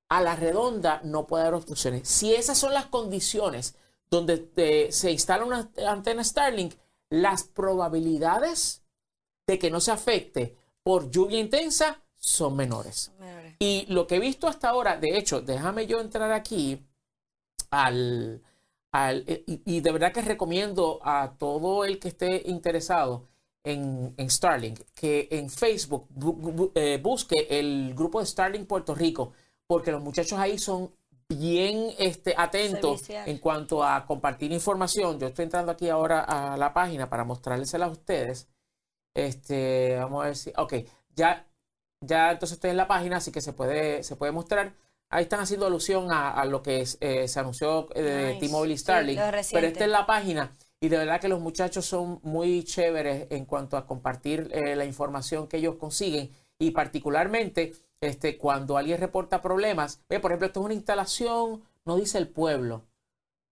a 0.10 0.21
la 0.21 0.36
redonda 0.36 1.01
no 1.04 1.25
puede 1.27 1.43
haber 1.43 1.56
obstrucciones. 1.56 2.08
Si 2.08 2.34
esas 2.34 2.58
son 2.58 2.73
las 2.73 2.88
condiciones 2.88 3.75
donde 4.10 4.89
se 4.91 5.12
instala 5.12 5.45
una 5.45 5.71
antena 5.88 6.23
Starlink, 6.23 6.75
las 7.10 7.43
probabilidades 7.43 8.84
de 9.47 9.58
que 9.58 9.71
no 9.71 9.80
se 9.80 9.91
afecte 9.91 10.58
por 10.84 11.10
lluvia 11.10 11.39
intensa 11.39 12.01
son 12.15 12.56
menores. 12.56 13.12
Y 13.60 13.86
lo 13.88 14.08
que 14.08 14.15
he 14.15 14.19
visto 14.19 14.47
hasta 14.47 14.69
ahora, 14.69 14.97
de 14.97 15.17
hecho, 15.17 15.41
déjame 15.41 15.88
yo 15.88 16.01
entrar 16.01 16.32
aquí 16.32 16.86
al, 17.71 18.41
eh, 18.93 19.43
y, 19.47 19.79
de 19.79 19.91
verdad 19.91 20.12
que 20.12 20.21
recomiendo 20.21 20.99
a 21.03 21.34
todo 21.38 21.86
el 21.86 21.99
que 21.99 22.10
esté 22.10 22.43
interesado 22.45 23.29
en, 23.63 24.13
Starlink 24.29 24.79
que 24.93 25.27
en 25.31 25.49
Facebook 25.49 26.07
eh, 26.75 26.99
busque 27.01 27.47
el 27.49 27.93
grupo 27.95 28.19
de 28.19 28.25
Starlink 28.25 28.67
Puerto 28.67 28.93
Rico, 28.93 29.34
porque 29.65 29.91
los 29.91 30.01
muchachos 30.01 30.38
ahí 30.38 30.57
son 30.57 30.91
bien 31.29 31.93
este, 31.97 32.34
atentos 32.38 33.10
en 33.10 33.38
cuanto 33.38 33.84
a 33.84 34.05
compartir 34.05 34.51
información. 34.51 35.19
Yo 35.19 35.27
estoy 35.27 35.43
entrando 35.43 35.71
aquí 35.71 35.88
ahora 35.88 36.21
a 36.21 36.57
la 36.57 36.73
página 36.73 37.10
para 37.10 37.23
mostrárselas 37.23 37.88
a 37.88 37.91
ustedes. 37.91 38.49
Este, 39.13 39.95
vamos 39.97 40.23
a 40.23 40.25
ver 40.27 40.36
si, 40.36 40.51
ok, 40.57 40.73
ya, 41.15 41.47
ya 42.01 42.31
entonces 42.31 42.55
estoy 42.55 42.71
en 42.71 42.77
la 42.77 42.88
página, 42.88 43.17
así 43.17 43.31
que 43.31 43.41
se 43.41 43.53
puede, 43.53 44.03
se 44.03 44.17
puede 44.17 44.34
mostrar. 44.34 44.73
Ahí 45.13 45.24
están 45.24 45.41
haciendo 45.41 45.65
alusión 45.65 46.08
a, 46.10 46.43
lo 46.45 46.63
que 46.63 46.88
eh, 47.02 47.28
se 47.28 47.39
anunció 47.39 47.89
eh, 47.93 48.02
de 48.02 48.34
T-Mobile 48.36 48.74
y 48.74 48.78
Starlink. 48.78 49.19
pero 49.52 49.67
esta 49.67 49.84
es 49.84 49.91
la 49.91 50.06
página. 50.06 50.54
Y 50.80 50.88
de 50.88 50.97
verdad 50.97 51.19
que 51.19 51.28
los 51.28 51.41
muchachos 51.41 51.86
son 51.86 52.21
muy 52.24 52.63
chéveres 52.63 53.28
en 53.30 53.43
cuanto 53.43 53.76
a 53.76 53.86
compartir 53.86 54.50
eh, 54.54 54.74
la 54.78 54.86
información 54.86 55.47
que 55.47 55.58
ellos 55.58 55.76
consiguen. 55.76 56.32
Y 56.60 56.71
particularmente 56.71 57.74
este, 58.00 58.38
cuando 58.38 58.78
alguien 58.78 59.00
reporta 59.02 59.41
problemas. 59.41 60.02
por 60.08 60.32
ejemplo, 60.32 60.47
esto 60.47 60.62
es 60.62 60.65
una 60.65 60.74
instalación, 60.76 61.62
no 61.84 61.97
dice 61.97 62.17
el 62.17 62.30
pueblo. 62.30 62.86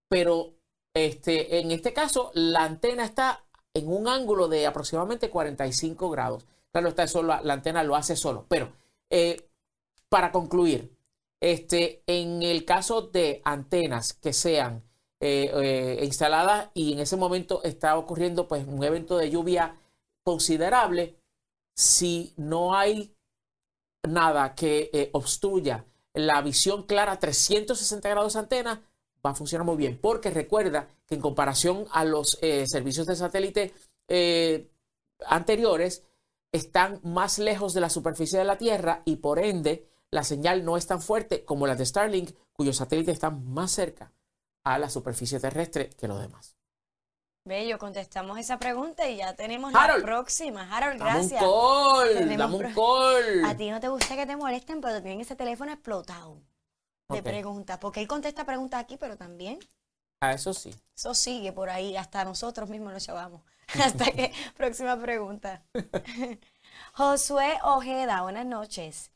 Pero 0.08 0.54
este, 0.94 1.60
en 1.60 1.72
este 1.72 1.92
caso, 1.92 2.32
la 2.36 2.64
antena 2.64 3.04
está 3.04 3.44
en 3.74 3.92
un 3.92 4.08
ángulo 4.08 4.48
de 4.48 4.66
aproximadamente 4.66 5.30
45 5.30 6.10
grados. 6.10 6.46
Claro, 6.72 6.88
está 6.88 7.04
eso, 7.04 7.22
la, 7.22 7.42
la 7.42 7.54
antena 7.54 7.84
lo 7.84 7.98
hace 7.98 8.16
solo. 8.16 8.46
Pero 8.48 8.72
para 10.08 10.32
concluir, 10.32 10.98
este, 11.40 12.04
en 12.08 12.44
el 12.44 12.66
caso 12.66 13.02
de 13.02 13.42
antenas 13.46 14.14
que 14.14 14.34
sean 14.34 14.84
eh, 15.22 15.52
eh, 15.54 16.06
instaladas 16.06 16.70
y 16.74 16.94
en 16.94 17.00
ese 17.00 17.18
momento 17.18 17.62
está 17.64 17.98
ocurriendo 17.98 18.48
pues 18.48 18.66
un 18.66 18.84
evento 18.84 19.18
de 19.18 19.30
lluvia 19.30 19.78
considerable, 20.24 21.18
si 21.76 22.34
no 22.38 22.76
hay 22.76 23.16
nada 24.08 24.56
que 24.56 24.90
eh, 24.94 25.10
obstruya 25.14 25.86
la 26.14 26.42
visión 26.42 26.84
clara 26.84 27.20
360 27.20 28.10
grados 28.10 28.36
antena, 28.36 28.90
va 29.26 29.32
a 29.32 29.36
funcionar 29.36 29.66
muy 29.66 29.78
bien. 29.78 30.00
Porque 30.02 30.30
recuerda 30.30 30.88
que 31.06 31.16
en 31.16 31.22
comparación 31.22 31.86
a 31.92 32.04
los 32.04 32.38
servicios 32.66 33.06
de 33.06 33.16
satélite 33.16 33.74
anteriores, 35.28 36.04
están 36.52 37.00
más 37.04 37.40
lejos 37.40 37.74
de 37.74 37.82
la 37.82 37.90
superficie 37.90 38.40
de 38.40 38.46
la 38.46 38.58
Tierra 38.58 39.02
y 39.06 39.18
por 39.18 39.40
ende 39.40 39.89
la 40.12 40.24
señal 40.24 40.66
no 40.66 40.78
es 40.78 40.88
tan 40.88 41.02
fuerte 41.02 41.46
como 41.46 41.68
la 41.68 41.76
de 41.76 41.86
Starlink, 41.86 42.32
cuyos 42.54 42.78
satélites 42.78 43.14
están 43.14 43.46
más 43.46 43.72
cerca 43.72 44.12
a 44.64 44.80
la 44.80 44.90
superficie 44.90 45.40
terrestre 45.40 45.90
que 45.92 46.08
los 46.08 46.22
demás. 46.22 46.56
Bello, 47.46 47.80
contestamos 47.80 48.38
esa 48.38 48.60
pregunta 48.60 49.08
y 49.08 49.18
ya 49.18 49.34
tenemos 49.36 49.72
la 49.74 49.98
próxima. 50.02 50.70
Harold, 50.76 51.00
gracias. 51.00 51.42
Dame 51.42 52.56
un 52.56 52.74
call, 52.74 53.46
A 53.46 53.56
ti 53.56 53.70
no 53.70 53.80
te 53.80 53.88
gusta 53.88 54.16
que 54.16 54.26
te 54.26 54.36
molesten, 54.36 54.82
pero 54.82 55.02
tienen 55.02 55.22
ese 55.22 55.36
teléfono 55.36 55.72
explotado 55.72 56.42
de 57.10 57.24
preguntas. 57.24 57.80
Porque 57.80 58.02
él 58.02 58.08
contesta 58.08 58.46
preguntas 58.46 58.82
aquí, 58.82 58.98
pero 58.98 59.18
también. 59.18 59.58
Ah, 60.22 60.34
eso 60.34 60.54
sí. 60.54 60.76
Eso 60.96 61.16
sigue 61.16 61.52
por 61.54 61.70
ahí, 61.70 61.96
hasta 61.96 62.24
nosotros 62.26 62.70
mismos 62.70 62.94
nos 62.94 63.08
llevamos. 63.08 63.42
hasta 63.84 64.06
que, 64.06 64.34
próxima 64.56 65.00
pregunta. 65.00 65.64
Josué 66.94 67.58
Ojeda, 67.64 68.22
buenas 68.22 68.46
noches. 68.46 69.12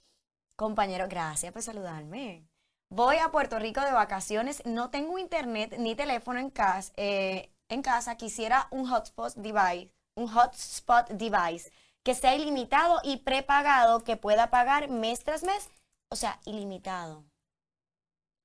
Compañero, 0.55 1.07
gracias 1.09 1.51
por 1.51 1.61
saludarme. 1.61 2.47
Voy 2.89 3.17
a 3.17 3.31
Puerto 3.31 3.57
Rico 3.57 3.81
de 3.81 3.91
vacaciones, 3.91 4.61
no 4.65 4.91
tengo 4.91 5.17
internet 5.17 5.75
ni 5.79 5.95
teléfono 5.95 6.39
en 6.39 6.51
casa. 6.51 6.93
Eh, 6.95 7.49
en 7.69 7.81
casa 7.81 8.17
quisiera 8.17 8.67
un 8.69 8.85
hotspot 8.85 9.33
device, 9.35 9.91
un 10.15 10.27
hotspot 10.27 11.09
device 11.09 11.71
que 12.03 12.13
sea 12.13 12.35
ilimitado 12.35 12.99
y 13.03 13.17
prepagado, 13.17 14.03
que 14.03 14.15
pueda 14.15 14.51
pagar 14.51 14.89
mes 14.89 15.23
tras 15.23 15.43
mes, 15.43 15.69
o 16.09 16.15
sea, 16.15 16.39
ilimitado. 16.45 17.23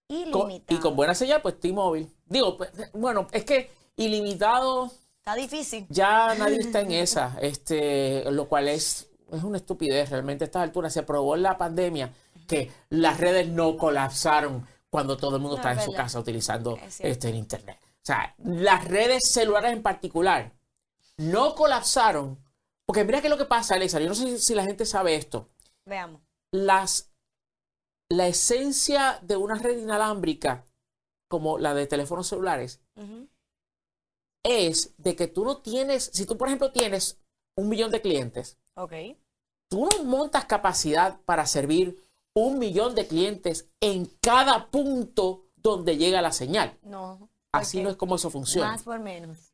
Ilimitado. 0.08 0.78
y 0.78 0.80
con 0.80 0.96
buena 0.96 1.14
señal, 1.14 1.42
pues 1.42 1.60
T-Mobile. 1.60 2.08
Digo, 2.24 2.56
pues, 2.56 2.70
bueno, 2.94 3.26
es 3.32 3.44
que 3.44 3.70
ilimitado. 3.96 4.90
Está 5.18 5.34
difícil. 5.34 5.86
Ya 5.90 6.34
nadie 6.36 6.60
está 6.60 6.80
en 6.80 6.92
esa, 6.92 7.36
este, 7.42 8.30
lo 8.30 8.48
cual 8.48 8.68
es 8.68 9.10
es 9.32 9.42
una 9.42 9.58
estupidez 9.58 10.10
realmente 10.10 10.44
a 10.44 10.46
estas 10.46 10.62
alturas. 10.62 10.92
Se 10.92 11.02
probó 11.02 11.36
en 11.36 11.42
la 11.42 11.58
pandemia 11.58 12.12
que 12.46 12.70
las 12.90 13.18
redes 13.18 13.48
no 13.48 13.76
colapsaron 13.76 14.66
cuando 14.90 15.16
todo 15.16 15.36
el 15.36 15.42
mundo 15.42 15.56
está 15.56 15.72
en 15.72 15.80
su 15.80 15.92
casa 15.92 16.18
utilizando 16.18 16.78
este, 16.98 17.28
el 17.28 17.36
Internet. 17.36 17.78
O 17.82 18.06
sea, 18.08 18.34
las 18.38 18.84
redes 18.84 19.28
celulares 19.28 19.72
en 19.72 19.82
particular 19.82 20.52
no 21.18 21.54
colapsaron. 21.54 22.38
Porque 22.86 23.04
mira 23.04 23.20
qué 23.20 23.26
es 23.26 23.30
lo 23.30 23.36
que 23.38 23.44
pasa, 23.44 23.74
Alexa. 23.74 24.00
Yo 24.00 24.08
no 24.08 24.14
sé 24.14 24.38
si 24.38 24.54
la 24.54 24.64
gente 24.64 24.86
sabe 24.86 25.14
esto. 25.14 25.50
Veamos. 25.84 26.22
Las, 26.50 27.10
la 28.08 28.26
esencia 28.26 29.18
de 29.22 29.36
una 29.36 29.56
red 29.56 29.78
inalámbrica, 29.78 30.64
como 31.28 31.58
la 31.58 31.74
de 31.74 31.86
teléfonos 31.86 32.28
celulares, 32.28 32.80
es 34.42 34.94
de 34.96 35.14
que 35.14 35.26
tú 35.26 35.44
no 35.44 35.58
tienes, 35.58 36.10
si 36.14 36.24
tú 36.24 36.38
por 36.38 36.48
ejemplo 36.48 36.72
tienes 36.72 37.20
un 37.56 37.68
millón 37.68 37.90
de 37.90 38.00
clientes 38.00 38.56
Ok. 38.78 38.92
Tú 39.68 39.86
no 39.86 40.04
montas 40.04 40.44
capacidad 40.46 41.20
para 41.26 41.46
servir 41.46 42.02
un 42.32 42.58
millón 42.58 42.94
de 42.94 43.06
clientes 43.06 43.68
en 43.80 44.06
cada 44.20 44.70
punto 44.70 45.46
donde 45.56 45.96
llega 45.96 46.22
la 46.22 46.32
señal. 46.32 46.78
No. 46.82 47.28
Así 47.52 47.82
no 47.82 47.90
es 47.90 47.96
como 47.96 48.16
eso 48.16 48.30
funciona. 48.30 48.70
Más 48.70 48.82
por 48.84 49.00
menos. 49.00 49.50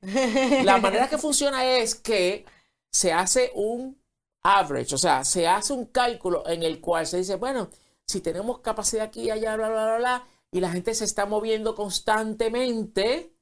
La 0.62 0.78
manera 0.82 1.08
que 1.08 1.18
funciona 1.18 1.64
es 1.64 1.94
que 1.94 2.44
se 2.92 3.12
hace 3.12 3.50
un 3.54 3.98
average, 4.42 4.94
o 4.94 4.98
sea, 4.98 5.24
se 5.24 5.48
hace 5.48 5.72
un 5.72 5.86
cálculo 5.86 6.46
en 6.46 6.62
el 6.62 6.80
cual 6.80 7.06
se 7.06 7.18
dice, 7.18 7.36
bueno, 7.36 7.70
si 8.06 8.20
tenemos 8.20 8.60
capacidad 8.60 9.06
aquí, 9.06 9.30
allá, 9.30 9.56
bla, 9.56 9.70
bla, 9.70 9.84
bla, 9.84 9.96
bla, 9.96 10.28
y 10.52 10.60
la 10.60 10.70
gente 10.70 10.94
se 10.94 11.06
está 11.06 11.24
moviendo 11.24 11.74
constantemente, 11.74 13.32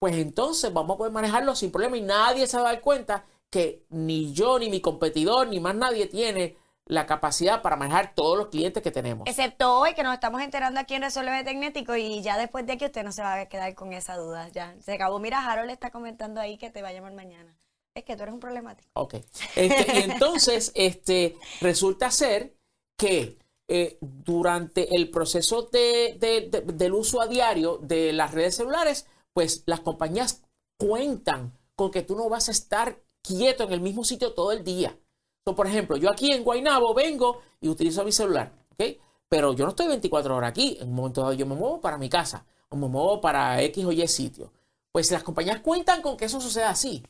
pues 0.00 0.16
entonces 0.16 0.72
vamos 0.72 0.94
a 0.94 0.98
poder 0.98 1.12
manejarlo 1.12 1.54
sin 1.54 1.70
problema 1.70 1.96
y 1.96 2.02
nadie 2.02 2.48
se 2.48 2.56
va 2.56 2.70
a 2.70 2.72
dar 2.72 2.80
cuenta 2.80 3.24
que 3.52 3.84
ni 3.90 4.32
yo, 4.32 4.58
ni 4.58 4.70
mi 4.70 4.80
competidor, 4.80 5.46
ni 5.48 5.60
más 5.60 5.74
nadie 5.74 6.06
tiene 6.06 6.56
la 6.86 7.04
capacidad 7.06 7.60
para 7.60 7.76
manejar 7.76 8.14
todos 8.14 8.38
los 8.38 8.48
clientes 8.48 8.82
que 8.82 8.90
tenemos. 8.90 9.28
Excepto 9.28 9.78
hoy 9.78 9.92
que 9.94 10.02
nos 10.02 10.14
estamos 10.14 10.40
enterando 10.40 10.80
aquí 10.80 10.94
en 10.94 11.02
Resolve 11.02 11.44
Tecnético 11.44 11.94
y 11.94 12.22
ya 12.22 12.38
después 12.38 12.66
de 12.66 12.78
que 12.78 12.86
usted 12.86 13.04
no 13.04 13.12
se 13.12 13.20
va 13.20 13.40
a 13.40 13.46
quedar 13.46 13.74
con 13.74 13.92
esa 13.92 14.16
duda. 14.16 14.48
Ya 14.48 14.74
se 14.80 14.94
acabó. 14.94 15.18
Mira, 15.18 15.46
Harold 15.46 15.70
está 15.70 15.90
comentando 15.90 16.40
ahí 16.40 16.56
que 16.56 16.70
te 16.70 16.80
va 16.80 16.88
a 16.88 16.92
llamar 16.92 17.12
mañana. 17.12 17.54
Es 17.94 18.04
que 18.04 18.16
tú 18.16 18.22
eres 18.22 18.32
un 18.32 18.40
problemático. 18.40 18.88
Ok. 18.94 19.16
Este, 19.54 19.98
y 19.98 20.10
entonces, 20.10 20.72
este, 20.74 21.36
resulta 21.60 22.10
ser 22.10 22.54
que 22.96 23.36
eh, 23.68 23.98
durante 24.00 24.96
el 24.96 25.10
proceso 25.10 25.68
de, 25.70 26.48
del 26.64 26.94
uso 26.94 27.20
a 27.20 27.26
diario 27.26 27.76
de 27.82 28.14
las 28.14 28.32
redes 28.32 28.56
celulares, 28.56 29.06
pues 29.34 29.62
las 29.66 29.80
compañías 29.80 30.42
cuentan 30.78 31.52
con 31.76 31.90
que 31.90 32.00
tú 32.00 32.16
no 32.16 32.30
vas 32.30 32.48
a 32.48 32.52
estar 32.52 32.98
quieto 33.22 33.64
en 33.64 33.72
el 33.72 33.80
mismo 33.80 34.04
sitio 34.04 34.32
todo 34.32 34.52
el 34.52 34.64
día. 34.64 34.96
por 35.44 35.66
ejemplo, 35.66 35.96
yo 35.96 36.10
aquí 36.10 36.32
en 36.32 36.44
Guaynabo 36.44 36.94
vengo 36.94 37.40
y 37.60 37.68
utilizo 37.68 38.04
mi 38.04 38.12
celular, 38.12 38.52
¿ok? 38.72 38.96
Pero 39.28 39.54
yo 39.54 39.64
no 39.64 39.70
estoy 39.70 39.86
24 39.88 40.36
horas 40.36 40.50
aquí. 40.50 40.76
En 40.80 40.88
un 40.90 40.94
momento 40.94 41.22
dado 41.22 41.32
yo 41.32 41.46
me 41.46 41.54
muevo 41.54 41.80
para 41.80 41.96
mi 41.96 42.08
casa 42.08 42.44
o 42.68 42.76
me 42.76 42.86
muevo 42.86 43.20
para 43.20 43.60
X 43.62 43.84
o 43.84 43.92
Y 43.92 44.06
sitio. 44.06 44.52
Pues 44.92 45.10
las 45.10 45.22
compañías 45.22 45.60
cuentan 45.60 46.02
con 46.02 46.16
que 46.16 46.26
eso 46.26 46.40
suceda 46.40 46.68
así. 46.70 47.02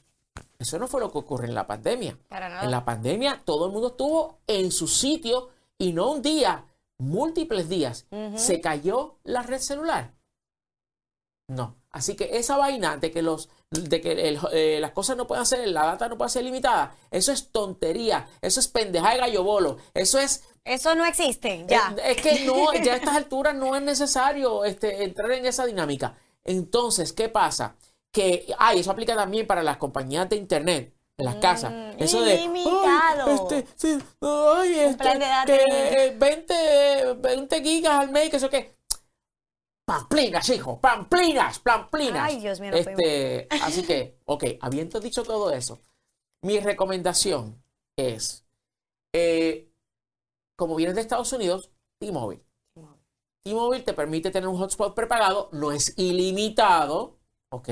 Eso 0.59 0.79
no 0.79 0.87
fue 0.87 1.01
lo 1.01 1.11
que 1.11 1.19
ocurrió 1.19 1.49
en 1.49 1.55
la 1.55 1.67
pandemia. 1.67 2.17
En 2.63 2.71
la 2.71 2.85
pandemia 2.85 3.43
todo 3.45 3.67
el 3.67 3.73
mundo 3.73 3.89
estuvo 3.89 4.39
en 4.47 4.71
su 4.71 4.87
sitio 4.87 5.49
y 5.77 5.93
no 5.93 6.13
un 6.13 6.23
día, 6.23 6.65
múltiples 6.99 7.69
días. 7.69 8.07
Se 8.37 8.61
cayó 8.61 9.17
la 9.25 9.43
red 9.43 9.59
celular. 9.59 10.15
No. 11.49 11.75
Así 11.91 12.15
que 12.15 12.39
esa 12.39 12.57
vaina 12.57 12.97
de 12.97 13.11
que 13.11 13.21
los 13.23 13.49
de 13.73 14.01
que 14.01 14.39
eh, 14.53 14.81
las 14.81 14.91
cosas 14.93 15.17
no 15.17 15.27
pueden 15.27 15.47
ser, 15.47 15.67
la 15.69 15.87
data 15.87 16.09
no 16.09 16.17
puede 16.19 16.31
ser 16.31 16.45
limitada, 16.45 16.95
eso 17.11 17.33
es 17.33 17.49
tontería, 17.51 18.27
eso 18.41 18.61
es 18.61 18.69
pendeja 18.69 19.11
de 19.13 19.19
gallo 19.19 19.43
bolo, 19.43 19.79
eso 19.95 20.19
es... 20.19 20.45
Eso 20.65 20.95
no 20.95 21.05
existe, 21.05 21.65
ya. 21.69 21.93
Es, 22.05 22.23
que 22.23 22.45
no, 22.45 22.73
ya 22.75 22.93
a 22.93 22.97
estas 22.97 23.17
alturas 23.17 23.53
no 23.55 23.75
es 23.75 23.83
necesario 23.83 24.65
este, 24.65 25.03
entrar 25.03 25.33
en 25.33 25.45
esa 25.47 25.67
dinámica. 25.67 26.15
Entonces, 26.45 27.13
¿qué 27.13 27.29
pasa? 27.29 27.75
Que, 28.13 28.47
ah, 28.59 28.73
eso 28.75 28.91
aplica 28.93 29.17
también 29.17 29.47
para 29.47 29.63
las 29.65 29.79
compañías 29.79 30.29
de 30.29 30.37
Internet. 30.37 30.95
en 31.19 31.25
las 31.27 31.37
casas. 31.37 31.71
Mm, 31.73 32.03
Eso 32.03 32.23
de. 32.23 32.33
"Ay, 32.39 33.35
este, 33.35 33.67
sí, 33.77 33.99
ay, 34.23 34.75
este, 34.79 35.05
que, 35.05 35.11
ilimitado. 35.11 35.53
eh, 35.55 36.15
20, 36.19 37.13
20 37.19 37.63
gigas 37.63 37.93
al 38.01 38.11
mes, 38.11 38.31
que 38.31 38.37
eso 38.39 38.49
qué. 38.49 38.75
Pamplinas, 39.85 40.49
hijo, 40.51 40.81
pamplinas, 40.81 41.59
pamplinas. 41.59 42.23
Ay, 42.23 42.41
Dios 42.41 42.61
mío, 42.61 42.71
no 42.71 42.77
este, 42.77 43.49
Así 43.51 43.83
que, 43.83 44.17
ok, 44.25 44.45
habiendo 44.61 45.01
dicho 45.01 45.25
todo 45.25 45.51
eso, 45.51 45.81
mi 46.43 46.61
recomendación 46.61 47.63
es, 47.97 48.45
eh, 49.13 49.69
como 50.57 50.77
vienes 50.77 50.95
de 50.95 51.01
Estados 51.01 51.33
Unidos, 51.33 51.71
T-Mobile. 51.99 52.43
T-Mobile 53.43 53.83
te 53.83 53.93
permite 53.93 54.31
tener 54.31 54.49
un 54.49 54.57
hotspot 54.57 54.95
prepagado, 54.95 55.49
no 55.53 55.73
es 55.73 55.95
ilimitado, 55.99 57.19
ok, 57.51 57.69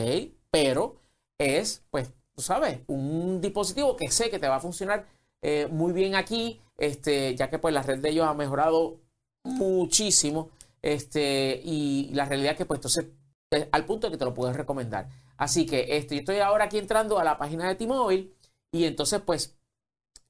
pero 0.50 0.96
es, 1.38 1.84
pues, 1.90 2.12
tú 2.34 2.42
sabes, 2.42 2.80
un 2.88 3.40
dispositivo 3.40 3.96
que 3.96 4.10
sé 4.10 4.30
que 4.30 4.40
te 4.40 4.48
va 4.48 4.56
a 4.56 4.60
funcionar 4.60 5.06
eh, 5.42 5.68
muy 5.70 5.92
bien 5.92 6.16
aquí, 6.16 6.60
este, 6.76 7.36
ya 7.36 7.48
que 7.48 7.58
pues 7.58 7.72
la 7.72 7.82
red 7.82 8.00
de 8.00 8.10
ellos 8.10 8.26
ha 8.26 8.34
mejorado 8.34 8.98
muchísimo, 9.44 10.50
este, 10.82 11.60
y 11.64 12.10
la 12.14 12.24
realidad 12.24 12.56
que 12.56 12.64
pues 12.66 12.78
entonces, 12.78 13.06
eh, 13.50 13.68
al 13.72 13.84
punto 13.84 14.10
que 14.10 14.16
te 14.16 14.24
lo 14.24 14.34
puedes 14.34 14.56
recomendar. 14.56 15.08
Así 15.36 15.66
que 15.66 15.96
este, 15.96 16.16
yo 16.16 16.20
estoy 16.20 16.38
ahora 16.38 16.64
aquí 16.66 16.78
entrando 16.78 17.18
a 17.18 17.24
la 17.24 17.38
página 17.38 17.68
de 17.68 17.74
T-Mobile 17.74 18.32
y 18.72 18.84
entonces 18.84 19.20
pues 19.20 19.58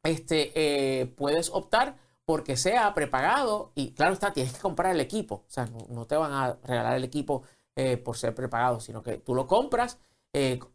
este, 0.03 0.53
eh, 0.55 1.07
puedes 1.07 1.51
optar 1.51 1.98
porque 2.24 2.57
sea 2.57 2.94
prepagado 2.94 3.72
y 3.74 3.92
claro 3.92 4.14
está, 4.14 4.32
tienes 4.32 4.55
que 4.55 4.61
comprar 4.61 4.94
el 4.94 5.01
equipo. 5.01 5.44
O 5.46 5.51
sea, 5.51 5.66
no, 5.66 6.07
te 6.07 6.16
van 6.16 6.32
a 6.32 6.59
regalar 6.62 6.96
el 6.96 7.05
equipo 7.05 7.42
eh, 7.76 7.96
por 7.96 8.16
ser 8.16 8.34
prepagado, 8.34 8.80
sino 8.80 9.03
que 9.03 9.18
tú 9.18 9.34
lo 9.34 9.46
compras. 9.46 9.98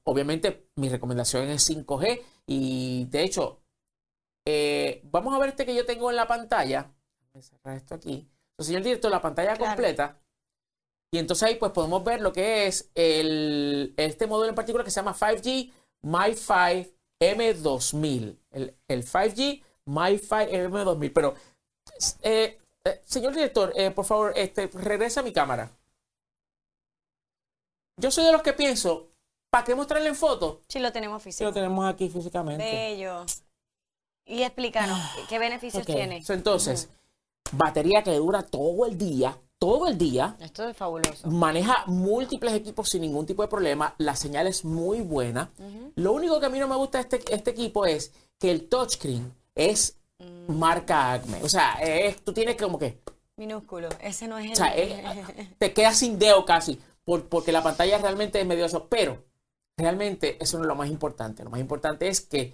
Obviamente 0.03 0.67
mi 0.75 0.89
recomendación 0.89 1.49
es 1.49 1.69
5G 1.69 2.21
y 2.45 3.05
de 3.05 3.23
hecho, 3.23 3.61
vamos 5.03 5.33
a 5.33 5.39
ver 5.39 5.49
este 5.49 5.65
que 5.65 5.75
yo 5.75 5.85
tengo 5.85 6.09
en 6.09 6.17
la 6.17 6.27
pantalla. 6.27 6.91
Voy 7.33 7.39
a 7.39 7.43
cerrar 7.43 7.77
esto 7.77 7.95
aquí. 7.95 8.29
Entonces, 8.55 8.67
señor 8.67 8.83
director, 8.83 9.11
la 9.11 9.21
pantalla 9.21 9.55
Claro. 9.55 9.65
completa. 9.71 10.17
Y 11.13 11.17
entonces 11.19 11.43
ahí 11.47 11.55
pues 11.55 11.71
podemos 11.71 12.03
ver 12.03 12.21
lo 12.21 12.33
que 12.33 12.67
es 12.67 12.89
el, 12.95 13.93
este 13.97 14.27
modelo 14.27 14.49
en 14.49 14.55
particular 14.55 14.83
que 14.85 14.91
se 14.91 14.95
llama 14.99 15.13
5G 15.13 15.71
MiFi 16.03 16.93
M2000. 17.21 18.37
El, 18.51 18.75
el 18.87 19.05
5G 19.05 19.63
MiFi 19.85 20.51
M2000. 20.51 21.11
Pero, 21.13 21.35
eh, 22.21 22.59
eh, 22.85 23.01
señor 23.05 23.33
director, 23.33 23.71
eh, 23.75 23.91
por 23.91 24.05
favor, 24.05 24.33
este, 24.35 24.67
regresa 24.67 25.19
a 25.19 25.23
mi 25.23 25.31
cámara. 25.33 25.71
Yo 27.97 28.11
soy 28.11 28.25
de 28.25 28.31
los 28.33 28.41
que 28.41 28.53
pienso, 28.53 29.09
¿para 29.49 29.63
qué 29.63 29.73
mostrarle 29.75 30.09
en 30.09 30.15
foto? 30.15 30.61
Sí, 30.67 30.79
lo 30.79 30.91
tenemos 30.91 31.21
Si 31.23 31.29
físico. 31.29 31.49
lo 31.49 31.53
tenemos 31.53 31.85
aquí 31.85 32.09
físicamente. 32.09 32.63
Bello. 32.63 33.25
Y 34.25 34.41
explícanos, 34.43 34.99
¿qué 35.29 35.39
beneficios 35.39 35.83
Ok, 35.83 35.93
tiene? 35.95 36.23
Entonces, 36.27 36.89
batería 37.51 38.03
que 38.03 38.15
dura 38.15 38.43
todo 38.43 38.85
el 38.85 38.97
día, 38.97 39.37
todo 39.59 39.87
el 39.87 39.97
día. 39.97 40.35
Esto 40.39 40.67
es 40.67 40.75
fabuloso. 40.75 41.29
Maneja 41.29 41.83
múltiples 41.87 42.53
equipos 42.53 42.89
sin 42.89 43.01
ningún 43.01 43.25
tipo 43.25 43.41
de 43.41 43.47
problema. 43.47 43.95
La 43.97 44.15
señal 44.15 44.47
es 44.47 44.65
muy 44.65 45.01
buena. 45.01 45.51
Lo 45.95 46.13
único 46.13 46.39
que 46.39 46.45
a 46.47 46.49
mí 46.49 46.59
no 46.59 46.67
me 46.67 46.75
gusta 46.75 46.97
de 47.01 47.17
este, 47.17 47.33
este 47.33 47.51
equipo 47.51 47.85
es 47.85 48.11
que 48.39 48.51
el 48.51 48.67
touchscreen 48.67 49.33
es 49.55 49.97
Mm. 50.17 50.53
marca 50.57 51.11
Acme. 51.13 51.43
O 51.43 51.49
sea, 51.49 51.73
es- 51.81 52.23
tú 52.23 52.31
tienes 52.31 52.55
como 52.55 52.79
que, 52.79 53.01
Minúsculo. 53.37 53.89
Ese 54.01 54.29
no 54.29 54.37
es 54.37 54.45
el. 54.45 54.51
o 54.53 54.55
sea, 54.55 54.67
es- 54.75 55.57
te 55.57 55.73
quedas 55.73 55.97
sin 55.97 56.17
dedo 56.17 56.45
casi, 56.45 56.79
por- 57.03 57.27
porque 57.27 57.51
la 57.51 57.61
pantalla 57.61 57.97
realmente 57.97 58.39
es 58.39 58.47
medio 58.47 58.65
eso. 58.65 58.87
Pero 58.87 59.25
realmente 59.77 60.37
eso 60.41 60.57
no 60.57 60.63
es 60.63 60.67
lo 60.69 60.75
más 60.75 60.89
importante. 60.89 61.43
Lo 61.43 61.49
más 61.49 61.59
importante 61.59 62.07
es 62.07 62.21
que 62.21 62.53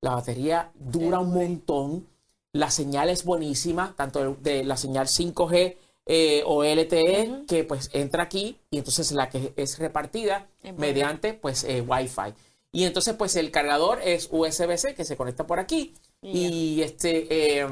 la 0.00 0.14
batería 0.14 0.70
dura 0.74 1.18
un 1.18 1.34
montón. 1.34 2.06
La 2.52 2.70
señal 2.70 3.08
es 3.08 3.24
buenísima, 3.24 3.94
tanto 3.96 4.36
de, 4.40 4.62
la 4.64 4.76
señal 4.76 5.06
5G 5.06 5.76
eh, 6.06 6.42
o 6.44 6.64
LTE, 6.64 7.44
que 7.48 7.64
pues 7.64 7.88
entra 7.92 8.24
aquí 8.24 8.58
y 8.70 8.78
entonces 8.78 9.12
la 9.12 9.28
que 9.30 9.54
es 9.56 9.78
repartida 9.78 10.48
Es 10.62 10.76
mediante 10.76 11.32
pues 11.32 11.64
eh, 11.64 11.80
Wi-Fi. 11.80 12.34
Y 12.72 12.84
entonces 12.84 13.14
pues 13.14 13.36
el 13.36 13.50
cargador 13.50 14.00
es 14.02 14.28
USB-C 14.30 14.94
que 14.94 15.04
se 15.04 15.16
conecta 15.16 15.46
por 15.46 15.58
aquí 15.60 15.94
Y 16.20 16.46
y 16.78 16.82
este 16.82 17.60
eh, 17.60 17.66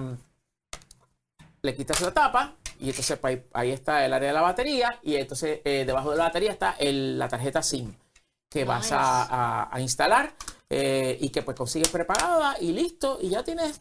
le 1.62 1.74
quitas 1.74 2.00
la 2.00 2.12
tapa 2.12 2.54
y 2.78 2.88
entonces 2.88 3.18
pues, 3.18 3.36
ahí, 3.36 3.44
ahí 3.52 3.70
está 3.72 4.04
el 4.06 4.12
área 4.14 4.28
de 4.28 4.34
la 4.34 4.40
batería 4.42 4.98
y 5.02 5.16
entonces 5.16 5.60
eh, 5.64 5.84
debajo 5.86 6.10
de 6.10 6.16
la 6.16 6.24
batería 6.24 6.52
está 6.52 6.76
el- 6.78 7.18
la 7.18 7.28
tarjeta 7.28 7.62
SIM 7.62 7.92
que 8.48 8.64
vas 8.64 8.92
a, 8.92 9.24
a- 9.24 9.68
a 9.74 9.80
instalar 9.80 10.32
y 10.70 11.28
que 11.30 11.42
pues 11.42 11.56
consigues 11.56 11.88
preparada 11.90 12.56
y 12.60 12.72
listo 12.72 13.18
y 13.20 13.28
ya 13.30 13.42
tienes 13.44 13.80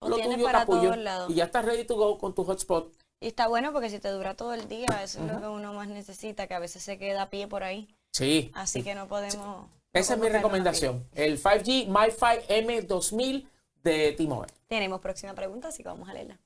Lo 0.00 0.08
lo 0.08 0.16
tienes 0.16 0.34
tuyo 0.36 0.46
para 0.46 0.60
capullo 0.60 0.82
todos 0.82 0.98
lados. 0.98 1.30
y 1.30 1.34
ya 1.34 1.44
estás 1.44 1.64
ready 1.64 1.84
to 1.84 1.96
go 1.96 2.18
con 2.18 2.34
tu 2.34 2.44
hotspot. 2.44 2.92
Y 3.20 3.28
está 3.28 3.48
bueno 3.48 3.72
porque 3.72 3.88
si 3.88 3.98
te 3.98 4.08
dura 4.10 4.34
todo 4.34 4.52
el 4.52 4.68
día, 4.68 4.88
eso 5.02 5.24
es 5.24 5.32
lo 5.32 5.40
que 5.40 5.46
uno 5.46 5.72
más 5.72 5.88
necesita, 5.88 6.46
que 6.46 6.54
a 6.54 6.58
veces 6.58 6.82
se 6.82 6.98
queda 6.98 7.22
a 7.22 7.30
pie 7.30 7.48
por 7.48 7.64
ahí. 7.64 7.88
Sí. 8.12 8.50
Así 8.54 8.82
que 8.82 8.94
no 8.94 9.08
podemos. 9.08 9.66
Esa 9.92 10.14
es 10.14 10.20
mi 10.20 10.28
recomendación. 10.28 11.08
El 11.14 11.42
5G 11.42 11.86
MiFi 11.86 12.86
M2000 12.86 13.48
de 13.82 14.12
T-Mobile. 14.12 14.52
Tenemos 14.68 15.00
próxima 15.00 15.32
pregunta, 15.34 15.68
así 15.68 15.82
que 15.82 15.88
vamos 15.88 16.08
a 16.08 16.12
leerla. 16.12 16.38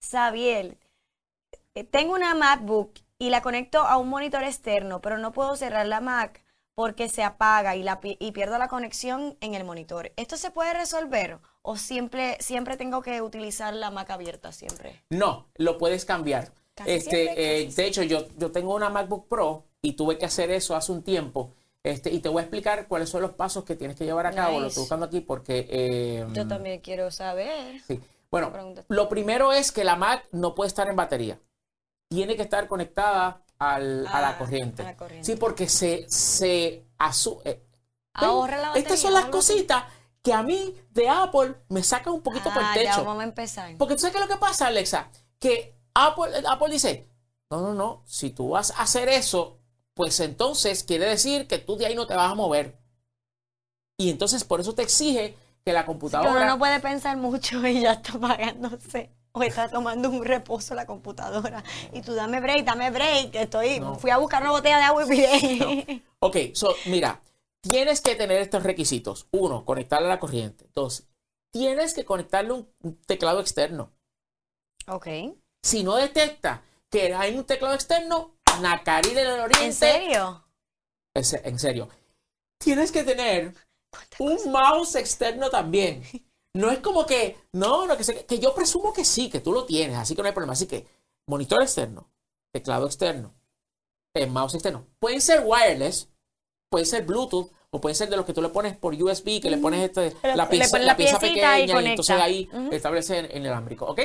Sabiel, 0.00 0.78
eh, 1.74 1.84
tengo 1.84 2.14
una 2.14 2.34
MacBook 2.34 2.92
y 3.18 3.30
la 3.30 3.42
conecto 3.42 3.80
a 3.80 3.98
un 3.98 4.08
monitor 4.08 4.42
externo, 4.42 5.00
pero 5.00 5.18
no 5.18 5.32
puedo 5.32 5.56
cerrar 5.56 5.86
la 5.86 6.00
Mac 6.00 6.42
porque 6.74 7.08
se 7.08 7.22
apaga 7.22 7.76
y, 7.76 7.82
la, 7.82 8.00
y 8.02 8.32
pierdo 8.32 8.58
la 8.58 8.68
conexión 8.68 9.36
en 9.40 9.54
el 9.54 9.64
monitor. 9.64 10.12
¿Esto 10.16 10.36
se 10.36 10.50
puede 10.50 10.74
resolver 10.74 11.38
o 11.66 11.76
siempre, 11.76 12.36
siempre 12.40 12.76
tengo 12.76 13.00
que 13.00 13.22
utilizar 13.22 13.72
la 13.74 13.90
Mac 13.90 14.10
abierta 14.10 14.52
siempre? 14.52 15.02
No, 15.10 15.46
lo 15.56 15.78
puedes 15.78 16.04
cambiar. 16.04 16.52
Casi 16.74 16.90
este, 16.90 17.10
siempre, 17.24 17.62
eh, 17.62 17.72
de 17.74 17.86
hecho, 17.86 18.02
yo, 18.02 18.26
yo 18.36 18.52
tengo 18.52 18.74
una 18.74 18.90
MacBook 18.90 19.28
Pro 19.28 19.64
y 19.80 19.92
tuve 19.94 20.18
que 20.18 20.26
hacer 20.26 20.50
eso 20.50 20.76
hace 20.76 20.92
un 20.92 21.02
tiempo. 21.02 21.52
Este, 21.82 22.10
y 22.10 22.18
te 22.20 22.28
voy 22.28 22.40
a 22.40 22.42
explicar 22.42 22.86
cuáles 22.88 23.08
son 23.08 23.22
los 23.22 23.32
pasos 23.32 23.64
que 23.64 23.76
tienes 23.76 23.96
que 23.96 24.04
llevar 24.04 24.26
a 24.26 24.32
cabo. 24.32 24.60
Lo 24.60 24.66
estoy 24.66 24.82
buscando 24.82 25.06
aquí 25.06 25.20
porque. 25.20 25.66
eh, 25.70 26.26
Yo 26.32 26.46
también 26.48 26.80
quiero 26.80 27.10
saber. 27.10 27.80
sí. 27.86 28.00
Bueno, 28.30 28.52
lo 28.88 29.08
primero 29.08 29.52
es 29.52 29.70
que 29.70 29.84
la 29.84 29.94
Mac 29.96 30.24
no 30.32 30.54
puede 30.54 30.68
estar 30.68 30.88
en 30.88 30.96
batería. 30.96 31.38
Tiene 32.08 32.34
que 32.36 32.42
estar 32.42 32.66
conectada 32.68 33.42
al- 33.58 34.06
a, 34.08 34.18
Ah, 34.18 34.20
la 34.20 34.38
corriente. 34.38 34.82
a 34.82 34.86
la 34.86 34.96
corriente. 34.96 35.24
Sí, 35.32 35.38
porque 35.38 35.68
se, 35.68 36.06
se 36.08 36.66
eh, 37.44 37.60
Ahorra 38.14 38.56
la 38.58 38.68
batería. 38.68 38.82
Estas 38.88 39.00
son 39.00 39.12
las 39.12 39.26
cositas 39.26 39.84
que 39.84 39.90
a 40.32 40.42
mí 40.42 40.74
de 40.90 41.08
Apple 41.08 41.54
me 41.68 41.82
sacan 41.82 42.14
un 42.14 42.22
poquito 42.22 42.44
por 42.50 42.62
el 42.62 42.68
Ah, 42.68 42.74
ya 42.76 42.90
techo. 42.92 43.04
vamos 43.04 43.20
a 43.20 43.24
empezar. 43.24 43.76
Porque 43.76 43.94
tú 43.94 44.00
sabes 44.00 44.16
qué 44.16 44.22
es 44.22 44.28
lo 44.28 44.34
que 44.34 44.40
pasa, 44.40 44.66
Alexa, 44.68 45.10
que 45.38 45.74
Apple, 45.94 46.42
Apple 46.48 46.70
dice, 46.72 47.08
no, 47.50 47.60
no, 47.60 47.74
no, 47.74 48.02
si 48.06 48.30
tú 48.30 48.50
vas 48.50 48.70
a 48.72 48.82
hacer 48.82 49.08
eso, 49.08 49.58
pues 49.94 50.18
entonces 50.20 50.82
quiere 50.82 51.04
decir 51.06 51.46
que 51.46 51.58
tú 51.58 51.76
de 51.76 51.86
ahí 51.86 51.94
no 51.94 52.06
te 52.06 52.14
vas 52.16 52.30
a 52.32 52.34
mover. 52.34 52.78
Y 53.98 54.10
entonces 54.10 54.44
por 54.44 54.60
eso 54.60 54.74
te 54.74 54.82
exige 54.82 55.36
que 55.64 55.72
la 55.72 55.82
Que 55.82 55.86
computadora... 55.86 56.30
uno 56.30 56.44
no 56.46 56.58
puede 56.58 56.80
pensar 56.80 57.16
mucho 57.16 57.64
y 57.66 57.80
ya 57.82 57.92
está 57.92 58.14
apagándose. 58.14 59.10
O 59.36 59.42
está 59.42 59.68
tomando 59.68 60.10
un 60.10 60.24
reposo 60.24 60.74
la 60.74 60.86
computadora. 60.86 61.62
Y 61.92 62.02
tú 62.02 62.14
dame 62.14 62.40
break, 62.40 62.64
dame 62.64 62.90
break. 62.90 63.30
que 63.32 63.42
Estoy, 63.42 63.80
No. 63.80 63.96
fui 63.96 64.10
a 64.10 64.16
buscar 64.18 64.40
una 64.42 64.52
botella 64.52 64.78
de 64.78 64.82
agua 64.84 65.04
y 65.04 65.08
pide. 65.08 66.02
Ok, 66.20 66.36
so, 66.54 66.74
mira, 66.86 67.20
tienes 67.68 68.00
que 68.00 68.14
tener 68.14 68.40
estos 68.40 68.62
requisitos. 68.62 69.26
Uno, 69.32 69.64
conectarle 69.64 70.06
a 70.06 70.10
la 70.10 70.20
corriente. 70.20 70.68
Dos, 70.74 71.08
tienes 71.52 71.94
que 71.94 72.04
conectarle 72.04 72.52
un 72.52 73.00
teclado 73.06 73.40
externo. 73.40 73.92
ok. 74.86 75.06
Si 75.64 75.82
no 75.82 75.96
detecta 75.96 76.62
que 76.90 77.14
hay 77.14 77.36
un 77.38 77.44
teclado 77.44 77.74
externo, 77.74 78.36
Nacari 78.60 79.14
del 79.14 79.40
Oriente... 79.40 79.64
¿En 79.64 79.72
serio? 79.72 80.44
En 81.16 81.24
se- 81.24 81.48
en 81.48 81.58
serio. 81.58 81.88
Tienes 82.62 82.92
que 82.92 83.02
tener 83.02 83.54
un 84.18 84.52
mouse 84.52 84.96
externo 84.96 85.48
también. 85.48 86.02
No 86.54 86.70
es 86.70 86.80
como 86.80 87.06
que, 87.06 87.38
no, 87.52 87.86
no, 87.86 87.96
que, 87.96 88.04
se- 88.04 88.26
que 88.26 88.38
yo 88.38 88.54
presumo 88.54 88.92
que 88.92 89.04
sí, 89.06 89.30
que 89.30 89.40
tú 89.40 89.52
lo 89.52 89.64
tienes, 89.64 89.96
así 89.96 90.14
que 90.14 90.20
no 90.22 90.28
hay 90.28 90.34
problema. 90.34 90.52
Así 90.52 90.66
que, 90.66 90.86
monitor 91.26 91.62
externo, 91.62 92.12
teclado 92.52 92.86
externo, 92.86 93.34
eh, 94.14 94.26
mouse 94.26 94.54
externo. 94.54 94.86
Pueden 95.00 95.22
ser 95.22 95.42
wireless, 95.46 96.10
puede 96.74 96.86
ser 96.86 97.04
Bluetooth, 97.04 97.52
o 97.70 97.80
puede 97.80 97.94
ser 97.94 98.10
de 98.10 98.16
los 98.16 98.26
que 98.26 98.32
tú 98.32 98.42
le 98.42 98.48
pones 98.48 98.76
por 98.76 98.94
USB, 98.94 99.40
que 99.40 99.48
le 99.48 99.58
pones 99.58 99.80
este, 99.80 100.12
la 100.34 100.48
pieza, 100.48 100.72
pones 100.72 100.86
la 100.86 100.92
la 100.92 100.96
pieza 100.96 101.20
piecita 101.20 101.60
y 101.60 101.66
pequeña 101.68 101.82
y, 101.82 101.86
entonces 101.86 102.16
ahí 102.16 102.48
Ujú. 102.52 102.72
establece 102.72 103.16
en, 103.16 103.26
en 103.26 103.30
el 103.30 103.36
inalámbrico, 103.42 103.86
¿ok? 103.86 104.00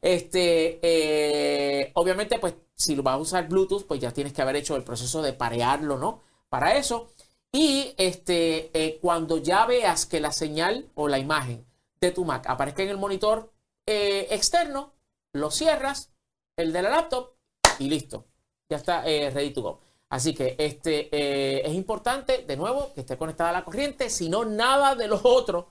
Este, 0.00 0.78
eh, 0.80 1.90
obviamente, 1.94 2.38
pues, 2.38 2.54
si 2.76 2.94
lo 2.94 3.02
vas 3.02 3.14
a 3.14 3.18
usar 3.18 3.48
Bluetooth, 3.48 3.84
pues 3.88 3.98
ya 3.98 4.12
tienes 4.12 4.32
que 4.32 4.42
haber 4.42 4.54
hecho 4.54 4.76
el 4.76 4.84
proceso 4.84 5.22
de 5.22 5.32
parearlo, 5.32 5.98
¿no? 5.98 6.20
Para 6.48 6.76
eso. 6.76 7.08
Y 7.50 7.94
este, 7.96 8.70
eh, 8.72 9.00
cuando 9.02 9.38
ya 9.38 9.66
veas 9.66 10.06
que 10.06 10.20
la 10.20 10.30
señal 10.30 10.86
o 10.94 11.08
la 11.08 11.18
imagen 11.18 11.66
de 12.00 12.12
tu 12.12 12.24
Mac 12.24 12.44
aparezca 12.46 12.84
en 12.84 12.90
el 12.90 12.96
monitor 12.96 13.50
eh, 13.86 14.28
externo, 14.30 14.92
lo 15.32 15.50
cierras, 15.50 16.12
el 16.56 16.72
de 16.72 16.82
la 16.82 16.90
laptop, 16.90 17.30
y 17.80 17.88
listo. 17.88 18.24
Ya 18.70 18.76
está 18.76 19.02
ready 19.02 19.50
to 19.50 19.62
go. 19.62 19.80
Así 20.14 20.32
que 20.32 20.54
este 20.60 21.08
eh, 21.10 21.62
es 21.66 21.74
importante, 21.74 22.44
de 22.46 22.56
nuevo, 22.56 22.92
que 22.94 23.00
esté 23.00 23.16
conectada 23.16 23.50
a 23.50 23.52
la 23.52 23.64
corriente, 23.64 24.08
si 24.10 24.28
no, 24.28 24.44
nada 24.44 24.94
de 24.94 25.08
los 25.08 25.22
otros 25.24 25.64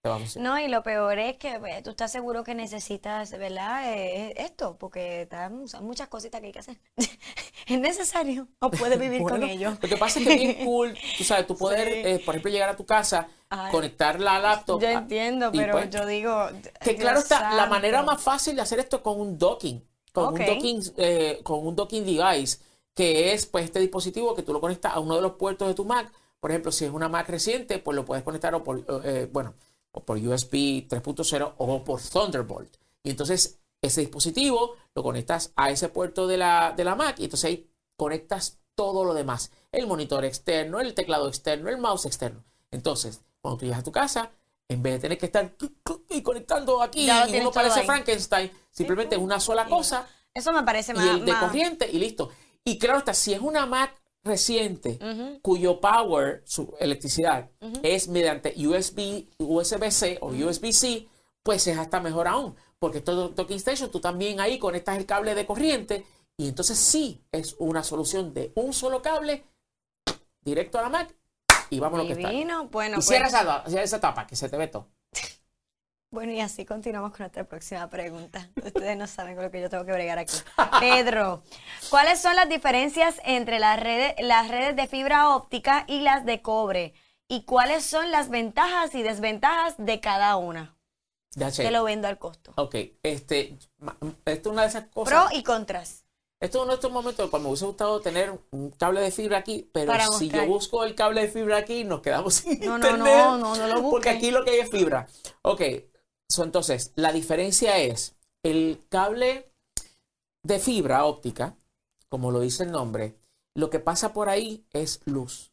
te 0.00 0.08
va 0.08 0.14
a 0.14 0.18
funcionar. 0.20 0.52
No, 0.52 0.58
y 0.64 0.68
lo 0.68 0.84
peor 0.84 1.18
es 1.18 1.36
que 1.36 1.58
pues, 1.58 1.82
tú 1.82 1.90
estás 1.90 2.12
seguro 2.12 2.44
que 2.44 2.54
necesitas, 2.54 3.32
¿verdad? 3.32 3.92
Eh, 3.92 4.34
esto, 4.36 4.76
porque 4.78 5.22
están 5.22 5.64
muchas 5.82 6.06
cositas 6.06 6.40
que 6.40 6.46
hay 6.46 6.52
que 6.52 6.60
hacer. 6.60 6.76
¿Es 7.66 7.80
necesario 7.80 8.46
o 8.60 8.70
puedes 8.70 9.00
vivir 9.00 9.20
con 9.22 9.42
ello? 9.42 9.76
Lo 9.82 9.88
que 9.88 9.96
pasa 9.96 10.20
es 10.20 10.26
que 10.28 10.32
es 10.32 10.38
bien 10.38 10.54
cool, 10.64 10.96
tú 11.16 11.24
sabes, 11.24 11.48
tú 11.48 11.56
poder, 11.56 11.88
Sí. 11.88 12.02
eh, 12.04 12.22
por 12.24 12.36
ejemplo, 12.36 12.52
llegar 12.52 12.68
a 12.68 12.76
tu 12.76 12.86
casa, 12.86 13.26
Ay. 13.48 13.72
conectar 13.72 14.20
la 14.20 14.38
laptop. 14.38 14.80
Yo 14.80 14.86
ah, 14.86 14.92
entiendo, 14.92 15.50
pero 15.50 15.72
pues, 15.72 15.90
yo 15.90 16.06
digo... 16.06 16.46
Que 16.80 16.90
Dios 16.90 17.00
claro 17.00 17.18
está, 17.18 17.52
la 17.52 17.66
manera 17.66 18.04
más 18.04 18.22
fácil 18.22 18.54
de 18.54 18.62
hacer 18.62 18.78
esto 18.78 18.98
es 18.98 19.02
con 19.02 19.20
un 19.20 19.36
docking, 19.36 19.84
con 20.12 20.34
un 20.34 20.46
docking, 20.46 20.82
eh, 20.98 21.40
con 21.42 21.66
un 21.66 21.74
docking 21.74 22.04
device, 22.04 22.67
que 22.98 23.32
es 23.32 23.46
pues 23.46 23.64
este 23.66 23.78
dispositivo 23.78 24.34
que 24.34 24.42
tú 24.42 24.52
lo 24.52 24.60
conectas 24.60 24.92
a 24.92 24.98
uno 24.98 25.14
de 25.14 25.22
los 25.22 25.34
puertos 25.34 25.68
de 25.68 25.74
tu 25.74 25.84
Mac. 25.84 26.10
Por 26.40 26.50
ejemplo, 26.50 26.72
si 26.72 26.84
es 26.84 26.90
una 26.90 27.08
Mac 27.08 27.28
reciente, 27.28 27.78
pues 27.78 27.94
lo 27.94 28.04
puedes 28.04 28.24
conectar 28.24 28.52
o 28.56 28.64
por, 28.64 28.84
eh, 29.04 29.28
bueno, 29.32 29.54
o 29.92 30.02
por 30.04 30.16
USB 30.18 30.88
3.0 30.88 31.54
o 31.58 31.84
por 31.84 32.00
Thunderbolt. 32.02 32.76
Y 33.04 33.10
entonces 33.10 33.60
ese 33.80 34.00
dispositivo 34.00 34.74
lo 34.96 35.04
conectas 35.04 35.52
a 35.54 35.70
ese 35.70 35.90
puerto 35.90 36.26
de 36.26 36.38
la, 36.38 36.74
de 36.76 36.82
la 36.82 36.96
Mac 36.96 37.20
y 37.20 37.24
entonces 37.26 37.44
ahí 37.48 37.70
conectas 37.96 38.58
todo 38.74 39.04
lo 39.04 39.14
demás. 39.14 39.52
El 39.70 39.86
monitor 39.86 40.24
externo, 40.24 40.80
el 40.80 40.92
teclado 40.94 41.28
externo, 41.28 41.68
el 41.68 41.78
mouse 41.78 42.04
externo. 42.04 42.42
Entonces, 42.72 43.20
cuando 43.40 43.58
tú 43.58 43.64
llegas 43.66 43.78
a 43.78 43.84
tu 43.84 43.92
casa, 43.92 44.32
en 44.66 44.82
vez 44.82 44.94
de 44.94 44.98
tener 44.98 45.18
que 45.18 45.26
estar 45.26 45.54
y 46.10 46.20
conectando 46.22 46.82
aquí 46.82 47.06
Ya 47.06 47.28
y 47.28 47.38
uno 47.38 47.52
parece 47.52 47.78
ahí. 47.78 47.86
Frankenstein, 47.86 48.50
simplemente 48.72 49.14
es 49.14 49.20
una 49.22 49.38
sola 49.38 49.68
cosa 49.68 50.04
Eso 50.34 50.52
me 50.52 50.64
parece 50.64 50.90
y 50.90 50.96
más... 50.96 51.06
el 51.06 51.24
de 51.24 51.32
más- 51.32 51.44
corriente 51.44 51.88
y 51.88 51.98
listo. 52.00 52.30
Y 52.64 52.78
claro 52.78 52.98
está, 52.98 53.14
si 53.14 53.32
es 53.32 53.40
una 53.40 53.66
Mac 53.66 53.94
reciente 54.24 54.98
cuyo 55.42 55.80
power, 55.80 56.42
su 56.44 56.74
electricidad, 56.80 57.50
es 57.82 58.08
mediante 58.08 58.54
USB, 58.56 59.26
USB-C 59.38 60.18
o 60.20 60.28
USB-C, 60.28 61.08
pues 61.42 61.66
es 61.66 61.78
hasta 61.78 62.00
mejor 62.00 62.28
aún. 62.28 62.54
Porque 62.78 63.00
todo 63.00 63.30
Docking 63.30 63.56
Station, 63.56 63.90
tú 63.90 64.00
también 64.00 64.38
ahí 64.40 64.58
conectas 64.58 64.98
el 64.98 65.06
cable 65.06 65.34
de 65.34 65.46
corriente 65.46 66.04
y 66.36 66.48
entonces 66.48 66.78
sí 66.78 67.24
es 67.32 67.56
una 67.58 67.82
solución 67.82 68.32
de 68.34 68.52
un 68.54 68.72
solo 68.72 69.02
cable 69.02 69.44
directo 70.42 70.78
a 70.78 70.82
la 70.82 70.88
Mac 70.88 71.14
y 71.70 71.80
vámonos 71.80 72.06
que 72.06 72.12
está. 72.12 72.28
Bueno, 72.28 72.96
Y 72.96 72.96
pues, 72.96 73.06
esa, 73.28 73.64
esa 73.82 74.00
tapa 74.00 74.26
que 74.26 74.36
se 74.36 74.48
te 74.48 74.56
ve 74.56 74.68
todo. 74.68 74.86
Bueno, 76.10 76.32
y 76.32 76.40
así 76.40 76.64
continuamos 76.64 77.10
con 77.10 77.20
nuestra 77.20 77.44
próxima 77.44 77.88
pregunta. 77.90 78.48
Ustedes 78.56 78.96
no 78.96 79.06
saben 79.06 79.34
con 79.34 79.44
lo 79.44 79.50
que 79.50 79.60
yo 79.60 79.68
tengo 79.68 79.84
que 79.84 79.92
bregar 79.92 80.18
aquí. 80.18 80.36
Pedro, 80.80 81.42
¿cuáles 81.90 82.20
son 82.20 82.34
las 82.36 82.48
diferencias 82.48 83.20
entre 83.24 83.58
las 83.58 83.78
redes, 83.78 84.14
las 84.18 84.48
redes 84.48 84.74
de 84.74 84.86
fibra 84.86 85.34
óptica 85.36 85.84
y 85.86 86.00
las 86.00 86.24
de 86.24 86.40
cobre? 86.40 86.94
¿Y 87.28 87.44
cuáles 87.44 87.84
son 87.84 88.10
las 88.10 88.30
ventajas 88.30 88.94
y 88.94 89.02
desventajas 89.02 89.74
de 89.76 90.00
cada 90.00 90.36
una? 90.36 90.76
Te 91.54 91.70
lo 91.70 91.84
vendo 91.84 92.08
al 92.08 92.18
costo. 92.18 92.52
Ok, 92.56 92.74
este, 93.02 93.58
esto 94.24 94.50
es 94.50 94.52
una 94.52 94.62
de 94.62 94.68
esas 94.68 94.86
cosas. 94.86 95.12
Pro 95.28 95.38
y 95.38 95.42
contras. 95.42 96.04
Esto 96.40 96.58
es 96.58 96.62
uno 96.62 96.70
de 96.72 96.76
estos 96.76 96.92
momentos 96.92 97.24
en 97.24 97.30
cual 97.30 97.42
me 97.42 97.48
hubiese 97.48 97.66
gustado 97.66 98.00
tener 98.00 98.32
un 98.50 98.70
cable 98.70 99.00
de 99.00 99.10
fibra 99.10 99.38
aquí, 99.38 99.68
pero 99.72 99.92
Para 99.92 100.06
si 100.06 100.30
yo 100.30 100.46
busco 100.46 100.84
el 100.84 100.94
cable 100.94 101.22
de 101.22 101.28
fibra 101.28 101.58
aquí, 101.58 101.84
nos 101.84 102.00
quedamos 102.00 102.34
sin 102.34 102.60
No, 102.60 102.78
no, 102.78 102.86
internet. 102.88 103.14
no, 103.16 103.38
no, 103.38 103.56
no 103.56 103.66
lo 103.66 103.74
busques. 103.82 103.90
Porque 103.90 104.10
aquí 104.10 104.30
lo 104.30 104.44
que 104.44 104.52
hay 104.52 104.60
es 104.60 104.70
fibra. 104.70 105.06
Ok, 105.42 105.60
so, 106.28 106.44
entonces, 106.44 106.92
la 106.96 107.12
diferencia 107.12 107.78
es 107.78 108.16
el 108.42 108.84
cable 108.88 109.52
de 110.42 110.58
fibra 110.58 111.04
óptica, 111.04 111.56
como 112.08 112.30
lo 112.30 112.40
dice 112.40 112.64
el 112.64 112.70
nombre, 112.70 113.18
lo 113.54 113.70
que 113.70 113.80
pasa 113.80 114.12
por 114.12 114.28
ahí 114.28 114.66
es 114.72 115.00
luz. 115.04 115.52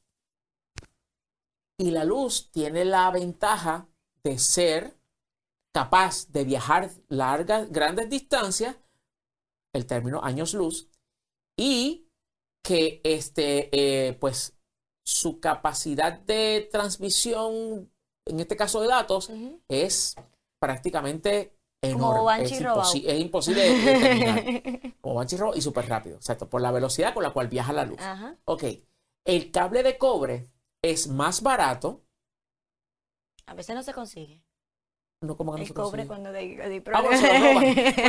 Y 1.78 1.92
la 1.92 2.04
luz 2.04 2.52
tiene 2.52 2.86
la 2.86 3.10
ventaja 3.12 3.88
de 4.24 4.40
ser 4.40 4.98
capaz 5.74 6.28
de 6.30 6.46
viajar 6.46 6.90
largas, 7.10 7.70
grandes 7.72 8.10
distancias, 8.10 8.78
el 9.74 9.86
término 9.86 10.24
años 10.24 10.54
luz, 10.54 10.88
y 11.58 12.08
que 12.64 13.02
este, 13.04 13.70
eh, 13.74 14.14
pues, 14.14 14.56
su 15.04 15.40
capacidad 15.40 16.14
de 16.14 16.68
transmisión, 16.72 17.92
en 18.26 18.40
este 18.40 18.56
caso 18.56 18.82
de 18.82 18.88
datos, 18.88 19.30
es 19.68 20.16
prácticamente 20.66 21.56
Como 21.82 21.94
enorme. 22.12 22.24
Banshee 22.24 22.56
es, 22.56 22.62
imposi- 22.62 23.04
es 23.06 23.20
imposible 23.20 23.62
de 23.62 23.78
determinar. 23.80 24.94
Como 25.02 25.16
Banshee 25.16 25.38
robado 25.38 25.58
y 25.58 25.62
súper 25.62 25.88
rápido, 25.88 26.16
exacto, 26.18 26.50
por 26.50 26.62
la 26.62 26.72
velocidad 26.72 27.14
con 27.14 27.24
la 27.24 27.30
cual 27.32 27.48
viaja 27.48 27.72
la 27.74 27.86
luz. 27.86 28.00
Ajá. 28.02 28.36
Ok, 28.46 28.64
el 29.26 29.52
cable 29.52 29.84
de 29.84 29.98
cobre 29.98 30.48
es 30.84 31.08
más 31.08 31.42
barato, 31.42 32.04
A 33.48 33.54
veces 33.54 33.76
no 33.76 33.84
se 33.84 33.94
consigue. 33.94 34.42
no 35.22 35.36
como 35.38 35.52
que 35.54 35.58
no 35.58 35.62
El 35.64 35.68
se 35.68 35.74
cobre 35.74 36.06
consigue. 36.06 36.08
cuando 36.08 36.32
de, 36.32 36.70
de 36.82 36.84
Ah, 36.94 37.02
bueno, 37.02 37.18
se 37.20 37.28
lo 37.28 37.46
roban. 37.46 37.64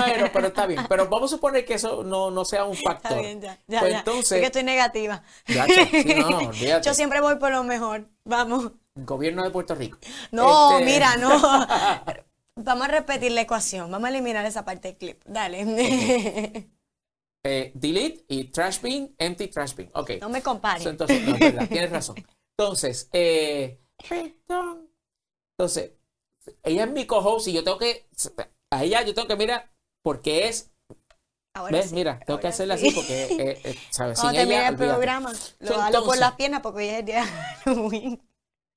Bueno, 0.08 0.26
pero 0.32 0.46
está 0.48 0.66
bien. 0.66 0.82
Pero 0.88 1.08
vamos 1.08 1.30
a 1.32 1.36
suponer 1.36 1.64
que 1.64 1.74
eso 1.74 2.02
no, 2.04 2.30
no 2.30 2.44
sea 2.44 2.64
un 2.64 2.76
factor. 2.76 3.12
Está 3.12 3.20
bien, 3.20 3.40
ya, 3.40 3.58
ya, 3.66 3.80
Pues 3.80 3.92
ya. 3.92 3.98
entonces- 3.98 4.32
Es 4.32 4.40
que 4.40 4.46
estoy 4.46 4.62
negativa. 4.64 5.22
Ya, 5.46 5.64
sí, 5.66 6.14
no. 6.18 6.52
Yo 6.82 6.94
siempre 6.94 7.20
voy 7.20 7.36
por 7.36 7.50
lo 7.52 7.62
mejor. 7.64 8.08
Vamos. 8.24 8.72
Gobierno 8.94 9.42
de 9.44 9.50
Puerto 9.50 9.74
Rico. 9.74 9.98
No, 10.32 10.78
Este- 10.78 10.84
mira, 10.90 11.16
no. 11.18 11.30
Vamos 12.56 12.86
a 12.86 12.90
repetir 12.90 13.32
la 13.32 13.42
ecuación. 13.42 13.90
Vamos 13.90 14.06
a 14.06 14.10
eliminar 14.10 14.44
esa 14.46 14.64
parte 14.64 14.88
del 14.88 14.96
clip. 14.98 15.22
Dale. 15.24 16.66
Eh, 17.48 17.70
delete 17.76 18.24
y 18.26 18.46
trash 18.50 18.80
bin, 18.80 19.14
empty 19.18 19.46
trash 19.46 19.72
bin. 19.76 19.88
Ok. 19.94 20.10
No 20.20 20.28
me 20.28 20.42
compares. 20.42 20.82
So, 20.82 20.90
Entonces, 20.90 21.22
no, 21.22 21.38
verdad, 21.38 21.68
tienes 21.68 21.92
razón. 21.92 22.16
Entonces, 22.58 23.08
eh, 23.12 23.80
perdón. 24.08 24.90
Entonces, 25.56 25.92
ella 26.64 26.82
es 26.86 26.90
mi 26.90 27.06
co-host 27.06 27.46
y 27.46 27.52
yo 27.52 27.62
tengo 27.62 27.78
que, 27.78 28.08
a 28.72 28.82
ella 28.82 29.02
yo 29.04 29.14
tengo 29.14 29.28
que 29.28 29.36
mirar 29.36 29.70
porque 30.02 30.48
es, 30.48 30.72
Ahora 31.54 31.70
¿ves? 31.78 31.90
sí, 31.90 31.94
Mira, 31.94 32.18
tengo 32.26 32.40
que 32.40 32.48
hacerla 32.48 32.76
sí. 32.78 32.88
así 32.88 32.96
porque, 32.96 33.24
eh, 33.26 33.60
eh, 33.62 33.76
¿sabes? 33.90 34.18
Sin 34.18 34.24
Cuando 34.30 34.40
ella, 34.40 34.68
el 34.68 34.76
programa, 34.76 35.32
lo 35.60 35.68
halo 35.68 35.76
por 35.78 35.86
entonces- 36.16 36.20
las 36.20 36.32
piernas 36.32 36.60
porque 36.62 36.78
hoy 36.80 36.88
es 36.88 36.98
el 36.98 37.04
día 37.04 37.20
de 37.24 37.28
Halloween. 37.64 38.28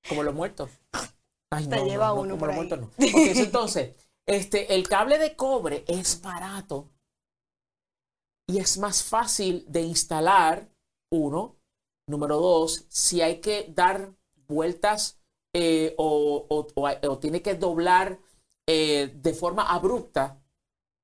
Como 0.08 0.22
los 0.22 0.36
muertos. 0.36 0.70
Ay, 1.52 1.68
Te 1.68 1.76
no, 1.78 1.86
lleva 1.86 2.08
no, 2.08 2.14
no, 2.14 2.22
uno 2.22 2.38
por 2.38 2.52
ahí. 2.52 2.80
so, 3.34 3.44
entonces, 3.44 3.96
este, 4.26 4.74
el 4.76 4.88
cable 4.88 5.18
de 5.18 5.36
cobre 5.36 5.84
es 5.88 6.22
barato 6.22 6.92
y 8.48 8.58
es 8.60 8.78
más 8.78 9.04
fácil 9.04 9.66
de 9.68 9.82
instalar, 9.82 10.70
uno. 11.12 11.56
Número 12.08 12.38
dos, 12.38 12.86
si 12.90 13.22
hay 13.22 13.40
que 13.40 13.68
dar 13.70 14.14
vueltas 14.48 15.20
eh, 15.54 15.94
o, 15.98 16.46
o- 16.50 16.68
o 17.10 17.20
tiene 17.20 17.42
que 17.44 17.54
doblar 17.56 18.20
eh, 18.68 19.12
de 19.16 19.34
forma 19.34 19.64
abrupta, 19.72 20.42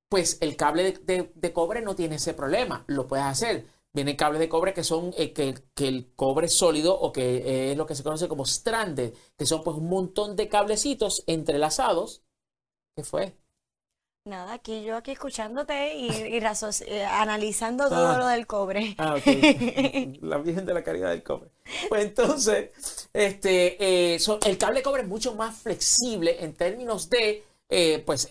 pues 0.09 0.37
el 0.41 0.55
cable 0.57 0.83
de, 0.83 0.93
de- 0.99 1.31
de 1.35 1.53
cobre 1.53 1.81
no 1.81 1.95
tiene 1.95 2.15
ese 2.15 2.33
problema, 2.33 2.85
lo 2.87 3.07
puedes 3.07 3.25
hacer. 3.25 3.67
Vienen 3.95 4.17
cables 4.17 4.39
de 4.41 4.49
cobre 4.49 4.73
que 4.73 4.83
son 4.83 5.13
eh, 5.17 5.31
que, 5.33 5.55
que 5.73 5.87
el 5.87 6.13
cobre 6.15 6.49
sólido 6.49 6.99
o 6.99 7.11
que 7.13 7.37
eh, 7.37 7.71
es 7.71 7.77
lo 7.77 7.85
que 7.85 7.95
se 7.95 8.03
conoce 8.03 8.27
como 8.27 8.45
stranded, 8.45 9.13
que 9.37 9.45
son 9.45 9.63
pues 9.63 9.77
un 9.77 9.87
montón 9.89 10.35
de 10.35 10.49
cablecitos 10.49 11.23
entrelazados. 11.27 12.21
¿Qué 12.95 13.03
fue? 13.05 13.37
Nada, 14.27 14.53
aquí 14.53 14.83
yo 14.83 14.97
aquí 14.97 15.11
escuchándote 15.11 15.95
y, 15.95 16.07
y 16.07 16.39
eh, 16.87 17.05
analizando 17.05 17.87
todo 17.89 18.07
Ah. 18.07 18.17
lo 18.17 18.27
del 18.27 18.47
cobre. 18.47 18.95
Ah, 18.97 19.15
ok. 19.15 19.25
la 20.23 20.39
Virgen 20.39 20.65
de 20.65 20.73
la 20.73 20.83
Caridad 20.83 21.11
del 21.11 21.21
Cobre. 21.23 21.51
Pues 21.87 22.05
entonces, 22.05 23.07
este, 23.13 24.17
son- 24.19 24.39
el 24.45 24.57
cable 24.57 24.79
de 24.79 24.83
cobre 24.83 25.03
es 25.03 25.07
mucho 25.07 25.35
más 25.35 25.55
flexible 25.57 26.43
en 26.43 26.53
términos 26.55 27.07
de, 27.09 27.45
pues, 28.05 28.27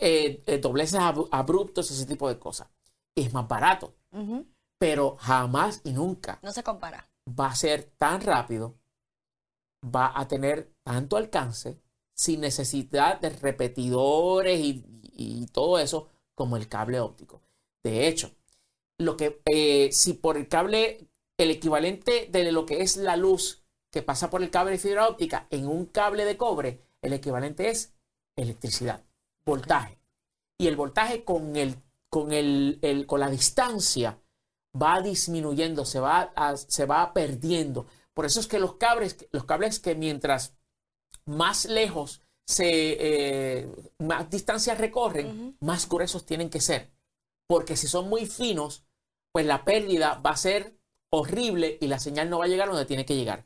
dobleces 0.61 0.99
ab- 1.01 1.29
abruptos, 1.31 1.91
ese 1.91 2.07
tipo 2.07 2.29
de 2.29 2.39
cosas. 2.39 2.69
Es 3.17 3.33
más 3.33 3.47
barato, 3.47 3.95
Ujú. 4.13 4.45
Pero 4.79 5.17
jamás 5.17 5.81
y 5.85 5.93
nunca 5.93 6.39
No 6.43 6.53
se 6.53 6.63
compara. 6.63 7.09
va 7.41 7.49
a 7.49 7.55
ser 7.55 7.85
tan 7.97 8.21
rápido, 8.21 8.77
va 9.85 10.13
a 10.19 10.27
tener 10.29 10.73
tanto 10.83 11.17
alcance, 11.17 11.81
sin 12.15 12.41
necesidad 12.41 13.21
de 13.21 13.31
repetidores 13.31 14.59
y, 14.61 14.85
y 15.13 15.47
todo 15.47 15.79
eso, 15.79 16.09
como 16.35 16.57
el 16.57 16.69
cable 16.69 17.01
óptico. 17.01 17.43
De 17.83 18.09
hecho, 18.09 18.33
lo 18.99 19.17
que 19.17 19.43
eh, 19.47 19.91
si 19.93 20.15
por 20.15 20.37
el 20.37 20.49
cable, 20.49 21.09
el 21.39 21.51
equivalente 21.51 22.29
de 22.31 22.53
lo 22.53 22.67
que 22.67 22.83
es 22.83 22.97
la 22.97 23.17
luz 23.17 23.65
que 23.93 24.03
pasa 24.03 24.31
por 24.31 24.43
el 24.43 24.51
cable 24.51 24.73
de 24.73 24.79
fibra 24.79 25.09
óptica 25.09 25.47
en 25.51 25.69
un 25.69 25.87
cable 25.87 26.25
de 26.25 26.37
cobre, 26.37 26.83
el 27.03 27.13
equivalente 27.15 27.71
es 27.71 27.95
electricidad, 28.37 29.05
voltaje. 29.45 29.99
Y 30.59 30.69
el 30.69 30.77
voltaje 30.77 31.25
con 31.25 31.57
el, 31.57 31.77
con 32.11 32.33
el, 32.33 32.79
el- 32.83 33.07
con 33.07 33.21
la 33.21 33.31
distancia 33.31 34.19
va 34.81 35.01
disminuyendo, 35.01 35.85
se 35.85 36.01
va, 36.01 36.33
a- 36.37 36.57
se 36.57 36.85
va 36.87 37.13
perdiendo. 37.13 37.87
Por 38.13 38.27
eso 38.27 38.41
es 38.41 38.47
que 38.47 38.59
los 38.59 38.75
cables, 38.77 39.27
los 39.33 39.45
cables 39.45 39.81
que 39.81 39.95
mientras 39.95 40.55
más 41.27 41.65
lejos 41.67 42.21
se, 42.47 42.67
eh, 42.69 43.69
más 43.99 44.29
distancia 44.31 44.75
recorren, 44.75 45.57
más 45.61 45.89
gruesos 45.89 46.27
tienen 46.27 46.51
que 46.51 46.61
ser. 46.61 46.91
Porque 47.47 47.77
si 47.77 47.87
son 47.89 48.09
muy 48.09 48.27
finos, 48.27 48.85
pues 49.33 49.47
la 49.47 49.65
pérdida 49.65 50.21
va 50.25 50.31
a 50.31 50.37
ser 50.37 50.77
horrible 51.11 51.79
y 51.81 51.87
la 51.89 51.99
señal 51.99 52.29
no 52.31 52.39
va 52.39 52.45
a 52.45 52.49
llegar 52.49 52.69
donde 52.69 52.85
tiene 52.87 53.05
que 53.07 53.17
llegar. 53.17 53.45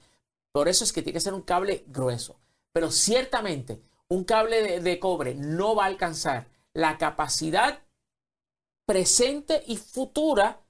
Por 0.53 0.69
eso 0.69 0.85
es 0.85 0.93
que 0.93 1.03
tiene 1.03 1.15
que 1.19 1.21
ser 1.21 1.35
un 1.35 1.43
cable 1.43 1.85
grueso. 1.89 2.41
Pero 2.73 2.91
ciertamente 2.91 3.83
un 4.09 4.25
cable 4.25 4.63
de, 4.63 4.81
de 4.81 4.99
cobre 4.99 5.35
no 5.35 5.75
va 5.75 5.85
a 5.85 5.89
alcanzar 5.89 6.49
la 6.73 6.97
capacidad 6.99 7.83
presente 8.87 9.63
y 9.67 9.77
futura 9.77 10.61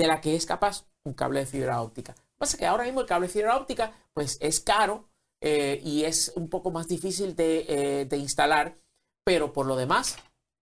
de 0.00 0.06
la 0.06 0.22
que 0.22 0.34
es 0.34 0.46
capaz 0.46 0.86
un 1.04 1.12
cable 1.12 1.40
de 1.40 1.46
fibra 1.46 1.82
óptica. 1.82 2.12
Lo 2.12 2.22
que 2.22 2.38
pasa 2.38 2.56
es 2.56 2.58
que 2.58 2.66
ahora 2.66 2.84
mismo 2.84 3.02
el 3.02 3.06
cable 3.06 3.26
de 3.26 3.32
fibra 3.34 3.56
óptica 3.56 3.92
pues 4.14 4.38
es 4.40 4.60
caro 4.60 5.10
eh, 5.42 5.78
y 5.84 6.04
es 6.04 6.32
un 6.36 6.48
poco 6.48 6.70
más 6.70 6.88
difícil 6.88 7.36
de, 7.36 7.66
eh, 7.68 8.04
de 8.06 8.16
instalar, 8.16 8.78
pero 9.24 9.52
por 9.52 9.66
lo 9.66 9.76
demás 9.76 10.16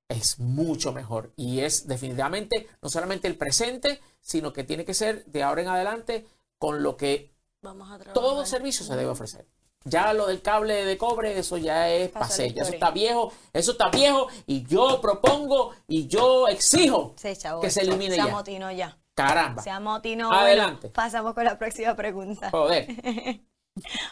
es 0.08 0.40
mucho 0.40 0.92
mejor 0.92 1.32
y 1.36 1.60
es 1.60 1.86
definitivamente 1.86 2.66
no 2.82 2.88
solamente 2.88 3.28
el 3.28 3.36
presente, 3.36 4.00
sino 4.20 4.52
que 4.52 4.64
tiene 4.64 4.84
que 4.84 4.94
ser 4.94 5.24
de 5.26 5.44
ahora 5.44 5.62
en 5.62 5.68
adelante 5.68 6.26
con 6.58 6.82
lo 6.82 6.96
que 6.96 7.32
Vamos 7.62 7.90
a 7.92 7.98
todo 8.12 8.44
servicio 8.44 8.84
se 8.84 8.96
debe 8.96 9.10
ofrecer. 9.10 9.46
Ya 9.84 10.12
lo 10.12 10.26
del 10.26 10.42
cable 10.42 10.84
de 10.84 10.98
cobre, 10.98 11.38
eso 11.38 11.56
ya 11.58 11.88
es 11.88 12.10
pasé, 12.10 12.52
ya 12.52 12.62
eso 12.62 12.72
está 12.72 12.90
viejo, 12.90 13.32
eso 13.52 13.72
está 13.72 13.88
viejo 13.88 14.26
y 14.46 14.64
yo 14.66 15.00
propongo 15.00 15.74
y 15.86 16.08
yo 16.08 16.48
exijo 16.48 17.14
Se 17.16 17.38
que 17.60 17.70
se 17.70 17.82
elimine 17.82 18.10
Se 18.10 18.16
ya. 18.16 18.24
amotinó 18.24 18.72
ya. 18.72 18.98
Caramba. 19.18 19.62
Se 19.62 19.70
amotinó. 19.70 20.32
Adelante. 20.32 20.88
Bueno, 20.88 20.92
pasamos 20.92 21.34
con 21.34 21.44
la 21.44 21.58
próxima 21.58 21.94
pregunta. 21.96 22.50
Joder. 22.50 22.86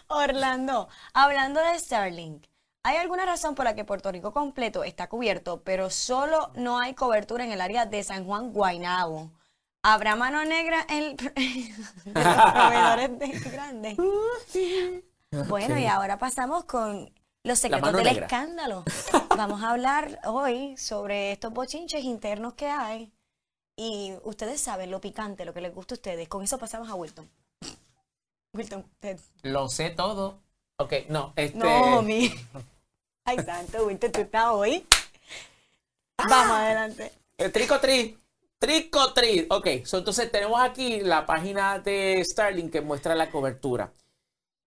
Orlando, 0.09 0.89
hablando 1.15 1.61
de 1.61 1.79
Starlink, 1.79 2.47
¿hay 2.83 2.97
alguna 2.99 3.25
razón 3.27 3.55
por 3.55 3.65
la 3.65 3.75
que 3.75 3.85
Puerto 3.85 4.11
Rico 4.13 4.33
completo 4.33 4.85
está 4.85 5.09
cubierto, 5.09 5.63
pero 5.65 5.91
solo 5.91 6.51
no 6.55 6.79
hay 6.79 6.95
cobertura 6.95 7.45
en 7.45 7.53
el 7.53 7.61
área 7.61 7.87
de 7.87 8.03
San 8.03 8.25
Juan, 8.25 8.53
Guaynabo? 8.53 9.33
¿Habrá 9.83 10.17
mano 10.17 10.45
negra 10.45 10.85
en, 10.89 11.17
en 11.37 12.25
los 12.25 12.53
proveedores 12.53 13.19
de 13.19 13.29
grandes? 13.51 13.97
Bueno, 15.49 15.79
y 15.79 15.87
ahora 15.87 16.19
pasamos 16.19 16.65
con 16.65 17.13
los 17.45 17.59
secretos 17.59 17.93
del 17.93 18.05
negra. 18.05 18.27
escándalo. 18.27 18.85
Vamos 19.37 19.63
a 19.63 19.71
hablar 19.71 20.21
hoy 20.25 20.77
sobre 20.77 21.33
estos 21.33 21.53
bochinches 21.53 22.03
internos 22.03 22.55
que 22.55 22.69
hay. 22.69 23.13
Y 23.77 24.15
ustedes 24.25 24.61
saben 24.61 24.91
lo 24.91 25.01
picante, 25.01 25.45
lo 25.45 25.53
que 25.53 25.61
les 25.61 25.75
gusta 25.75 25.95
a 25.95 25.97
ustedes. 25.97 26.29
Con 26.29 26.43
eso 26.43 26.59
pasamos 26.59 26.89
a 26.89 26.95
Wilton. 26.95 27.29
Wilton, 28.55 28.85
te- 28.99 29.19
Lo 29.43 29.69
sé 29.69 29.91
todo. 29.91 30.41
Ok, 30.79 30.93
no, 31.09 31.33
este. 31.37 31.59
no, 31.59 32.03
mi. 32.03 32.33
Ay, 33.25 33.39
santo, 33.45 33.87
Wilton, 33.87 34.13
tú 34.13 34.21
estás 34.21 34.47
hoy. 34.51 34.87
Vamos 36.17 36.57
adelante. 36.57 37.13
El 37.37 37.53
trico 37.53 37.79
tri. 37.81 38.19
Trico 38.59 39.13
tri. 39.13 39.47
Ok, 39.51 39.69
so, 39.85 39.99
entonces 39.99 40.31
tenemos 40.33 40.59
aquí 40.61 41.01
la 41.01 41.27
página 41.27 41.79
de 41.79 42.23
Starlink 42.25 42.73
que 42.73 42.81
muestra 42.81 43.15
la 43.15 43.31
cobertura. 43.31 43.93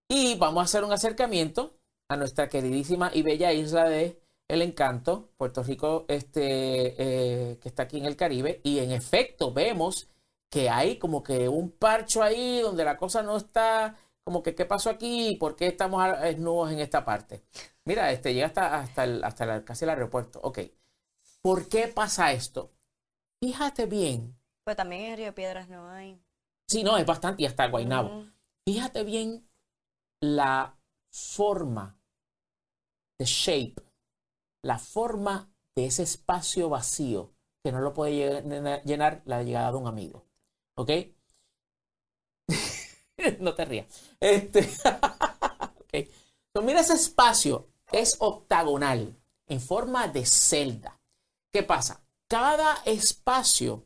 Y 0.08 0.36
vamos 0.36 0.62
a 0.62 0.66
hacer 0.66 0.84
un 0.84 0.92
acercamiento 0.92 1.74
a 2.10 2.16
nuestra 2.16 2.48
queridísima 2.50 3.10
y 3.14 3.24
bella 3.24 3.52
isla 3.54 3.86
de 3.90 4.19
El 4.50 4.64
Encanto, 4.64 5.30
Puerto 5.38 5.62
Rico, 5.64 6.06
este, 6.08 7.52
eh, 7.52 7.60
que 7.60 7.70
está 7.70 7.84
aquí 7.84 8.00
en 8.00 8.06
el 8.06 8.16
Caribe. 8.18 8.60
Y 8.64 8.80
en 8.80 8.92
efecto, 8.92 9.54
vemos 9.54 10.10
que 10.50 10.70
hay 10.70 10.98
como 10.98 11.22
que 11.22 11.48
un 11.48 11.72
parcho 11.72 12.24
ahí 12.24 12.60
donde 12.60 12.84
la 12.84 12.98
cosa 12.98 13.22
no 13.22 13.38
está, 13.38 13.96
como 14.24 14.42
que 14.42 14.56
qué 14.56 14.66
pasó 14.66 14.90
aquí, 14.90 15.38
por 15.40 15.56
qué 15.56 15.68
estamos 15.68 16.04
desnudos 16.22 16.72
en 16.72 16.80
esta 16.80 17.06
parte. 17.06 17.44
Mira, 17.86 18.12
este 18.12 18.34
llega 18.34 18.48
hasta, 18.48 18.80
hasta, 18.80 19.04
el, 19.04 19.24
hasta 19.24 19.64
casi 19.64 19.86
el 19.86 19.92
aeropuerto. 19.92 20.40
Ok. 20.42 20.60
¿Por 21.42 21.70
qué 21.70 21.88
pasa 21.88 22.34
esto? 22.34 22.74
Fíjate 23.40 23.86
bien. 23.86 24.36
Pero 24.64 24.76
también 24.76 25.12
en 25.12 25.18
Río 25.18 25.36
Piedras 25.36 25.70
no 25.70 25.88
hay. 25.90 26.20
Sí, 26.68 26.84
no, 26.84 26.98
es 26.98 27.06
bastante 27.06 27.44
y 27.44 27.46
hasta 27.46 27.68
Guaynabo. 27.68 28.10
Ujú. 28.10 28.32
Fíjate 28.66 29.04
bien 29.04 29.48
la 30.22 30.76
forma, 31.12 31.98
the 33.18 33.26
shape, 33.26 33.76
la 34.64 34.80
forma 34.80 35.52
de 35.76 35.86
ese 35.88 36.04
espacio 36.04 36.70
vacío 36.70 37.34
que 37.64 37.72
no 37.72 37.82
lo 37.82 37.94
puede 37.94 38.14
llena- 38.44 38.82
llenar 38.84 39.22
la 39.26 39.44
llegada 39.44 39.72
de 39.72 39.78
un 39.78 39.88
amigo. 39.88 40.26
¿Ok? 40.76 40.92
no 43.40 43.54
te 43.56 43.66
rías. 43.66 43.88
Este, 44.20 44.62
ok. 45.80 46.10
So, 46.54 46.62
mira 46.62 46.82
ese 46.82 46.94
espacio, 46.94 47.68
es 47.92 48.18
octagonal, 48.20 49.16
en 49.48 49.62
forma 49.62 50.08
de 50.08 50.26
celda. 50.26 51.00
¿Qué 51.52 51.64
pasa? 51.64 52.04
Cada 52.28 52.76
espacio 52.86 53.86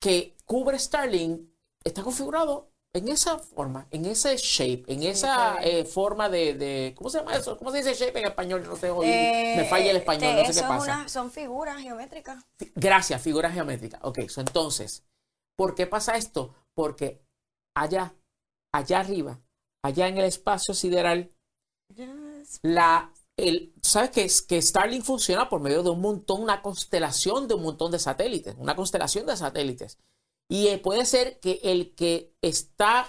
que 0.00 0.36
cubre 0.44 0.78
Starlink 0.78 1.48
está 1.84 2.02
configurado 2.02 2.70
en 2.94 3.08
esa 3.08 3.38
forma, 3.38 3.86
en 3.90 4.06
ese 4.06 4.36
shape, 4.36 4.84
en 4.88 5.02
esa 5.02 5.62
eh, 5.62 5.84
forma 5.84 6.28
de, 6.28 6.54
de- 6.54 6.94
¿Cómo 6.96 7.10
se 7.10 7.18
llama 7.18 7.34
eso? 7.36 7.56
¿Cómo 7.58 7.70
se 7.70 7.78
dice 7.78 7.94
shape 7.94 8.18
en 8.20 8.26
español? 8.26 8.64
No 8.66 8.76
sé, 8.76 8.90
hoy 8.90 9.06
Eh, 9.06 9.54
me 9.56 9.64
falla 9.66 9.90
el 9.90 9.98
español, 9.98 10.34
no 10.36 10.44
sé 10.52 10.60
qué 10.60 10.66
pasa. 10.66 10.82
una- 10.84 11.08
son 11.08 11.30
figuras 11.30 11.80
geométricas. 11.82 12.42
Gracias, 12.74 13.20
figura 13.22 13.50
geométrica. 13.50 13.98
Ok, 14.02 14.20
so 14.28 14.40
entonces, 14.40 15.04
¿por 15.56 15.74
qué 15.74 15.86
pasa 15.86 16.16
esto? 16.16 16.54
Porque 16.74 17.20
allá, 17.76 18.14
allá 18.72 19.00
arriba, 19.00 19.40
allá 19.84 20.08
en 20.08 20.18
el 20.18 20.24
espacio 20.24 20.72
sideral, 20.74 21.30
la, 22.62 23.12
el, 23.36 23.74
sabes 23.82 24.10
que, 24.10 24.26
que 24.48 24.62
Starlink 24.62 25.04
funciona 25.04 25.48
por 25.48 25.60
medio 25.60 25.82
de 25.82 25.90
un 25.90 26.00
montón, 26.00 26.42
una 26.42 26.62
constelación 26.62 27.46
de 27.48 27.54
un 27.54 27.62
montón 27.62 27.92
de 27.92 27.98
satélites, 27.98 28.54
una 28.58 28.74
constelación 28.74 29.26
de 29.26 29.36
satélites. 29.36 29.98
Y 30.50 30.68
eh, 30.68 30.78
puede 30.78 31.04
ser 31.04 31.38
que 31.40 31.60
el 31.62 31.94
que 31.94 32.32
está 32.42 33.06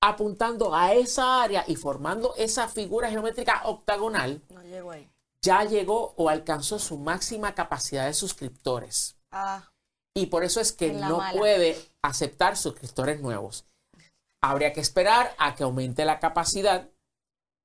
apuntando 0.00 0.74
a 0.74 0.94
esa 0.94 1.42
área 1.42 1.64
y 1.66 1.76
formando 1.76 2.34
esa 2.36 2.68
figura 2.68 3.10
geométrica 3.10 3.62
octagonal 3.64 4.40
No 4.48 4.62
llego 4.62 4.92
ahí. 4.92 5.10
ya 5.42 5.64
llegó 5.64 6.14
o 6.16 6.28
alcanzó 6.28 6.78
su 6.78 6.96
máxima 6.98 7.54
capacidad 7.54 8.06
de 8.06 8.14
suscriptores. 8.14 9.16
Ah, 9.32 9.68
Y 10.14 10.26
por 10.26 10.44
eso 10.44 10.60
es 10.60 10.72
que 10.72 10.92
no 10.92 11.18
mala. 11.18 11.38
puede 11.38 11.76
aceptar 12.02 12.56
suscriptores 12.56 13.20
nuevos. 13.20 13.64
Habría 14.40 14.72
que 14.72 14.80
esperar 14.80 15.34
a 15.38 15.54
que 15.54 15.64
aumente 15.64 16.04
la 16.04 16.18
capacidad 16.20 16.88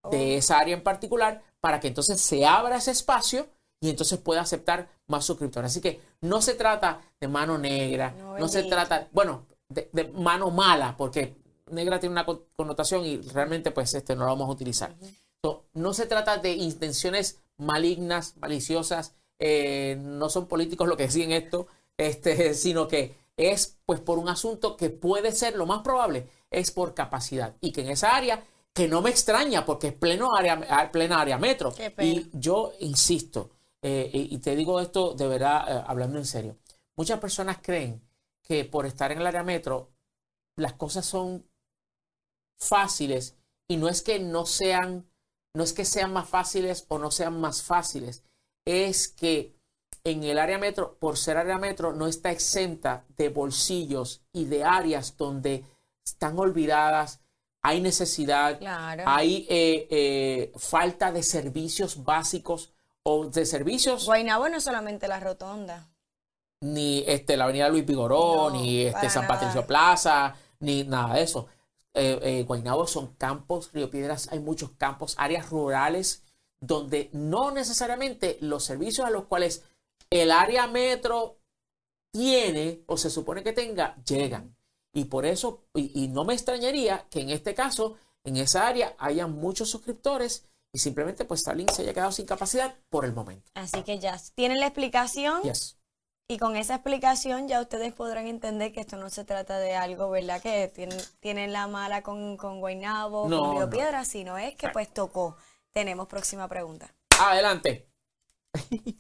Oh. 0.06 0.10
de 0.10 0.36
esa 0.36 0.60
área 0.60 0.76
en 0.76 0.84
particular 0.84 1.42
para 1.62 1.80
que 1.80 1.88
entonces 1.88 2.20
se 2.20 2.46
abra 2.46 2.76
ese 2.76 2.92
espacio 2.92 3.48
y 3.84 3.90
entonces 3.90 4.18
pueda 4.20 4.40
aceptar 4.42 4.88
más 5.08 5.26
suscriptores. 5.26 5.72
Así 5.72 5.82
que 5.82 6.00
no 6.22 6.42
se 6.42 6.54
trata 6.54 7.02
de 7.20 7.28
mano 7.28 7.58
negra, 7.58 8.16
No, 8.18 8.40
no, 8.40 8.48
se 8.48 8.64
trata, 8.64 9.10
bueno, 9.12 9.46
de, 9.68 9.90
de 9.92 10.08
mano 10.08 10.52
mala, 10.52 10.96
porque 10.96 11.36
negra 11.70 12.00
tiene 12.00 12.14
una 12.14 12.26
con- 12.26 12.44
connotación 12.56 13.06
y 13.06 13.18
realmente 13.18 13.72
pues 13.72 13.94
este 13.94 14.16
no 14.16 14.22
lo 14.24 14.32
vamos 14.32 14.48
a 14.48 14.52
utilizar. 14.54 14.96
So, 15.44 15.66
no 15.74 15.94
se 15.94 16.06
trata 16.06 16.38
de 16.38 16.54
intenciones 16.54 17.42
malignas, 17.58 18.38
maliciosas, 18.38 19.16
eh, 19.38 19.98
no 20.00 20.30
son 20.30 20.48
políticos 20.48 20.88
los 20.88 20.96
que 20.96 21.04
deciden 21.04 21.34
esto, 21.34 21.68
este, 21.98 22.54
sino 22.54 22.88
que 22.88 23.18
es 23.36 23.80
pues 23.86 24.00
por 24.00 24.18
un 24.18 24.30
asunto 24.30 24.78
que 24.78 24.92
puede 24.92 25.34
ser, 25.34 25.58
lo 25.58 25.66
más 25.66 25.82
probable, 25.82 26.30
es 26.52 26.72
por 26.72 26.94
capacidad. 26.94 27.54
Y 27.60 27.74
que 27.74 27.82
en 27.82 27.90
esa 27.90 28.16
área, 28.16 28.46
que 28.74 28.88
no 28.88 29.02
me 29.02 29.10
extraña, 29.10 29.66
porque 29.66 29.88
es 29.88 29.94
pleno 29.94 30.30
área, 30.36 30.90
plena 30.92 31.20
área 31.22 31.38
metro. 31.38 31.74
Y 32.06 32.30
yo 32.34 32.72
insisto, 32.80 33.52
eh, 33.84 34.10
y, 34.14 34.36
y 34.36 34.40
te 34.40 34.56
digo 34.56 34.80
esto 34.80 35.14
de 35.14 35.28
verdad, 35.28 35.66
eh, 35.68 35.84
hablando 35.86 36.18
en 36.18 36.26
serio, 36.26 36.58
muchas 36.96 37.20
personas 37.20 37.60
creen 37.62 38.02
que 38.42 38.66
por 38.66 38.86
estar 38.86 39.12
en 39.12 39.20
el 39.20 39.28
área 39.28 39.44
metro, 39.44 39.92
las 40.56 40.74
cosas 40.74 41.06
son 41.06 41.46
fáciles 42.58 43.38
y 43.68 43.78
no 43.78 43.90
es 43.90 44.02
que 44.02 44.20
no 44.20 44.46
sean, 44.46 45.08
no 45.54 45.64
es 45.64 45.74
que 45.74 45.86
sean 45.86 46.14
más 46.14 46.30
fáciles 46.30 46.86
o 46.88 46.98
no 46.98 47.12
sean 47.12 47.40
más 47.40 47.62
fáciles, 47.64 48.24
es 48.66 49.08
que 49.08 49.56
en 50.04 50.24
el 50.24 50.38
área 50.38 50.58
metro, 50.58 50.98
por 51.00 51.18
ser 51.18 51.38
área 51.38 51.58
metro, 51.58 51.94
no 51.94 52.08
está 52.08 52.32
exenta 52.32 53.06
de 53.16 53.30
bolsillos 53.30 54.22
y 54.34 54.46
de 54.46 54.64
áreas 54.64 55.16
donde 55.16 55.66
están 56.06 56.38
olvidadas, 56.38 57.22
hay 57.62 57.80
necesidad, 57.80 58.60
claro. 58.60 59.04
hay 59.06 59.48
eh, 59.50 59.88
eh, 59.90 60.52
falta 60.58 61.14
de 61.14 61.24
servicios 61.24 62.04
básicos 62.04 62.73
o 63.04 63.26
de 63.28 63.46
servicios 63.46 64.06
Guaynabo 64.06 64.50
no 64.50 64.58
es 64.58 64.64
solamente 64.64 65.08
la 65.08 65.20
rotonda. 65.20 65.90
ni 66.62 67.04
este, 67.08 67.36
la 67.38 67.44
avenida 67.46 67.70
Luis 67.70 67.86
Vigoró, 67.86 68.50
No, 68.50 68.62
ni 68.62 68.84
este, 68.84 69.10
San 69.10 69.24
nada. 69.24 69.36
Patricio 69.36 69.68
Plaza, 69.68 70.36
ni 70.60 70.84
nada 70.84 71.16
de 71.16 71.24
eso. 71.24 71.48
Eh, 71.94 72.20
eh, 72.24 72.44
Guaynabo 72.44 72.88
son 72.88 73.16
campos, 73.16 73.72
Río 73.74 73.90
Piedras 73.92 74.30
hay 74.32 74.40
muchos 74.40 74.72
campos, 74.72 75.14
áreas 75.18 75.50
rurales, 75.50 76.24
donde 76.60 77.10
no 77.14 77.52
necesariamente 77.52 78.38
los 78.42 78.64
servicios 78.64 79.06
a 79.06 79.12
los 79.12 79.26
cuales 79.26 79.64
el 80.10 80.32
área 80.32 80.68
metro 80.68 81.38
tiene 82.12 82.84
o 82.88 82.96
se 82.98 83.10
supone 83.10 83.44
que 83.44 83.54
tenga, 83.54 83.96
llegan. 84.06 84.56
Y 84.94 85.06
por 85.06 85.26
eso, 85.26 85.66
y, 85.74 86.04
y 86.04 86.08
no 86.08 86.24
me 86.24 86.34
extrañaría 86.34 87.06
que 87.10 87.20
en 87.22 87.30
este 87.32 87.54
caso, 87.54 87.96
en 88.24 88.38
esa 88.38 88.68
área, 88.68 88.96
haya 89.00 89.28
muchos 89.28 89.70
suscriptores 89.70 90.46
y 90.74 90.80
simplemente 90.80 91.24
pues 91.26 91.42
Starlink 91.42 91.70
se 91.72 91.84
haya 91.84 91.94
quedado 91.94 92.12
sin 92.12 92.26
capacidad 92.26 92.76
por 92.90 93.06
el 93.06 93.14
momento. 93.14 93.50
Así 93.54 93.84
que 93.84 94.00
ya 94.00 94.18
tienen 94.36 94.60
la 94.60 94.66
explicación. 94.68 95.42
Yes. 95.44 95.78
Y 96.28 96.38
con 96.40 96.56
esa 96.56 96.76
explicación 96.76 97.48
ya 97.48 97.62
ustedes 97.62 97.94
podrán 97.94 98.28
entender 98.28 98.72
que 98.72 98.80
esto 98.82 98.98
no 98.98 99.10
se 99.10 99.24
trata 99.26 99.60
de 99.60 99.76
algo, 99.76 100.10
¿verdad? 100.10 100.42
Que 100.42 100.68
tienen, 100.70 101.00
tienen 101.20 101.52
la 101.54 101.68
mala 101.68 102.02
con, 102.02 102.38
con 102.38 102.60
Guaynabo, 102.60 103.28
No, 103.30 103.40
con 103.40 103.52
Río 103.52 103.66
no. 103.66 103.70
Piedra, 103.70 104.04
sino 104.06 104.38
es 104.38 104.56
que 104.56 104.70
pues 104.70 104.92
tocó. 104.92 105.38
Tenemos 105.72 106.08
próxima 106.08 106.48
pregunta. 106.48 106.94
Adelante. 107.20 107.90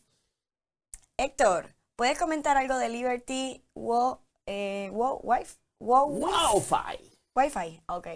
Héctor, 1.17 1.75
¿puedes 1.95 2.19
comentar 2.19 2.57
algo 2.57 2.77
de 2.77 2.89
Liberty 2.89 3.65
Wo, 3.73 4.21
eh, 4.45 4.89
Wo- 4.91 5.19
Wi-Fi? 5.23 5.57
Wo- 5.79 6.05
Wi-Fi. 6.05 7.17
Wi-Fi, 7.35 7.83
ok. 7.87 8.07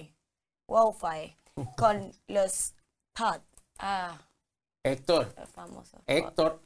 Wi-Fi. 0.67 1.37
Con 1.77 2.11
los 2.27 2.73
pod. 3.13 3.41
Ah, 3.79 4.17
Héctor, 4.83 5.33
pod. 5.33 5.83
Héctor. 6.05 6.61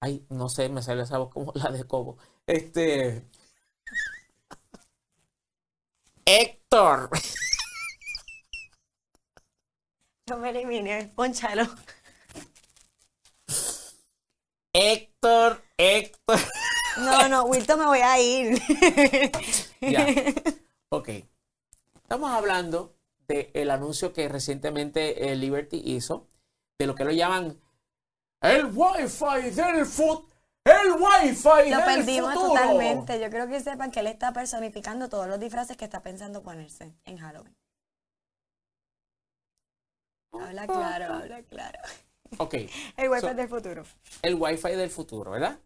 Ay, 0.00 0.26
no 0.28 0.48
sé, 0.48 0.68
me 0.68 0.82
sale 0.82 1.02
esa 1.02 1.18
voz 1.18 1.32
como 1.32 1.52
la 1.54 1.70
de 1.70 1.84
Cobo. 1.84 2.18
Este. 2.46 3.24
Héctor. 6.24 7.10
No 10.26 10.38
me 10.38 10.48
elimines, 10.48 11.08
ponchalo. 11.12 11.64
Héctor, 14.72 15.62
Héctor. 15.76 16.38
No, 16.96 17.28
no, 17.28 17.44
Wilton, 17.44 17.78
me 17.78 17.86
voy 17.86 17.98
a 17.98 18.18
ir. 18.18 18.60
Ya. 19.82 20.06
Ok. 20.88 21.10
Estamos 21.96 22.30
hablando 22.30 22.96
del 23.28 23.70
anuncio 23.70 24.14
que 24.14 24.28
recientemente 24.28 25.30
eh, 25.30 25.36
Liberty 25.36 25.82
hizo, 25.84 26.26
de 26.78 26.86
lo 26.86 26.94
que 26.94 27.04
lo 27.04 27.12
llaman 27.12 27.60
el 28.42 28.66
Wi-Fi 28.66 29.50
del 29.50 29.86
futuro. 29.86 30.28
El 30.64 30.92
Wi-Fi 30.92 31.70
Lo 31.70 31.76
del 31.76 31.84
perdimos 31.84 32.32
futuro. 32.34 32.54
totalmente. 32.54 33.20
Yo 33.20 33.28
creo 33.30 33.46
que 33.48 33.60
sepan 33.60 33.90
que 33.90 34.00
él 34.00 34.06
está 34.06 34.32
personificando 34.32 35.08
todos 35.08 35.26
los 35.28 35.38
disfraces 35.38 35.76
que 35.76 35.84
está 35.84 36.02
pensando 36.02 36.42
ponerse 36.42 36.94
en 37.04 37.18
Halloween. 37.18 37.54
Habla 40.32 40.66
claro, 40.66 41.14
habla 41.14 41.42
claro. 41.44 41.78
Ok. 42.38 42.54
El 42.96 43.08
Wi-Fi 43.10 43.20
So- 43.28 43.34
del 43.34 43.48
futuro. 43.48 43.84
el 44.22 44.34
Wi-Fi 44.34 44.70
del 44.74 44.90
futuro, 44.90 45.30
¿verdad? 45.30 45.58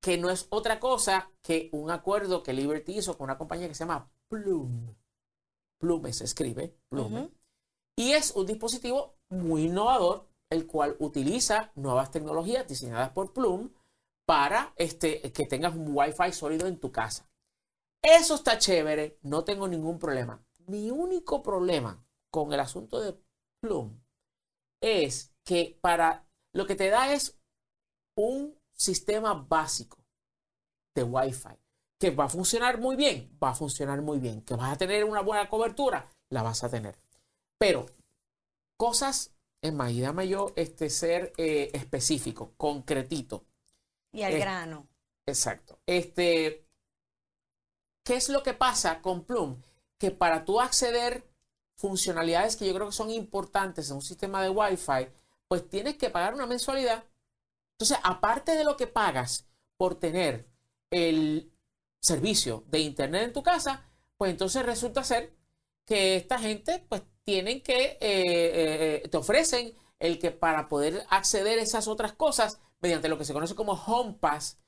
Que 0.00 0.16
no 0.18 0.30
es 0.30 0.46
otra 0.50 0.78
cosa 0.78 1.30
que 1.42 1.68
un 1.72 1.90
acuerdo 1.90 2.42
que 2.42 2.52
Liberty 2.52 2.98
hizo 2.98 3.16
con 3.18 3.24
una 3.24 3.38
compañía 3.38 3.66
que 3.68 3.74
se 3.74 3.80
llama 3.84 4.08
Plume. 4.28 4.94
Plume 5.80 6.12
se 6.12 6.24
escribe, 6.24 6.76
Plume. 6.88 7.30
Y 7.96 8.12
es 8.12 8.30
un 8.32 8.46
dispositivo 8.46 9.16
muy 9.30 9.64
innovador, 9.64 10.28
el 10.50 10.66
cual 10.66 10.96
utiliza 10.98 11.72
nuevas 11.74 12.10
tecnologías 12.10 12.66
diseñadas 12.66 13.10
por 13.10 13.32
Plume 13.32 13.70
para 14.24 14.72
este, 14.76 15.32
que 15.32 15.46
tengas 15.46 15.74
un 15.74 15.94
Wi-Fi 15.94 16.32
sólido 16.32 16.66
en 16.66 16.78
tu 16.78 16.90
casa. 16.90 17.28
Eso 18.02 18.34
está 18.34 18.58
chévere, 18.58 19.18
no 19.22 19.44
tengo 19.44 19.68
ningún 19.68 19.98
problema. 19.98 20.44
Mi 20.66 20.90
único 20.90 21.42
problema 21.42 22.04
con 22.30 22.52
el 22.52 22.60
asunto 22.60 23.00
de 23.00 23.16
Plume 23.60 24.00
es 24.80 25.32
que 25.44 25.78
para 25.80 26.26
lo 26.52 26.66
que 26.66 26.74
te 26.74 26.90
da 26.90 27.12
es 27.12 27.38
un 28.16 28.58
sistema 28.72 29.34
básico 29.34 29.98
de 30.94 31.02
Wi-Fi 31.02 31.58
que 31.98 32.10
va 32.10 32.24
a 32.24 32.28
funcionar 32.28 32.78
muy 32.78 32.96
bien, 32.96 33.36
va 33.42 33.50
a 33.50 33.54
funcionar 33.54 34.02
muy 34.02 34.18
bien, 34.18 34.42
que 34.42 34.54
vas 34.54 34.72
a 34.72 34.76
tener 34.76 35.04
una 35.04 35.22
buena 35.22 35.48
cobertura, 35.48 36.10
la 36.30 36.42
vas 36.42 36.62
a 36.62 36.68
tener. 36.68 36.98
Pero 37.58 37.86
cosas, 38.76 39.35
más, 39.72 39.92
y 39.92 40.00
dame 40.00 40.28
yo 40.28 40.52
este, 40.56 40.90
ser 40.90 41.32
eh, 41.36 41.70
específico, 41.74 42.54
concretito. 42.56 43.44
Y 44.12 44.22
al 44.22 44.38
grano. 44.38 44.88
Exacto. 45.26 45.80
Este, 45.86 46.66
¿qué 48.04 48.16
es 48.16 48.28
lo 48.28 48.42
que 48.42 48.54
pasa 48.54 49.02
con 49.02 49.24
Plum? 49.24 49.60
Que 49.98 50.10
para 50.10 50.44
tú 50.44 50.60
acceder 50.60 51.28
funcionalidades 51.76 52.56
que 52.56 52.66
yo 52.66 52.74
creo 52.74 52.86
que 52.86 52.92
son 52.92 53.10
importantes 53.10 53.90
en 53.90 53.96
un 53.96 54.02
sistema 54.02 54.42
de 54.42 54.50
Wi-Fi, 54.50 55.08
pues 55.48 55.68
tienes 55.68 55.96
que 55.96 56.10
pagar 56.10 56.34
una 56.34 56.46
mensualidad. 56.46 57.04
Entonces, 57.72 57.98
aparte 58.02 58.52
de 58.52 58.64
lo 58.64 58.76
que 58.76 58.86
pagas 58.86 59.46
por 59.76 59.96
tener 59.96 60.48
el 60.90 61.52
servicio 62.00 62.64
de 62.68 62.80
internet 62.80 63.24
en 63.24 63.32
tu 63.32 63.42
casa, 63.42 63.84
pues 64.16 64.30
entonces 64.30 64.64
resulta 64.64 65.04
ser 65.04 65.35
que 65.86 66.16
esta 66.16 66.38
gente 66.38 66.84
pues 66.88 67.02
tienen 67.24 67.62
que, 67.62 67.82
eh, 67.82 67.98
eh, 68.00 69.02
eh, 69.04 69.08
te 69.08 69.16
ofrecen 69.16 69.72
el 69.98 70.18
que 70.18 70.30
para 70.30 70.68
poder 70.68 71.04
acceder 71.08 71.58
a 71.58 71.62
esas 71.62 71.88
otras 71.88 72.12
cosas 72.12 72.60
mediante 72.80 73.08
lo 73.08 73.16
que 73.18 73.24
se 73.24 73.32
conoce 73.32 73.54
como 73.54 73.72
Home 73.72 74.14
Pass, 74.20 74.58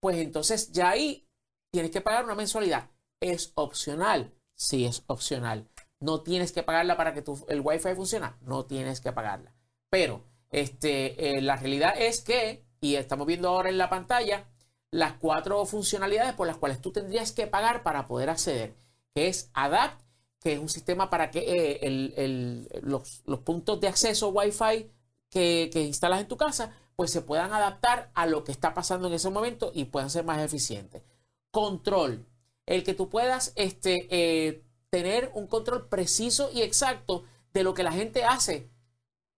pues 0.00 0.16
entonces 0.16 0.72
ya 0.72 0.90
ahí 0.90 1.28
tienes 1.70 1.90
que 1.90 2.00
pagar 2.00 2.24
una 2.24 2.34
mensualidad. 2.34 2.90
¿Es 3.20 3.52
opcional? 3.54 4.34
Sí, 4.56 4.84
es 4.84 5.04
opcional. 5.06 5.68
No 6.00 6.22
tienes 6.22 6.50
que 6.52 6.64
pagarla 6.64 6.96
para 6.96 7.14
que 7.14 7.22
tu, 7.22 7.44
el 7.48 7.60
Wi-Fi 7.60 7.94
funcione. 7.94 8.32
No 8.40 8.66
tienes 8.66 9.00
que 9.00 9.12
pagarla. 9.12 9.54
Pero 9.88 10.24
este, 10.50 11.40
la 11.40 11.56
realidad 11.56 11.94
es 11.96 12.20
que, 12.20 12.64
y 12.80 12.96
estamos 12.96 13.26
viendo 13.26 13.48
ahora 13.48 13.68
en 13.68 13.78
la 13.78 13.88
pantalla, 13.88 14.48
las 14.90 15.14
cuatro 15.14 15.64
funcionalidades 15.64 16.34
por 16.34 16.48
las 16.48 16.56
cuales 16.56 16.80
tú 16.80 16.92
tendrías 16.92 17.30
que 17.30 17.46
pagar 17.46 17.84
para 17.84 18.08
poder 18.08 18.28
acceder, 18.28 18.74
que 19.14 19.28
es 19.28 19.50
ADAPT, 19.54 20.02
que 20.42 20.54
es 20.54 20.58
un 20.58 20.68
sistema 20.68 21.08
para 21.10 21.30
que 21.30 21.40
eh, 21.40 21.78
el- 21.82 22.14
el- 22.16 22.68
los, 22.82 23.22
los 23.26 23.40
puntos 23.40 23.80
de 23.80 23.88
acceso 23.88 24.28
Wi-Fi 24.30 24.90
que, 25.30 25.70
que 25.72 25.82
instalas 25.82 26.20
en 26.20 26.28
tu 26.28 26.36
casa, 26.36 26.74
pues 26.96 27.10
se 27.10 27.22
puedan 27.22 27.52
adaptar 27.52 28.10
a 28.14 28.26
lo 28.26 28.44
que 28.44 28.52
está 28.52 28.74
pasando 28.74 29.08
en 29.08 29.14
ese 29.14 29.30
momento 29.30 29.70
y 29.74 29.84
puedan 29.86 30.10
ser 30.10 30.24
más 30.24 30.40
eficientes. 30.42 31.02
Control, 31.50 32.26
el 32.66 32.82
que 32.84 32.94
tú 32.94 33.08
puedas 33.08 33.52
este, 33.56 34.06
eh, 34.10 34.62
tener 34.90 35.30
un 35.34 35.46
control 35.46 35.88
preciso 35.88 36.50
y 36.52 36.62
exacto 36.62 37.24
de 37.54 37.62
lo 37.64 37.74
que 37.74 37.82
la 37.82 37.92
gente 37.92 38.24
hace, 38.24 38.70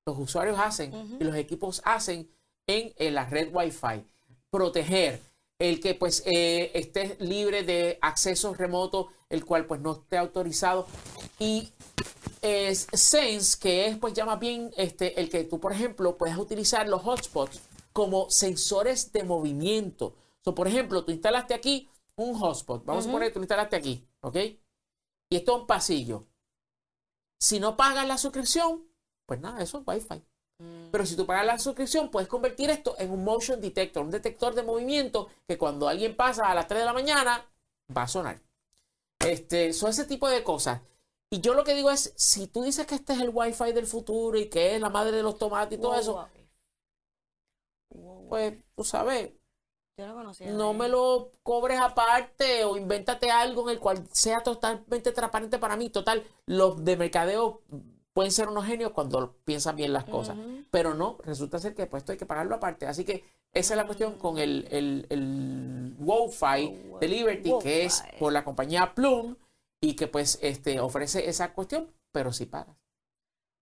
los 0.06 0.18
usuarios 0.18 0.58
hacen 0.58 0.92
y 1.20 1.24
los 1.24 1.34
equipos 1.36 1.80
hacen 1.84 2.30
en, 2.66 2.92
en 2.96 3.14
la 3.14 3.24
red 3.26 3.50
Wi-Fi. 3.54 4.04
Proteger, 4.50 5.20
el 5.58 5.80
que 5.80 5.94
pues 5.94 6.22
eh, 6.26 6.70
esté 6.74 7.16
libre 7.20 7.62
de 7.62 7.98
acceso 8.02 8.54
remoto, 8.54 9.08
el 9.28 9.44
cual 9.44 9.66
pues 9.66 9.80
no 9.80 9.92
esté 9.92 10.16
autorizado. 10.16 10.86
Y 11.38 11.72
es 12.42 12.86
Sense, 12.92 13.58
que 13.58 13.86
es 13.86 13.98
pues 13.98 14.14
ya 14.14 14.26
más 14.26 14.38
bien 14.38 14.70
este, 14.76 15.20
el 15.20 15.30
que 15.30 15.44
tú, 15.44 15.60
por 15.60 15.72
ejemplo, 15.72 16.16
puedes 16.16 16.36
utilizar 16.36 16.88
los 16.88 17.02
hotspots 17.02 17.60
como 17.92 18.28
sensores 18.28 19.12
de 19.12 19.22
movimiento. 19.22 20.14
So, 20.42 20.54
por 20.54 20.68
ejemplo, 20.68 21.04
tú 21.04 21.12
instalaste 21.12 21.54
aquí 21.54 21.88
un 22.16 22.34
hotspot. 22.34 22.84
Vamos 22.84 23.06
a 23.06 23.10
poner 23.10 23.32
tú 23.32 23.38
lo 23.38 23.44
instalaste 23.44 23.76
aquí, 23.76 24.06
¿ok? 24.20 24.36
Y 25.30 25.36
esto 25.36 25.54
es 25.54 25.60
un 25.62 25.66
pasillo. 25.66 26.26
Si 27.38 27.60
no 27.60 27.76
pagas 27.76 28.06
la 28.06 28.18
suscripción, 28.18 28.84
pues 29.26 29.40
nada, 29.40 29.62
eso 29.62 29.78
es 29.78 29.84
Wi-Fi. 29.86 30.22
Pero 30.92 31.04
si 31.06 31.16
tú 31.16 31.26
pagas 31.26 31.44
la 31.46 31.58
suscripción, 31.58 32.10
puedes 32.10 32.28
convertir 32.28 32.70
esto 32.70 32.94
en 32.98 33.10
un 33.10 33.24
motion 33.24 33.60
detector, 33.60 34.04
un 34.04 34.10
detector 34.10 34.54
de 34.54 34.62
movimiento 34.62 35.28
que 35.48 35.58
cuando 35.58 35.88
alguien 35.88 36.14
pasa 36.16 36.46
a 36.46 36.54
las 36.54 36.68
3 36.68 36.80
de 36.80 36.86
la 36.86 36.92
mañana, 36.92 37.44
va 37.96 38.02
a 38.02 38.08
sonar. 38.08 38.40
Este, 39.20 39.72
son 39.72 39.90
ese 39.90 40.04
tipo 40.04 40.28
de 40.28 40.44
cosas. 40.44 40.80
Y 41.30 41.40
yo 41.40 41.54
lo 41.54 41.64
que 41.64 41.74
digo 41.74 41.90
es, 41.90 42.12
si 42.16 42.46
tú 42.46 42.62
dices 42.62 42.86
que 42.86 42.94
este 42.94 43.12
es 43.14 43.20
el 43.20 43.30
Wi-Fi 43.32 43.72
del 43.72 43.86
futuro 43.86 44.38
y 44.38 44.48
que 44.48 44.76
es 44.76 44.80
la 44.80 44.88
madre 44.90 45.16
de 45.16 45.22
los 45.24 45.36
tomates 45.38 45.78
y 45.78 45.80
todo 45.80 45.92
Wow, 45.92 46.00
eso, 46.00 46.28
wow. 47.90 48.28
Pues 48.28 48.54
tú 48.76 48.84
sabes, 48.84 49.32
Yo 49.96 50.06
lo 50.06 50.14
conocía. 50.14 50.50
no 50.52 50.72
de- 50.72 50.78
me 50.78 50.88
lo 50.88 51.30
cobres 51.42 51.80
aparte 51.80 52.64
o 52.64 52.76
invéntate 52.76 53.30
algo 53.30 53.62
en 53.68 53.70
el 53.70 53.80
cual 53.80 54.06
sea 54.12 54.42
totalmente 54.42 55.12
transparente 55.12 55.58
para 55.58 55.76
mí. 55.76 55.90
Total, 55.90 56.24
los 56.46 56.84
de 56.84 56.96
mercadeo 56.96 57.62
pueden 58.14 58.32
ser 58.32 58.48
unos 58.48 58.64
genios 58.64 58.92
cuando 58.92 59.36
piensan 59.44 59.76
bien 59.76 59.92
las 59.92 60.04
cosas. 60.04 60.38
Pero 60.70 60.94
no, 60.94 61.18
resulta 61.24 61.58
ser 61.58 61.74
que 61.74 61.82
esto 61.92 62.12
hay 62.12 62.18
que 62.18 62.24
pagarlo 62.26 62.54
aparte. 62.54 62.86
Así 62.86 63.04
que 63.04 63.24
esa 63.52 63.74
es 63.74 63.76
la 63.76 63.84
cuestión 63.86 64.14
con 64.18 64.38
el, 64.38 64.66
el, 64.70 65.06
el 65.10 65.94
Wi-Fi 65.98 66.80
Oh, 66.92 66.98
de 67.00 67.08
Liberty, 67.08 67.52
que 67.62 67.84
es 67.84 68.02
por 68.18 68.32
la 68.32 68.44
compañía 68.44 68.94
Plume 68.94 69.36
y 69.80 69.94
que 69.94 70.06
pues 70.08 70.38
este, 70.42 70.80
ofrece 70.80 71.28
esa 71.28 71.52
cuestión, 71.52 71.92
pero 72.12 72.32
si 72.32 72.46
pagas. 72.46 72.76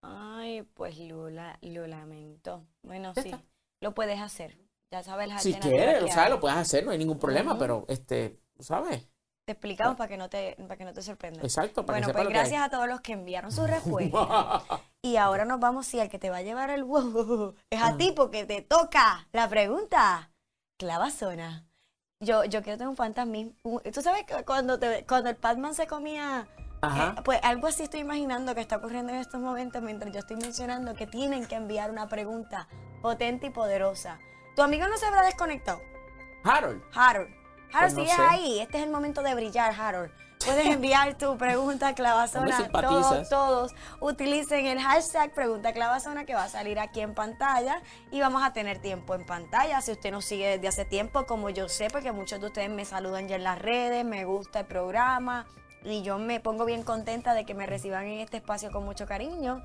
Ay, 0.02 0.62
pues 0.74 0.98
lo, 0.98 1.30
la- 1.30 1.58
lo 1.62 1.86
lamento. 1.86 2.64
Bueno, 2.82 3.12
sí, 3.14 3.20
está. 3.20 3.42
lo 3.80 3.94
puedes 3.94 4.20
hacer. 4.20 4.58
Ya 4.90 5.02
sabes 5.02 5.28
las 5.28 5.42
Si 5.42 5.54
quieres, 5.54 6.02
o 6.02 6.06
que 6.06 6.12
sea, 6.12 6.24
hay. 6.24 6.30
lo 6.30 6.40
puedes 6.40 6.58
hacer, 6.58 6.84
no 6.84 6.90
hay 6.90 6.98
ningún 6.98 7.18
problema, 7.18 7.58
pero 7.58 7.84
este, 7.88 8.38
sabes. 8.58 9.06
Te 9.44 9.52
explicamos 9.52 9.96
para 9.96 10.08
que 10.08 10.16
no 10.16 10.28
te, 10.28 10.54
para 10.56 10.76
que 10.76 10.84
no 10.84 10.92
te 10.92 11.02
sorprendas. 11.02 11.42
Exacto, 11.42 11.84
para 11.84 11.98
Bueno, 11.98 12.06
que 12.06 12.12
sepa 12.12 12.18
pues 12.18 12.24
lo 12.24 12.30
que 12.30 12.36
hay. 12.36 12.40
gracias 12.42 12.62
a 12.62 12.70
todos 12.70 12.86
los 12.88 13.00
que 13.00 13.12
enviaron 13.12 13.50
sus 13.50 13.68
respuestas. 13.68 14.22
y 15.02 15.16
ahora 15.16 15.44
nos 15.44 15.58
vamos, 15.58 15.86
si 15.86 15.98
el 15.98 16.08
que 16.08 16.20
te 16.20 16.30
va 16.30 16.36
a 16.38 16.42
llevar 16.42 16.70
el 16.70 16.84
wow 16.84 17.54
es 17.70 17.82
a 17.82 17.96
ti 17.96 18.12
porque 18.14 18.44
te 18.44 18.62
toca 18.62 19.26
la 19.32 19.48
pregunta. 19.48 20.30
Clavazona. 20.78 21.66
Yo, 22.20 22.44
yo 22.44 22.62
quiero 22.62 22.78
tener 22.78 22.88
un 22.88 22.96
fantasmismo. 22.96 23.80
Tú 23.92 24.00
sabes 24.00 24.24
que 24.24 24.44
cuando, 24.44 24.78
te, 24.78 25.04
cuando 25.06 25.28
el 25.30 25.36
Batman 25.36 25.74
se 25.74 25.88
comía, 25.88 26.46
Ajá. 26.80 27.14
eh, 27.18 27.22
pues 27.24 27.40
algo 27.42 27.66
así 27.66 27.82
estoy 27.82 27.98
imaginando 28.00 28.54
que 28.54 28.60
está 28.60 28.76
ocurriendo 28.76 29.12
en 29.12 29.18
estos 29.18 29.40
momentos 29.40 29.82
mientras 29.82 30.12
yo 30.12 30.20
estoy 30.20 30.36
mencionando 30.36 30.94
que 30.94 31.08
tienen 31.08 31.46
que 31.46 31.56
enviar 31.56 31.90
una 31.90 32.08
pregunta 32.08 32.68
potente 33.00 33.48
y 33.48 33.50
poderosa. 33.50 34.20
Tu 34.54 34.62
amigo 34.62 34.86
no 34.86 34.96
se 34.98 35.06
habrá 35.06 35.22
desconectado. 35.22 35.80
Harold. 36.44 36.80
Harold. 36.94 37.41
Harold, 37.72 37.94
Pues 37.94 38.08
no 38.08 38.14
sé. 38.14 38.22
ahí. 38.22 38.60
Este 38.60 38.78
es 38.78 38.84
el 38.84 38.90
momento 38.90 39.22
de 39.22 39.34
brillar, 39.34 39.74
Harold. 39.78 40.10
Puedes 40.44 40.66
enviar 40.74 41.16
tu 41.16 41.38
pregunta 41.38 41.94
clavazona. 41.94 42.68
Todos, 42.68 43.28
todos 43.28 43.74
utilicen 44.00 44.66
el 44.66 44.80
hashtag 44.80 45.32
pregunta 45.34 45.72
clavazona 45.72 46.24
que 46.24 46.34
va 46.34 46.44
a 46.44 46.48
salir 46.48 46.80
aquí 46.80 47.00
en 47.00 47.14
pantalla 47.14 47.80
y 48.10 48.20
vamos 48.20 48.42
a 48.42 48.52
tener 48.52 48.80
tiempo 48.80 49.14
en 49.14 49.24
pantalla. 49.24 49.80
Si 49.80 49.92
usted 49.92 50.10
nos 50.10 50.24
sigue 50.24 50.48
desde 50.48 50.68
hace 50.68 50.84
tiempo, 50.84 51.26
como 51.26 51.48
yo 51.50 51.68
sé, 51.68 51.88
porque 51.90 52.10
muchos 52.12 52.40
de 52.40 52.46
ustedes 52.46 52.70
me 52.70 52.84
saludan 52.84 53.28
ya 53.28 53.36
en 53.36 53.44
las 53.44 53.58
redes, 53.60 54.04
me 54.04 54.24
gusta 54.24 54.60
el 54.60 54.66
programa 54.66 55.46
y 55.84 56.02
yo 56.02 56.18
me 56.18 56.40
pongo 56.40 56.64
bien 56.64 56.82
contenta 56.82 57.34
de 57.34 57.44
que 57.44 57.54
me 57.54 57.66
reciban 57.66 58.04
en 58.06 58.20
este 58.20 58.38
espacio 58.38 58.70
con 58.70 58.84
mucho 58.84 59.06
cariño. 59.06 59.62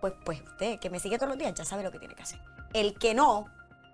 Pues, 0.00 0.12
pues 0.24 0.40
usted 0.42 0.78
que 0.78 0.90
me 0.90 1.00
sigue 1.00 1.16
todos 1.16 1.30
los 1.30 1.38
días 1.38 1.52
ya 1.54 1.64
sabe 1.64 1.82
lo 1.82 1.90
que 1.90 1.98
tiene 1.98 2.14
que 2.14 2.22
hacer. 2.22 2.38
El 2.74 2.96
que 2.98 3.14
no, 3.14 3.46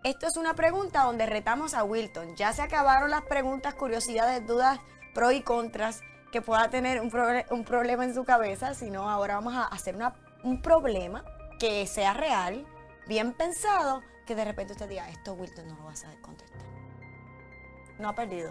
esto 0.04 0.26
es 0.26 0.36
una 0.36 0.54
pregunta 0.54 1.04
donde 1.04 1.26
retamos 1.26 1.74
a 1.74 1.84
Wilton. 1.84 2.34
Ya 2.36 2.52
se 2.52 2.62
acabaron 2.62 3.10
las 3.10 3.22
preguntas, 3.22 3.74
curiosidades, 3.74 4.46
dudas, 4.46 4.80
pros 5.14 5.32
y 5.32 5.42
contras 5.42 6.00
que 6.32 6.42
pueda 6.42 6.68
tener 6.70 7.00
un, 7.00 7.10
proble- 7.10 7.46
un 7.50 7.64
problema 7.64 8.04
en 8.04 8.14
su 8.14 8.24
cabeza, 8.24 8.74
sino 8.74 9.08
ahora 9.10 9.34
vamos 9.34 9.54
a 9.54 9.64
hacer 9.64 9.96
un 10.42 10.62
problema 10.62 11.24
que 11.58 11.86
sea 11.86 12.14
real, 12.14 12.66
bien 13.06 13.32
pensado, 13.34 14.02
que 14.26 14.34
de 14.34 14.44
repente 14.44 14.72
usted 14.72 14.88
diga, 14.88 15.08
esto 15.10 15.34
Wilton 15.34 15.68
no 15.68 15.76
lo 15.76 15.84
va 15.84 15.92
a 15.92 16.22
contestar. 16.22 16.62
No 17.98 18.08
ha 18.08 18.14
perdido. 18.14 18.50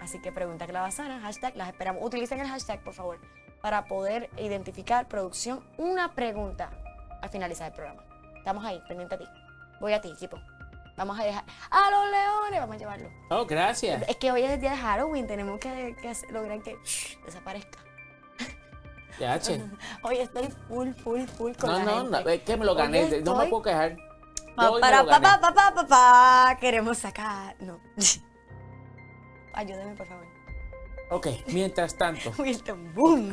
Así 0.00 0.20
que 0.20 0.32
pregunta 0.32 0.66
clavazana, 0.66 1.20
hashtag, 1.20 1.54
las 1.56 1.68
esperamos. 1.68 2.02
Utilicen 2.04 2.40
el 2.40 2.48
hashtag, 2.48 2.82
por 2.82 2.94
favor, 2.94 3.20
para 3.60 3.84
poder 3.86 4.30
identificar 4.38 5.06
producción 5.08 5.64
una 5.78 6.14
pregunta 6.14 6.70
al 7.22 7.28
finalizar 7.28 7.68
el 7.68 7.74
programa. 7.74 8.04
Estamos 8.38 8.64
ahí, 8.64 8.80
pendiente 8.88 9.14
a 9.16 9.18
ti. 9.18 9.24
Voy 9.80 9.92
a 9.92 10.00
ti, 10.00 10.10
equipo. 10.10 10.38
Vamos 10.96 11.18
a 11.20 11.24
dejar 11.24 11.44
a 11.70 11.90
los 11.90 12.10
leones, 12.10 12.60
vamos 12.60 12.76
a 12.76 12.78
llevarlo. 12.78 13.10
Oh, 13.30 13.44
gracias. 13.44 14.02
Es 14.08 14.16
que 14.16 14.32
hoy 14.32 14.42
es 14.42 14.50
el 14.52 14.60
día 14.60 14.70
de 14.70 14.76
Halloween, 14.78 15.26
tenemos 15.26 15.60
que, 15.60 15.94
lograr 16.30 16.62
que 16.62 16.78
shh, 16.84 17.18
desaparezca. 17.24 17.78
Ya, 19.18 19.38
che. 19.40 19.62
Hoy 20.02 20.18
estoy 20.18 20.48
full, 20.68 20.92
full, 20.92 21.22
full 21.26 21.52
con 21.54 21.70
No, 21.70 21.78
la 21.78 21.84
no, 21.84 21.96
gente. 22.02 22.10
no, 22.22 22.28
es 22.30 22.42
que 22.42 22.56
me 22.58 22.64
lo 22.66 22.74
gané. 22.74 23.02
No 23.02 23.08
me 23.08 23.44
estoy- 23.44 23.48
puedo 23.50 23.62
quejar. 23.62 23.96
Hoy 24.58 24.80
para 24.80 25.04
papá, 25.04 25.38
papá, 25.40 25.72
papá, 25.74 26.56
queremos 26.60 26.98
sacar. 26.98 27.56
No. 27.60 27.80
Ayúdeme, 29.54 29.94
por 29.94 30.06
favor. 30.06 30.26
Ok, 31.10 31.28
mientras 31.48 31.96
tanto. 31.96 32.30
Wilton, 32.38 32.94
boom. 32.94 33.32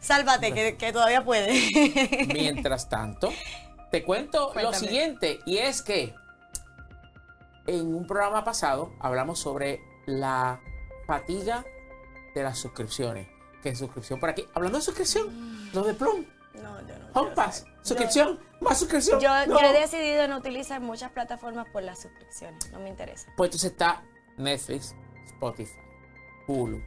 Sálvate, 0.00 0.52
que, 0.52 0.76
que 0.76 0.92
todavía 0.92 1.24
puede. 1.24 1.52
Mientras 2.32 2.88
tanto, 2.88 3.32
te 3.92 4.02
cuento 4.02 4.52
lo 4.54 4.72
siguiente, 4.72 5.38
y 5.44 5.58
es 5.58 5.82
que 5.82 6.14
en 7.66 7.94
un 7.94 8.06
programa 8.06 8.42
pasado 8.42 8.92
hablamos 8.98 9.38
sobre 9.38 9.80
la 10.06 10.60
fatiga 11.06 11.64
de 12.34 12.42
las 12.42 12.58
suscripciones. 12.58 13.28
Que 13.62 13.76
suscripción 13.76 14.18
por 14.18 14.30
aquí. 14.30 14.48
Hablando 14.54 14.78
de 14.78 14.84
suscripción, 14.84 15.70
lo 15.72 15.82
de 15.84 15.94
Plum, 15.94 16.24
No, 16.54 16.80
yo 16.80 16.98
no. 16.98 17.06
Home 17.12 17.12
quiero 17.12 17.34
Pass, 17.34 17.58
saber. 17.58 17.76
suscripción, 17.82 18.40
más 18.60 18.78
suscripción. 18.78 19.20
Yo, 19.20 19.28
no. 19.46 19.60
yo 19.60 19.66
he 19.66 19.78
decidido 19.78 20.26
no 20.26 20.38
utilizar 20.38 20.80
muchas 20.80 21.12
plataformas 21.12 21.68
por 21.68 21.82
las 21.82 22.00
suscripciones. 22.00 22.72
No 22.72 22.80
me 22.80 22.88
interesa. 22.88 23.30
Pues 23.36 23.48
entonces 23.48 23.70
está 23.72 24.02
Netflix, 24.36 24.96
Spotify, 25.26 25.78
Hulu, 26.48 26.82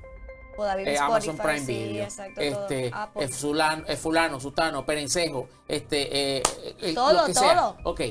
David 0.64 0.88
eh, 0.88 0.98
Amazon 0.98 1.38
Prime 1.38 1.60
sí, 1.60 1.74
Video, 1.74 2.04
exacto, 2.04 2.42
este, 2.42 2.90
todo. 2.90 3.00
Apple. 3.02 3.24
eh, 3.24 3.28
fulano, 3.28 3.84
eh, 3.88 3.96
fulano, 3.98 4.40
sutano, 4.40 4.86
perencejo, 4.86 5.50
este, 5.68 6.38
eh, 6.38 6.44
eh, 6.82 6.94
Todo, 6.94 7.14
lo 7.14 7.26
que 7.26 7.34
sea. 7.34 7.56
todo. 7.56 7.78
Ok. 7.84 8.02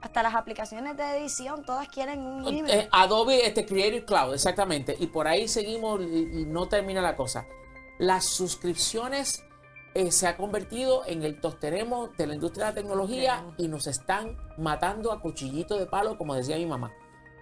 Hasta 0.00 0.22
las 0.22 0.34
aplicaciones 0.34 0.96
de 0.96 1.18
edición, 1.18 1.62
todas 1.62 1.88
quieren 1.88 2.20
un. 2.20 2.68
Eh, 2.68 2.88
Adobe 2.90 3.46
este, 3.46 3.66
Creative 3.66 4.04
Cloud, 4.04 4.32
exactamente. 4.32 4.96
Y 4.98 5.08
por 5.08 5.28
ahí 5.28 5.46
seguimos 5.46 6.00
y, 6.00 6.46
no 6.46 6.68
termina 6.68 7.02
la 7.02 7.16
cosa. 7.16 7.46
Las 7.98 8.24
suscripciones 8.24 9.44
eh, 9.92 10.10
se 10.10 10.26
ha 10.26 10.38
convertido 10.38 11.02
en 11.06 11.22
el 11.22 11.38
tosteremo 11.38 12.08
de 12.16 12.26
la 12.26 12.34
industria 12.34 12.66
de 12.66 12.70
la 12.70 12.74
tecnología 12.76 13.44
y 13.58 13.68
nos 13.68 13.86
están 13.86 14.38
matando 14.56 15.12
a 15.12 15.20
cuchillito 15.20 15.78
de 15.78 15.84
palo, 15.84 16.16
como 16.16 16.34
decía 16.34 16.56
mi 16.56 16.66
mamá. 16.66 16.92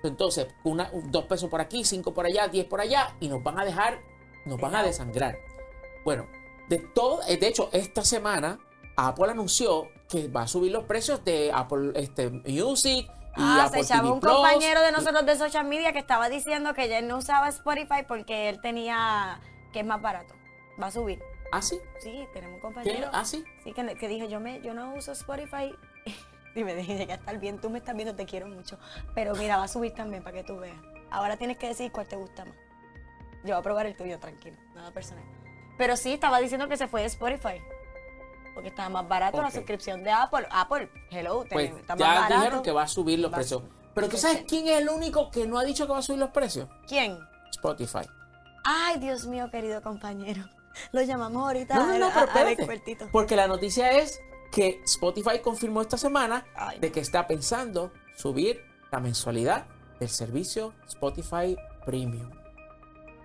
Entonces, 0.03 0.49
una, 0.65 0.91
un- 0.93 1.11
dos 1.11 1.25
pesos 1.25 1.49
por 1.51 1.61
aquí, 1.61 1.85
cinco 1.85 2.15
por 2.15 2.27
allá, 2.27 2.49
diez 2.49 2.67
por 2.67 2.81
allá, 2.81 3.15
y 3.21 3.29
nos 3.29 3.43
van 3.43 3.59
a 3.59 3.65
dejar, 3.65 4.01
nos 4.45 4.61
van 4.61 4.75
a 4.75 4.83
desangrar. 4.83 5.39
Bueno, 6.05 6.27
de 6.69 6.79
todo, 6.79 7.21
eh, 7.29 7.37
de 7.37 7.49
hecho, 7.49 7.69
esta 7.73 8.05
semana 8.05 8.59
Apple 8.97 9.31
anunció 9.31 9.89
que 10.09 10.29
va 10.29 10.43
a 10.43 10.47
subir 10.49 10.73
los 10.73 10.85
precios 10.85 11.25
de 11.25 11.51
Apple 11.53 11.93
este, 11.95 12.31
Music 12.31 13.07
y 13.37 13.41
Ah, 13.41 13.69
se 13.71 13.81
echaba 13.81 14.11
un 14.13 14.21
Plus. 14.21 14.33
compañero 14.35 14.81
de 14.81 14.91
nosotros 14.91 15.25
de 15.27 15.37
social 15.37 15.65
media 15.67 15.93
que 15.93 15.99
estaba 16.01 16.29
diciendo 16.29 16.75
que 16.75 16.89
ya 16.89 16.99
él 16.99 17.07
no 17.09 17.19
usaba 17.19 17.49
Spotify 17.49 18.03
porque 18.07 18.49
él 18.49 18.61
tenía 18.61 19.41
que 19.73 19.81
es 19.81 19.87
más 19.87 20.01
barato. 20.03 20.35
Va 20.81 20.87
a 20.87 20.91
subir. 20.91 21.21
¿Ah, 21.53 21.63
sí? 21.63 21.79
Sí, 22.01 22.27
tenemos 22.33 22.57
un 22.63 22.73
¿Tiene- 22.73 22.85
compañero. 23.01 23.11
¿Ah, 23.13 23.25
sí? 23.25 23.45
Sí, 23.65 23.73
que, 23.73 23.95
que 23.97 24.09
dijo, 24.09 24.27
yo 24.29 24.41
me, 24.41 24.61
yo 24.63 24.75
no 24.75 24.95
uso 24.95 25.13
Spotify. 25.13 25.75
Y 26.59 26.65
me 26.65 26.75
dije, 26.75 26.97
llegué 26.97 27.13
a 27.13 27.17
estar 27.17 27.39
bien, 27.39 27.61
tú 27.61 27.71
me 27.71 27.79
estás 27.79 27.95
viendo, 27.95 28.15
te 28.17 28.27
quiero 28.27 28.49
mucho. 28.49 28.79
Pero 29.15 29.35
mira, 29.37 29.57
va 29.59 29.65
a 29.65 29.69
subir 29.69 29.95
también 29.95 30.23
para 30.25 30.37
que 30.39 30.43
tú 30.45 30.57
veas. 30.59 30.77
Ahora 31.11 31.37
tienes 31.37 31.57
que 31.57 31.69
decir 31.69 31.93
cuál 31.93 32.09
te 32.09 32.17
gusta 32.17 32.45
más. 32.45 32.57
Yo 33.45 33.55
voy 33.55 33.61
a 33.61 33.63
probar 33.63 33.87
el 33.87 33.97
tuyo, 33.97 34.19
tranquilo, 34.19 34.57
nada 34.75 34.91
personal. 34.91 35.23
Pero 35.79 35.97
sí, 35.97 36.15
estaba 36.15 36.41
diciendo 36.41 36.69
que 36.69 36.77
se 36.77 36.89
fue 36.89 37.03
de 37.03 37.07
Spotify. 37.07 37.61
Porque 38.55 38.71
estaba 38.71 38.89
más 38.89 39.07
barato 39.07 39.41
la 39.41 39.53
suscripción 39.53 40.03
de 40.03 40.11
Apple. 40.11 40.49
Apple, 40.51 40.91
hello, 41.13 41.45
Pues 41.49 41.71
está 41.71 41.95
más 41.95 42.01
ya 42.01 42.15
barato. 42.23 42.35
dijeron 42.35 42.63
que 42.65 42.73
va 42.73 42.83
a 42.83 42.89
subir 42.89 43.21
los 43.21 43.31
Va 43.31 43.37
a 43.37 43.39
precios. 43.39 43.63
Pero 43.95 44.09
tú 44.09 44.17
sabes 44.17 44.45
quién 44.49 44.67
es 44.67 44.79
el 44.81 44.89
único 44.89 45.31
que 45.31 45.47
no 45.47 45.59
ha 45.59 45.65
dicho 45.65 45.87
que 45.87 45.93
va 45.93 45.99
a 45.99 46.03
subir 46.03 46.19
los 46.19 46.31
precios? 46.31 46.69
¿Quién? 46.89 47.17
Spotify. 47.53 48.09
Ay, 48.65 48.99
Dios 48.99 49.27
mío, 49.27 49.49
querido 49.53 49.81
compañero. 49.83 50.43
Lo 50.93 51.03
llamamos 51.03 51.45
ahorita 51.47 51.75
No, 51.77 51.87
no, 51.87 51.99
no, 51.99 52.07
a- 52.07 52.25
espérate. 52.25 52.53
expertito. 52.53 53.09
Porque 53.13 53.37
la 53.37 53.47
noticia 53.47 53.93
es 53.93 54.21
que 54.53 54.81
Spotify 54.85 55.41
confirmó 55.43 55.83
esta 55.83 55.97
semana 55.97 56.47
de 56.81 56.93
que 56.93 57.01
está 57.01 57.27
pensando 57.27 57.93
subir 58.17 58.63
la 58.91 59.01
mensualidad 59.01 59.67
del 60.01 60.09
servicio 60.09 60.75
Spotify 60.87 61.57
Premium. 61.85 62.31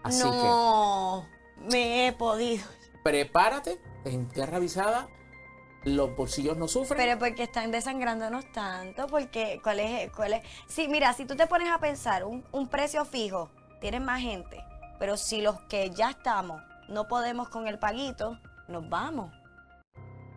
Así 0.03 0.23
no, 0.23 1.25
me 1.71 2.07
he 2.07 2.13
podido. 2.13 2.65
prepárate, 3.03 3.79
en 4.03 4.27
tierra 4.27 4.57
avisada, 4.57 5.07
los 5.85 6.15
bolsillos 6.15 6.57
no 6.57 6.67
sufren. 6.67 6.97
Pero 6.97 7.19
porque 7.19 7.43
están 7.43 7.71
desangrándonos 7.71 8.51
tanto, 8.51 9.07
porque 9.07 9.59
¿cuál 9.63 9.79
es? 9.79 10.11
Cuál 10.11 10.33
es? 10.33 10.43
Sí, 10.67 10.87
mira, 10.87 11.13
si 11.13 11.25
tú 11.25 11.35
te 11.35 11.47
pones 11.47 11.69
a 11.69 11.79
pensar, 11.79 12.25
un, 12.25 12.45
un 12.51 12.67
precio 12.67 13.05
fijo, 13.05 13.49
tienes 13.79 14.01
más 14.01 14.21
gente, 14.21 14.63
pero 14.99 15.15
si 15.15 15.41
los 15.41 15.61
que 15.63 15.89
ya 15.91 16.09
estamos 16.11 16.61
no 16.89 17.07
podemos 17.07 17.49
con 17.49 17.67
el 17.67 17.79
paguito, 17.79 18.37
nos 18.67 18.87
vamos. 18.89 19.33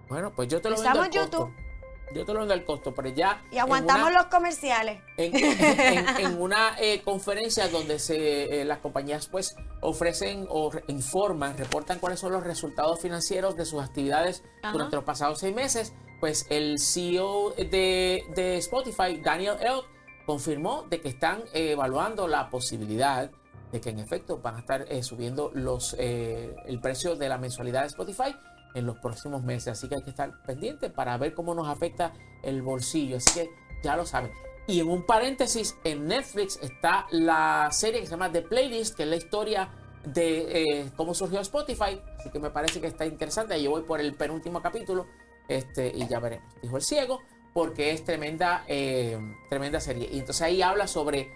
Bueno, 0.09 0.33
pues 0.35 0.49
yo 0.49 0.61
te 0.61 0.71
lo 0.71 0.77
vendo 0.77 0.89
Estamos 0.91 1.07
al 1.09 1.15
en 1.15 1.21
costo. 1.23 1.39
YouTube. 1.49 1.67
Yo 2.15 2.25
te 2.25 2.33
lo 2.33 2.39
vendo 2.39 2.55
al 2.55 2.65
costo, 2.65 2.95
pero 2.95 3.09
ya. 3.09 3.43
Y 3.51 3.59
aguantamos 3.59 4.09
una- 4.11 4.19
los 4.23 4.27
comerciales. 4.29 5.03
en, 5.17 5.35
en- 5.37 6.09
en 6.21 6.41
una 6.41 6.77
eh, 6.81 7.03
conferencia 7.03 7.67
donde 7.69 7.99
se, 7.99 8.61
eh, 8.61 8.65
las 8.65 8.79
compañías 8.79 9.27
pues 9.27 9.57
ofrecen 9.81 10.47
o 10.49 10.71
informan, 10.87 11.59
reportan 11.59 11.99
cuáles 11.99 12.21
son 12.21 12.31
los 12.33 12.45
resultados 12.45 13.01
financieros 13.01 13.57
de 13.57 13.65
sus 13.67 13.83
actividades 13.83 14.45
Ajá. 14.63 14.73
durante 14.73 14.95
los 14.97 15.05
pasados 15.05 15.41
seis 15.41 15.53
meses, 15.55 15.95
pues 16.21 16.47
el 16.49 16.79
CEO 16.79 17.51
de, 17.57 18.23
de 18.37 18.57
Spotify, 18.59 19.21
Daniel 19.23 19.57
Elk, 19.61 19.85
confirmó 20.27 20.85
de 20.89 21.01
que 21.01 21.09
están 21.09 21.43
eh, 21.55 21.73
evaluando 21.73 22.29
la 22.29 22.51
posibilidad 22.51 23.31
de 23.73 23.81
que 23.81 23.91
en 23.91 23.99
efecto 23.99 24.39
van 24.39 24.55
a 24.55 24.59
estar 24.61 24.87
subiendo 25.03 25.51
los, 25.55 25.97
eh, 25.99 26.55
el 26.67 26.81
precio 26.81 27.17
de 27.17 27.29
la 27.29 27.37
mensualidad 27.37 27.81
de 27.83 27.89
Spotify 27.89 28.35
en 28.77 28.87
los 28.87 28.99
próximos 28.99 29.43
meses. 29.43 29.69
Así 29.69 29.89
que 29.89 29.97
hay 29.97 30.03
que 30.03 30.11
estar 30.11 30.43
pendiente 30.43 30.91
para 30.91 31.17
ver 31.17 31.35
cómo 31.35 31.55
nos 31.55 31.67
afecta 31.67 32.13
el 32.43 32.63
bolsillo. 32.63 33.17
Así 33.17 33.41
que 33.41 33.51
ya 33.83 33.97
lo 33.97 34.05
saben. 34.05 34.31
Y 34.67 34.81
en 34.81 34.89
un 34.89 35.05
paréntesis, 35.05 35.77
en 35.85 36.07
Netflix 36.07 36.59
está 36.63 37.07
la 37.11 37.69
serie 37.73 38.01
que 38.01 38.07
se 38.07 38.13
llama 38.13 38.31
The 38.31 38.43
Playlist, 38.43 38.97
que 38.97 39.05
es 39.05 39.09
la 39.09 39.17
historia 39.17 39.71
de 40.05 40.81
eh, 40.81 40.93
cómo 40.97 41.15
surgió 41.15 41.41
Spotify. 41.41 42.01
Así 42.19 42.31
que 42.31 42.39
me 42.39 42.51
parece 42.51 42.81
que 42.81 42.89
está 42.89 43.07
interesante. 43.07 43.61
Yo 43.63 43.71
voy 43.71 43.83
por 43.83 44.01
el 44.01 44.15
penúltimo 44.15 44.61
capítulo 44.61 45.07
este, 45.49 45.93
y 45.95 46.07
ya 46.07 46.21
veremos. 46.21 46.53
Dijo 46.61 46.77
el 46.77 46.83
ciego, 46.83 47.21
porque 47.55 47.93
es 47.93 48.05
tremenda, 48.05 48.65
eh, 48.69 49.19
tremenda 49.49 49.81
serie. 49.81 50.09
Y 50.13 50.19
entonces 50.19 50.43
ahí 50.43 50.61
habla 50.61 50.87
sobre, 50.87 51.31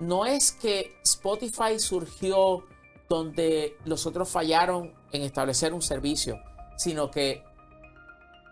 no 0.00 0.26
es 0.26 0.50
que 0.52 0.96
Spotify 1.04 1.78
surgió 1.78 2.64
donde 3.10 3.76
los 3.84 4.06
otros 4.06 4.28
fallaron 4.28 4.94
en 5.12 5.22
establecer 5.22 5.74
un 5.74 5.82
servicio, 5.82 6.40
sino 6.80 7.10
que 7.10 7.44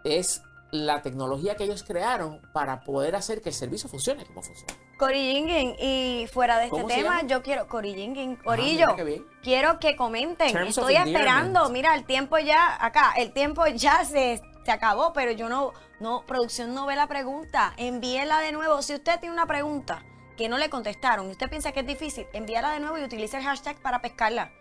es 0.05 0.43
la 0.71 1.01
tecnología 1.01 1.57
que 1.57 1.65
ellos 1.65 1.83
crearon 1.83 2.43
para 2.53 2.81
poder 2.81 3.17
hacer 3.17 3.41
que 3.41 3.49
el 3.49 3.55
servicio 3.55 3.89
funcione 3.89 4.27
como 4.27 4.43
funciona. 4.43 4.75
Cory 4.99 5.33
Jingin, 5.33 5.77
y 5.79 6.27
fuera 6.31 6.59
de 6.59 6.65
este 6.65 6.77
¿Cómo 6.77 6.89
se 6.89 6.97
tema, 6.97 7.17
llama? 7.19 7.29
yo 7.29 7.43
quiero, 7.43 7.63
Ah, 7.63 7.69
Corillo, 7.69 8.97
quiero 9.43 9.79
que 9.79 9.97
comenten. 9.97 10.53
Terms 10.53 10.77
Estoy 10.77 10.97
esperando, 10.97 11.71
mira, 11.71 11.95
el 11.95 12.05
tiempo 12.05 12.37
ya, 12.39 12.85
acá, 12.85 13.15
el 13.17 13.33
tiempo 13.33 13.65
ya 13.69 14.05
se, 14.05 14.43
se 14.65 14.71
acabó, 14.71 15.13
pero 15.13 15.31
yo 15.33 15.49
no, 15.49 15.73
no, 16.01 16.27
producción 16.27 16.75
no 16.75 16.85
ve 16.85 16.97
la 16.97 17.07
pregunta. 17.07 17.73
Envíela 17.77 18.41
de 18.41 18.53
nuevo. 18.53 18.83
Si 18.83 18.93
usted 18.93 19.21
tiene 19.21 19.33
una 19.33 19.47
pregunta 19.47 20.05
que 20.37 20.49
no 20.49 20.59
le 20.59 20.69
contestaron 20.69 21.29
y 21.29 21.31
usted 21.31 21.49
piensa 21.49 21.73
que 21.73 21.81
es 21.81 21.87
difícil, 21.87 22.27
envíala 22.33 22.73
de 22.73 22.81
nuevo 22.81 22.99
y 22.99 23.05
utilice 23.05 23.39
el 23.39 23.45
hashtag 23.45 23.81
para 23.81 24.03
pescarla. 24.03 24.53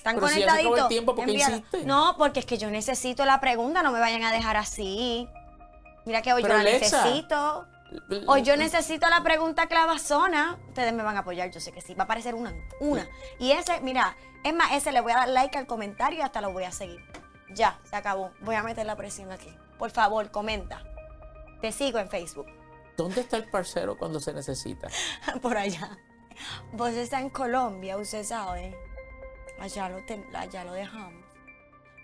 Están 0.00 0.14
Pero 0.14 0.28
si 0.28 0.40
conectaditos. 0.46 0.78
el 0.80 0.88
tiempo. 0.88 1.14
No, 1.84 2.14
porque 2.16 2.40
es 2.40 2.46
que 2.46 2.56
yo 2.56 2.70
necesito 2.70 3.26
la 3.26 3.38
pregunta, 3.38 3.82
no 3.82 3.92
me 3.92 4.00
vayan 4.00 4.22
a 4.22 4.32
dejar 4.32 4.56
así. 4.56 5.28
Mira 6.06 6.22
que 6.22 6.32
hoy 6.32 6.40
Pero, 6.40 6.54
yo 6.54 6.62
la 6.62 6.70
Alexa, 6.70 7.04
necesito. 7.04 7.66
Hoy 8.26 8.40
yo 8.40 8.56
necesito 8.56 9.10
la 9.10 9.22
pregunta 9.22 9.66
clavazona. 9.66 10.58
Ustedes 10.68 10.94
me 10.94 11.02
van 11.02 11.18
a 11.18 11.20
apoyar, 11.20 11.50
yo 11.50 11.60
sé 11.60 11.70
que 11.70 11.82
sí. 11.82 11.92
Va 11.92 12.02
a 12.02 12.04
aparecer 12.04 12.34
una. 12.34 12.54
Una. 12.80 13.06
Y 13.38 13.52
ese, 13.52 13.78
mira, 13.82 14.16
es 14.42 14.54
más, 14.54 14.72
ese 14.72 14.90
le 14.90 15.02
voy 15.02 15.12
a 15.12 15.16
dar 15.16 15.28
like 15.28 15.58
al 15.58 15.66
comentario 15.66 16.20
y 16.20 16.22
hasta 16.22 16.40
lo 16.40 16.50
voy 16.50 16.64
a 16.64 16.72
seguir. 16.72 17.04
Ya, 17.54 17.78
se 17.84 17.94
acabó. 17.94 18.30
Voy 18.40 18.54
a 18.54 18.62
meter 18.62 18.86
la 18.86 18.96
presión 18.96 19.30
aquí. 19.30 19.54
Por 19.78 19.90
favor, 19.90 20.30
comenta. 20.30 20.82
Te 21.60 21.72
sigo 21.72 21.98
en 21.98 22.08
Facebook. 22.08 22.46
¿Dónde 22.96 23.20
está 23.20 23.36
el 23.36 23.50
parcero 23.50 23.98
cuando 23.98 24.18
se 24.18 24.32
necesita? 24.32 24.88
Por 25.42 25.58
allá. 25.58 25.98
Vos 26.72 26.92
está 26.92 27.20
en 27.20 27.28
Colombia, 27.28 27.98
usted 27.98 28.24
sabe. 28.24 28.74
Allá 29.60 29.88
lo, 29.88 30.04
ten- 30.06 30.24
allá 30.34 30.64
lo 30.64 30.72
dejamos. 30.72 31.24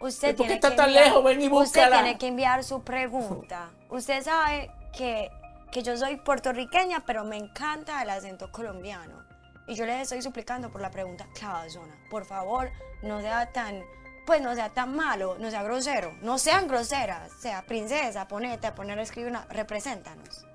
Usted 0.01 0.31
¿Y 0.31 0.33
por 0.35 0.47
qué 0.47 0.53
tiene 0.53 0.55
está 0.57 0.71
que 0.71 0.77
tan 0.77 0.89
enviar- 0.91 1.05
lejos? 1.05 1.25
Ven 1.25 1.41
y 1.41 1.45
Usted 1.45 1.51
búscala. 1.51 1.97
tiene 2.03 2.19
que 2.19 2.27
enviar 2.29 2.65
su 2.65 2.83
pregunta. 2.85 3.71
Usted 3.89 4.23
sabe 4.23 4.71
que, 4.97 5.31
que 5.73 5.83
yo 5.83 5.97
soy 5.97 6.17
puertorriqueña, 6.17 7.05
pero 7.07 7.25
me 7.25 7.37
encanta 7.39 8.03
el 8.03 8.11
acento 8.11 8.53
colombiano. 8.53 9.25
Y 9.67 9.75
yo 9.75 9.87
les 9.87 10.03
estoy 10.03 10.23
suplicando 10.23 10.71
por 10.71 10.81
la 10.81 10.91
pregunta 10.91 11.27
clavazona. 11.35 11.97
Por 12.11 12.25
favor, 12.27 12.71
no 13.03 13.21
sea 13.21 13.51
tan, 13.53 13.83
pues 14.27 14.41
no 14.43 14.55
sea 14.55 14.69
tan 14.75 14.95
malo, 14.95 15.37
no 15.41 15.51
sea 15.51 15.63
grosero. 15.63 16.13
No 16.21 16.39
sean 16.39 16.69
groseras. 16.69 17.33
Sea 17.41 17.63
princesa, 17.67 18.29
ponete 18.29 18.67
a 18.67 18.75
poner 18.75 18.99
a 18.99 19.03
escribir 19.03 19.31
una, 19.31 19.47
represéntanos. 19.47 20.47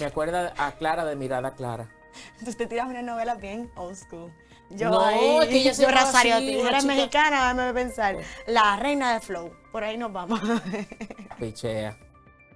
Me 0.00 0.06
acuerda 0.06 0.54
a 0.56 0.72
Clara 0.72 1.04
de 1.04 1.14
Mirada 1.16 1.54
Clara. 1.54 1.90
Usted 2.46 2.66
tira 2.66 2.86
una 2.86 3.02
novela 3.02 3.34
bien 3.34 3.70
old 3.76 3.94
school. 3.96 4.32
Yo 4.70 4.88
No, 4.90 5.00
ahí, 5.04 5.38
es 5.42 5.48
que 5.48 5.56
ella 5.58 5.74
se 5.74 5.82
yo 5.82 5.88
llama 5.88 6.00
Rosario, 6.02 6.34
así, 6.36 6.52
tú 6.52 6.66
eres 6.66 6.82
chica- 6.82 6.94
mexicana, 6.94 7.40
déjame 7.54 7.74
pensar. 7.74 8.16
La 8.46 8.76
reina 8.76 9.14
de 9.14 9.20
flow. 9.20 9.52
Por 9.72 9.82
ahí 9.84 9.96
nos 9.98 10.12
vamos. 10.12 10.40
Pichea. 11.38 11.96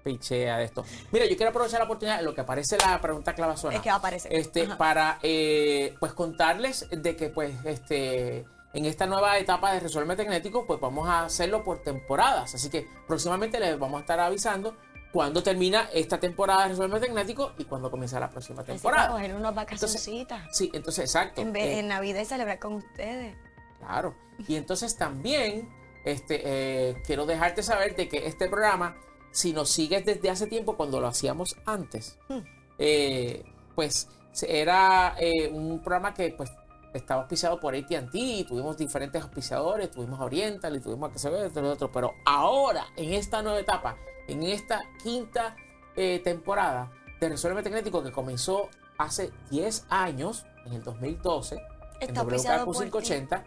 Pichea 0.03 0.59
de 0.59 0.65
esto. 0.65 0.85
Mira, 1.13 1.25
yo 1.27 1.37
quiero 1.37 1.51
aprovechar 1.51 1.79
la 1.81 1.87
oportunidad, 1.87 2.21
lo 2.21 2.35
que 2.35 2.43
aparece 2.43 2.77
la 2.79 3.01
pregunta 3.01 3.35
clavazona. 3.35 3.77
Es 3.77 3.81
que 3.83 3.89
va 3.89 3.97
a 3.97 3.99
aparecer. 3.99 4.33
Este, 4.35 4.63
Ajá. 4.65 4.77
para 4.77 5.19
eh, 5.23 5.95
pues 5.99 6.13
contarles 6.13 6.87
de 6.91 7.17
que 7.17 7.31
pues 7.31 7.55
este 7.65 8.45
en 8.75 8.85
esta 8.87 9.07
nueva 9.07 9.39
etapa 9.39 9.73
de 9.73 9.81
Resuelve 9.81 10.17
Tecnético, 10.17 10.67
pues 10.67 10.81
vamos 10.81 11.09
a 11.09 11.25
hacerlo 11.25 11.63
por 11.65 11.83
temporadas. 11.83 12.55
Así 12.55 12.69
que 12.71 12.87
próximamente 13.07 13.59
les 13.61 13.79
vamos 13.79 13.99
a 13.99 14.01
estar 14.01 14.21
avisando 14.21 14.77
cuándo 15.15 15.45
termina 15.45 15.89
esta 15.95 16.19
temporada 16.19 16.65
de 16.65 16.71
Resuelve 16.71 16.99
Tecnético 16.99 17.53
y 17.57 17.65
cuándo 17.65 17.89
comienza 17.89 18.19
la 18.19 18.29
próxima 18.29 18.63
Así 18.63 18.67
para 18.67 18.79
temporada. 18.79 19.09
coger 19.13 19.35
unas 19.37 19.55
vacacioncitas. 19.55 20.43
Sí, 20.51 20.71
entonces 20.75 21.05
exacto. 21.05 21.41
En, 21.41 21.53
vez- 21.53 21.65
Eh, 21.67 21.79
en 21.79 21.89
Navidad 21.89 22.21
y 22.21 22.25
celebrar 22.25 22.59
con 22.59 22.75
ustedes. 22.75 23.37
Claro. 23.79 24.17
Y 24.49 24.57
entonces 24.57 24.97
también 24.99 25.69
este, 26.05 26.43
eh, 26.45 26.97
quiero 27.07 27.27
dejarte 27.27 27.63
saber 27.63 27.95
de 27.95 28.09
que 28.09 28.27
este 28.27 28.49
programa, 28.49 28.97
si 29.31 29.53
nos 29.53 29.71
sigues 29.71 30.05
desde 30.05 30.29
hace 30.31 30.49
tiempo, 30.49 30.77
cuando 30.77 31.01
lo 31.01 31.07
hacíamos 31.07 31.57
antes, 31.65 32.19
Hmm. 32.29 32.41
eh, 32.79 33.45
pues 33.77 34.09
era 34.49 35.15
un 35.53 35.79
programa 35.81 36.13
que 36.13 36.31
pues 36.37 36.51
estaba 36.93 37.21
auspiciado 37.23 37.61
por 37.61 37.75
AT&T, 37.77 38.45
tuvimos 38.49 38.77
diferentes 38.77 39.23
auspiciadores, 39.23 39.91
tuvimos 39.93 40.21
a 40.21 40.25
Oriental 40.25 40.75
y 40.77 40.81
tuvimos 40.81 41.11
a 41.11 41.13
que 41.13 41.19
se 41.21 41.29
otro, 41.29 41.91
pero 41.93 42.15
ahora, 42.25 42.87
en 42.97 43.13
esta 43.13 43.43
nueva 43.43 43.61
etapa, 43.61 43.97
en 44.29 44.43
esta 44.43 44.83
quinta 45.03 45.57
eh, 45.97 46.21
temporada 46.25 46.91
de 47.21 47.29
Resuelve 47.29 47.63
Tecnético 47.63 48.03
que 48.03 48.13
comenzó 48.13 48.69
hace 48.99 49.31
10 49.51 49.87
años, 49.89 50.45
en 50.67 50.73
el 50.75 50.83
2012, 50.83 51.57
Está 52.01 52.05
en 52.13 52.19
auspiciado 52.19 52.65
WKQ 52.65 52.67
por 52.67 52.75
ti. 52.75 52.91
580. 52.91 53.45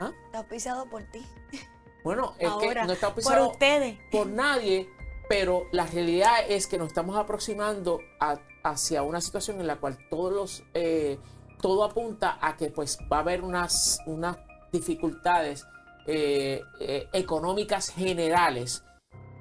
¿Ah? 0.00 0.12
Está 0.26 0.38
auspiciado 0.38 0.86
por 0.90 1.02
ti. 1.04 1.22
Bueno, 2.04 2.34
es 2.38 2.48
Ahora, 2.48 2.82
que 2.82 2.86
no 2.86 2.92
está 2.92 3.08
por 3.08 3.16
auspiciado 3.18 3.50
ustedes. 3.50 3.98
por 4.12 4.26
nadie, 4.28 4.88
pero 5.28 5.64
la 5.72 5.86
realidad 5.86 6.34
es 6.48 6.66
que 6.66 6.78
nos 6.78 6.88
estamos 6.88 7.16
aproximando 7.16 8.00
a- 8.20 8.38
hacia 8.62 9.02
una 9.02 9.20
situación 9.20 9.60
en 9.60 9.66
la 9.66 9.76
cual 9.76 9.96
todos 10.10 10.32
los 10.32 10.62
eh, 10.74 11.18
todo 11.60 11.84
apunta 11.84 12.38
a 12.40 12.56
que 12.56 12.68
pues 12.70 12.98
va 13.10 13.18
a 13.18 13.20
haber 13.20 13.42
unas, 13.42 13.98
unas 14.06 14.36
dificultades 14.72 15.66
eh, 16.06 16.62
eh, 16.80 17.08
económicas 17.12 17.88
generales 17.88 18.84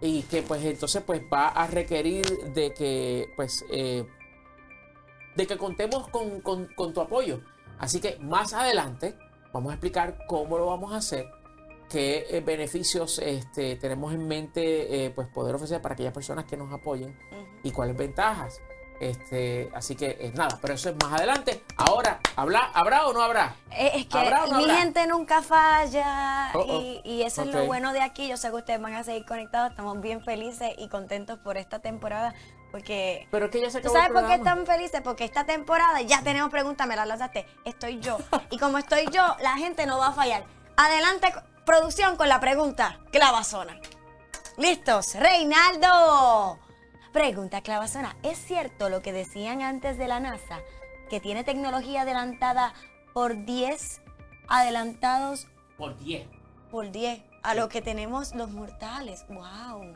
y 0.05 0.21
que 0.23 0.41
pues 0.43 0.63
entonces 0.63 1.01
pues 1.05 1.21
va 1.33 1.47
a 1.49 1.67
requerir 1.67 2.25
de 2.53 2.73
que 2.73 3.29
pues 3.35 3.65
eh, 3.71 4.05
de 5.35 5.47
que 5.47 5.57
contemos 5.57 6.07
con, 6.09 6.41
con- 6.41 6.67
con 6.75 6.93
tu 6.93 7.01
apoyo. 7.01 7.41
Así 7.79 7.99
que 7.99 8.17
más 8.19 8.53
adelante 8.53 9.17
vamos 9.51 9.71
a 9.71 9.75
explicar 9.75 10.17
cómo 10.27 10.57
lo 10.57 10.67
vamos 10.67 10.93
a 10.93 10.97
hacer, 10.97 11.25
qué 11.89 12.25
eh, 12.29 12.39
beneficios 12.41 13.19
este, 13.19 13.75
tenemos 13.77 14.13
en 14.13 14.27
mente 14.27 15.05
eh, 15.05 15.09
pues 15.09 15.27
poder 15.27 15.55
ofrecer 15.55 15.81
para 15.81 15.93
aquellas 15.93 16.13
personas 16.13 16.45
que 16.45 16.55
nos 16.57 16.71
apoyen 16.71 17.17
y 17.63 17.71
cuáles 17.71 17.97
ventajas. 17.97 18.61
Este, 18.99 19.69
así 19.75 19.95
que 19.95 20.17
eh, 20.19 20.31
nada, 20.35 20.57
pero 20.61 20.73
eso 20.73 20.89
es 20.89 20.95
más 21.03 21.13
adelante. 21.13 21.63
Ahora, 21.77 22.19
¿habla, 22.35 22.71
¿habrá 22.73 23.07
o 23.07 23.13
no 23.13 23.21
habrá? 23.21 23.55
Eh, 23.71 23.91
Es 23.95 24.05
que 24.07 24.17
¿Habrá 24.17 24.45
o 24.45 24.47
no 24.47 24.57
mi 24.57 24.63
habrá? 24.63 24.77
gente 24.77 25.05
nunca 25.07 25.41
falla 25.41 26.51
Oh, 26.53 26.59
oh. 26.59 26.81
y, 26.81 27.01
y 27.03 27.23
eso 27.23 27.41
es 27.41 27.47
lo 27.49 27.65
bueno 27.65 27.91
de 27.93 28.01
aquí. 28.01 28.27
Yo 28.27 28.37
sé 28.37 28.49
que 28.49 28.55
ustedes 28.55 28.81
van 28.81 28.93
a 28.93 29.03
seguir 29.03 29.25
conectados. 29.25 29.71
Estamos 29.71 29.99
bien 30.01 30.21
felices 30.23 30.71
y 30.77 30.87
contentos 30.89 31.39
por 31.39 31.57
esta 31.57 31.79
temporada 31.79 32.33
porque 32.71 33.27
Pero 33.31 33.45
es 33.45 33.51
que 33.51 33.61
ya 33.61 33.69
se 33.69 33.79
¿Tú 33.81 33.87
acabó 33.89 33.97
el 33.97 34.03
sabes 34.03 34.21
por 34.21 34.29
qué 34.29 34.35
están 34.35 34.65
felices? 34.65 35.01
Porque 35.01 35.23
esta 35.23 35.45
temporada 35.45 36.01
ya 36.01 36.21
tenemos 36.23 36.49
preguntas, 36.49 36.85
me 36.87 36.95
las 36.95 37.07
lanzaste. 37.07 37.45
Estoy 37.63 37.99
yo. 37.99 38.17
Y 38.49 38.57
como 38.57 38.77
estoy 38.77 39.05
yo, 39.11 39.23
la 39.41 39.53
gente 39.55 39.85
no 39.85 39.97
va 39.97 40.07
a 40.07 40.11
fallar. 40.13 40.43
Adelante, 40.77 41.33
producción, 41.65 42.17
con 42.17 42.27
la 42.27 42.39
pregunta 42.39 42.99
clavazona. 43.11 43.79
¿Listos? 44.57 45.15
Reinaldo. 45.15 46.59
Pregunta 47.15 47.61
clavazona. 47.61 48.17
¿Es 48.23 48.37
cierto 48.37 48.89
lo 48.89 49.01
que 49.01 49.13
decían 49.13 49.61
antes 49.61 49.97
de 49.97 50.09
la 50.09 50.19
NASA? 50.19 50.59
Que 51.09 51.21
tiene 51.21 51.45
tecnología 51.45 52.01
adelantada 52.01 52.73
por 53.13 53.45
10 53.45 54.01
adelantados 54.49 55.47
Por 55.77 55.97
10. 55.97 56.27
por 56.69 56.91
10 56.91 57.21
a 57.41 57.55
lo 57.55 57.69
que 57.69 57.81
tenemos 57.81 58.35
los 58.35 58.49
mortales. 58.49 59.23
¡Wow! 59.29 59.93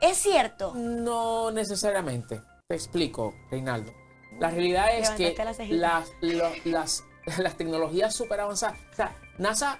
¿Es 0.00 0.16
cierto? 0.16 0.72
No 0.74 1.52
necesariamente. 1.52 2.42
Te 2.66 2.74
explico, 2.74 3.32
Reinaldo. 3.52 3.92
La 4.40 4.50
realidad 4.50 4.88
es 4.98 5.10
que 5.10 5.36
las, 5.68 6.10
las, 6.64 7.04
las 7.38 7.56
tecnologías 7.56 8.12
súper 8.12 8.40
avanzadas. 8.40 8.80
O 8.90 8.96
sea, 8.96 9.16
NASA, 9.38 9.78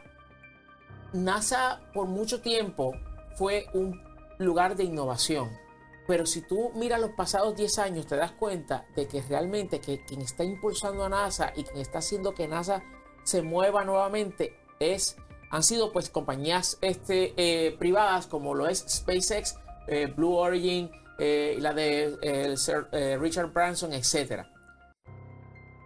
NASA 1.12 1.80
por 1.92 2.06
mucho 2.06 2.40
tiempo 2.40 2.92
fue 3.34 3.66
un 3.74 4.00
lugar 4.38 4.76
de 4.76 4.84
innovación. 4.84 5.63
Pero 6.06 6.26
si 6.26 6.42
tú 6.42 6.70
miras 6.74 7.00
los 7.00 7.12
pasados 7.12 7.56
10 7.56 7.78
años, 7.78 8.06
te 8.06 8.16
das 8.16 8.32
cuenta 8.32 8.86
de 8.94 9.06
que 9.08 9.22
realmente 9.22 9.80
que 9.80 10.04
quien 10.04 10.20
está 10.20 10.44
impulsando 10.44 11.04
a 11.04 11.08
NASA 11.08 11.52
y 11.56 11.64
quien 11.64 11.78
está 11.78 11.98
haciendo 11.98 12.34
que 12.34 12.46
NASA 12.46 12.82
se 13.22 13.42
mueva 13.42 13.84
nuevamente 13.84 14.56
es, 14.80 15.16
han 15.50 15.62
sido 15.62 15.92
pues 15.92 16.10
compañías 16.10 16.78
este, 16.82 17.32
eh, 17.36 17.76
privadas 17.78 18.26
como 18.26 18.54
lo 18.54 18.68
es 18.68 18.84
SpaceX, 18.86 19.56
eh, 19.86 20.06
Blue 20.14 20.34
Origin, 20.34 20.90
eh, 21.18 21.56
la 21.60 21.72
de 21.72 22.56
Sir, 22.56 22.88
eh, 22.92 23.16
Richard 23.18 23.52
Branson, 23.52 23.92
etc. 23.92 24.44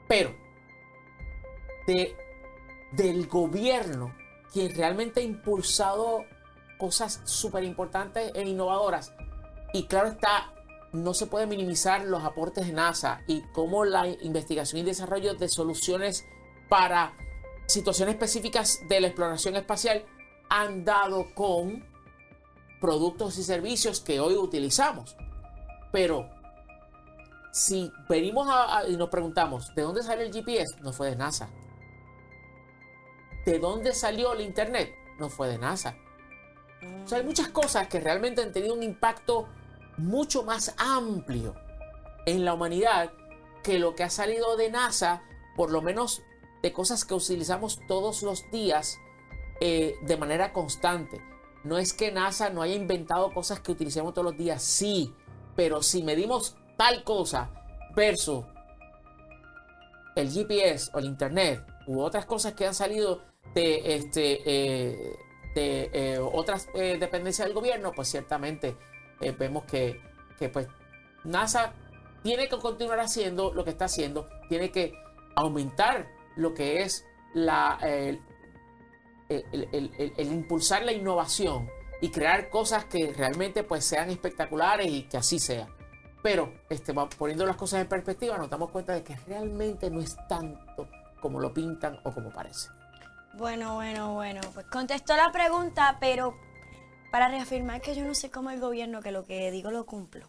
Pero 0.09 0.35
de, 1.87 2.17
del 2.93 3.27
gobierno, 3.27 4.15
quien 4.53 4.75
realmente 4.75 5.21
ha 5.21 5.23
impulsado 5.23 6.25
cosas 6.79 7.21
súper 7.25 7.65
importantes 7.65 8.33
e 8.35 8.43
innovadoras, 8.43 9.13
y 9.73 9.85
claro 9.87 10.09
está, 10.09 10.53
no 10.93 11.15
se 11.15 11.27
puede 11.27 11.47
minimizar 11.47 12.05
los 12.05 12.25
aportes 12.25 12.67
de 12.67 12.73
NASA 12.73 13.23
y 13.27 13.43
cómo 13.53 13.85
la 13.85 14.07
investigación 14.07 14.81
y 14.81 14.85
desarrollo 14.85 15.35
de 15.35 15.49
soluciones 15.49 16.27
para 16.69 17.15
situaciones 17.67 18.15
específicas 18.15 18.81
de 18.89 19.01
la 19.01 19.09
exploración 19.09 19.57
espacial 19.57 20.05
han 20.49 20.85
dado 20.85 21.35
con 21.35 21.85
productos 22.81 23.39
y 23.39 23.43
servicios 23.43 24.01
que 24.01 24.21
hoy 24.21 24.37
utilizamos. 24.37 25.17
Pero 25.93 26.31
si 27.53 27.93
venimos 28.09 28.49
y 28.89 28.97
nos 28.97 29.09
preguntamos, 29.09 29.75
¿de 29.75 29.83
dónde 29.83 30.03
salió 30.03 30.25
el 30.25 30.33
GPS? 30.33 30.81
No 30.81 30.93
fue 30.93 31.11
de 31.11 31.17
NASA. 31.17 31.51
¿De 33.45 33.59
dónde 33.59 33.95
salió 33.95 34.33
el 34.33 34.41
Internet? 34.43 34.95
No 35.19 35.29
fue 35.29 35.49
de 35.49 35.59
NASA. 35.59 35.97
O 37.05 37.09
sea, 37.09 37.19
hay 37.19 37.25
muchas 37.25 37.49
cosas 37.49 37.89
que 37.89 38.01
realmente 38.01 38.43
han 38.43 38.53
tenido 38.53 38.75
un 38.75 38.83
impacto 38.83 39.49
mucho 39.99 40.45
más 40.45 40.75
amplio 40.79 41.55
en 42.25 42.45
la 42.45 42.55
humanidad 42.55 43.13
que 43.63 43.79
lo 43.79 43.95
que 43.95 44.05
ha 44.05 44.11
salido 44.11 44.57
de 44.57 44.71
NASA, 44.71 45.23
por 45.57 45.71
lo 45.71 45.83
menos 45.83 46.23
de 46.63 46.73
cosas 46.73 47.05
que 47.05 47.15
utilizamos 47.15 47.81
todos 47.87 48.23
los 48.23 48.51
días 48.51 48.99
eh, 49.61 49.97
de 50.03 50.17
manera 50.17 50.53
constante. 50.53 51.21
no 51.65 51.77
es 51.77 51.93
que 51.93 52.13
NASA 52.13 52.51
no 52.51 52.63
haya 52.63 52.77
inventado 52.77 53.35
cosas 53.35 53.61
que 53.61 53.73
utilicemos 53.73 54.15
todos 54.15 54.27
los 54.27 54.39
días, 54.39 54.63
sí, 54.63 55.13
pero 55.57 55.83
si 55.83 56.03
medimos 56.03 56.57
tal 56.77 57.03
cosa 57.03 57.51
versus 57.97 58.45
el 60.15 60.31
GPS 60.31 60.91
o 60.95 61.01
el 61.01 61.07
Internet 61.07 61.65
u 61.87 62.01
otras 62.01 62.25
cosas 62.27 62.55
que 62.55 62.67
han 62.67 62.75
salido 62.75 63.23
de, 63.55 63.97
este, 63.97 64.43
eh, 64.47 65.17
eh, 65.57 66.19
otras 66.33 66.69
dependencias 66.73 67.49
del 67.49 67.55
gobierno, 67.55 67.93
pues 67.93 68.09
ciertamente 68.09 68.77
vemos 69.39 69.65
que, 69.65 70.01
que 70.39 70.49
pues 70.49 70.69
NASA 71.25 71.73
tiene 72.23 72.49
que 72.49 72.59
continuar 72.59 73.01
haciendo 73.01 73.53
lo 73.53 73.65
que 73.65 73.71
está 73.71 73.87
haciendo, 73.87 74.29
tiene 74.49 74.71
que 74.71 74.95
aumentar 75.37 76.09
lo 76.37 76.55
que 76.55 76.83
es 76.83 77.05
la, 77.35 77.79
el, 77.83 78.21
impulsar 80.17 80.85
la 80.85 80.93
innovación 80.93 81.69
y 82.01 82.11
crear 82.11 82.49
cosas 82.51 82.85
que 82.85 83.13
realmente 83.17 83.65
pues 83.65 83.85
sean 83.85 84.11
espectaculares 84.11 84.89
y 84.89 85.03
que 85.05 85.17
así 85.17 85.39
sea. 85.39 85.69
Pero 86.23 86.53
este, 86.69 86.93
poniendo 87.17 87.47
las 87.47 87.57
cosas 87.57 87.81
en 87.81 87.89
perspectiva 87.89 88.37
nos 88.39 88.51
damos 88.51 88.71
cuenta 88.71 88.93
de 88.93 89.03
que 89.03 89.17
realmente 89.27 89.91
no 89.91 90.01
es 90.01 90.17
tanto 90.29 90.89
como 91.21 91.41
lo 91.41 91.53
pintan 91.53 91.99
o 92.05 92.13
como 92.13 92.31
parece. 92.31 92.71
Bueno, 93.35 93.75
bueno, 93.75 94.15
bueno, 94.15 94.41
pues 94.55 94.67
contestó 94.67 95.17
la 95.17 95.31
pregunta, 95.31 95.97
pero 96.01 96.37
para 97.11 97.29
reafirmar 97.29 97.81
que 97.81 97.95
yo 97.95 98.05
no 98.05 98.15
sé 98.15 98.31
cómo 98.31 98.51
el 98.51 98.61
gobierno, 98.61 99.01
que 99.03 99.13
lo 99.13 99.25
que 99.25 99.51
digo 99.51 99.71
lo 99.71 99.87
cumplo. 99.87 100.29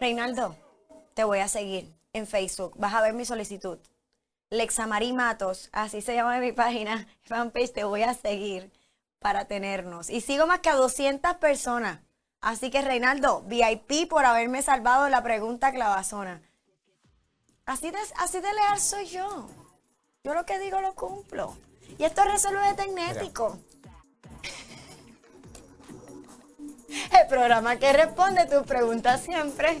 Reinaldo, 0.00 0.56
te 1.14 1.24
voy 1.24 1.38
a 1.38 1.48
seguir 1.48 1.94
en 2.12 2.26
Facebook. 2.26 2.72
Vas 2.76 2.94
a 2.94 3.02
ver 3.02 3.12
mi 3.12 3.24
solicitud. 3.24 3.78
Lexamari 4.50 5.12
Matos, 5.12 5.70
así 5.72 6.02
se 6.02 6.14
llama 6.14 6.38
mi 6.38 6.52
página, 6.52 7.06
fanpage, 7.22 7.72
te 7.72 7.84
voy 7.84 8.02
a 8.02 8.14
seguir 8.14 8.70
para 9.18 9.46
tenernos. 9.46 10.10
Y 10.10 10.20
sigo 10.20 10.46
más 10.46 10.60
que 10.60 10.68
a 10.68 10.74
200 10.74 11.36
personas. 11.36 12.00
Así 12.40 12.70
que 12.70 12.82
Reinaldo, 12.82 13.42
VIP 13.42 14.08
por 14.10 14.24
haberme 14.24 14.62
salvado 14.62 15.08
la 15.08 15.22
pregunta 15.22 15.72
clavazona. 15.72 16.42
Así 17.64 17.90
de, 17.90 17.98
así 18.16 18.40
de 18.40 18.52
leal 18.52 18.80
soy 18.80 19.06
yo. 19.06 19.48
Yo 20.24 20.34
lo 20.34 20.44
que 20.44 20.58
digo 20.58 20.80
lo 20.80 20.94
cumplo. 20.94 21.56
Y 21.96 22.04
esto 22.04 22.24
resuelve 22.24 22.74
tecnético. 22.74 23.58
El 27.20 27.26
programa 27.28 27.76
que 27.76 27.92
responde 27.92 28.46
tus 28.46 28.62
preguntas 28.66 29.22
siempre. 29.22 29.80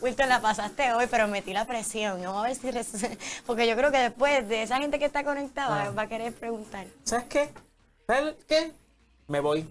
Wilton, 0.00 0.28
la 0.28 0.40
pasaste 0.40 0.92
hoy, 0.92 1.06
pero 1.10 1.26
metí 1.26 1.52
la 1.52 1.66
presión. 1.66 2.22
Vamos 2.22 2.44
a 2.44 2.48
ver 2.48 2.56
si... 2.56 3.06
Porque 3.46 3.66
yo 3.66 3.76
creo 3.76 3.90
que 3.90 3.98
después 3.98 4.48
de 4.48 4.62
esa 4.62 4.78
gente 4.78 4.98
que 4.98 5.04
está 5.04 5.24
conectada 5.24 5.84
ah. 5.84 5.90
va 5.90 6.02
a 6.02 6.08
querer 6.08 6.32
preguntar. 6.32 6.86
¿Sabes 7.04 7.26
qué? 7.26 7.50
¿Sabes 8.06 8.36
qué? 8.46 8.72
Me 9.26 9.40
voy. 9.40 9.66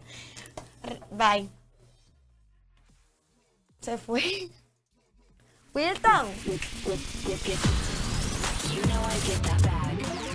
Bye. 1.12 1.50
Se 3.82 3.98
fue. 3.98 4.50
Wilton. 5.74 6.28
You 8.74 8.82
know 8.84 9.02
I 9.06 9.20
get 9.26 9.42
that 9.44 9.62
bag. 9.62 10.27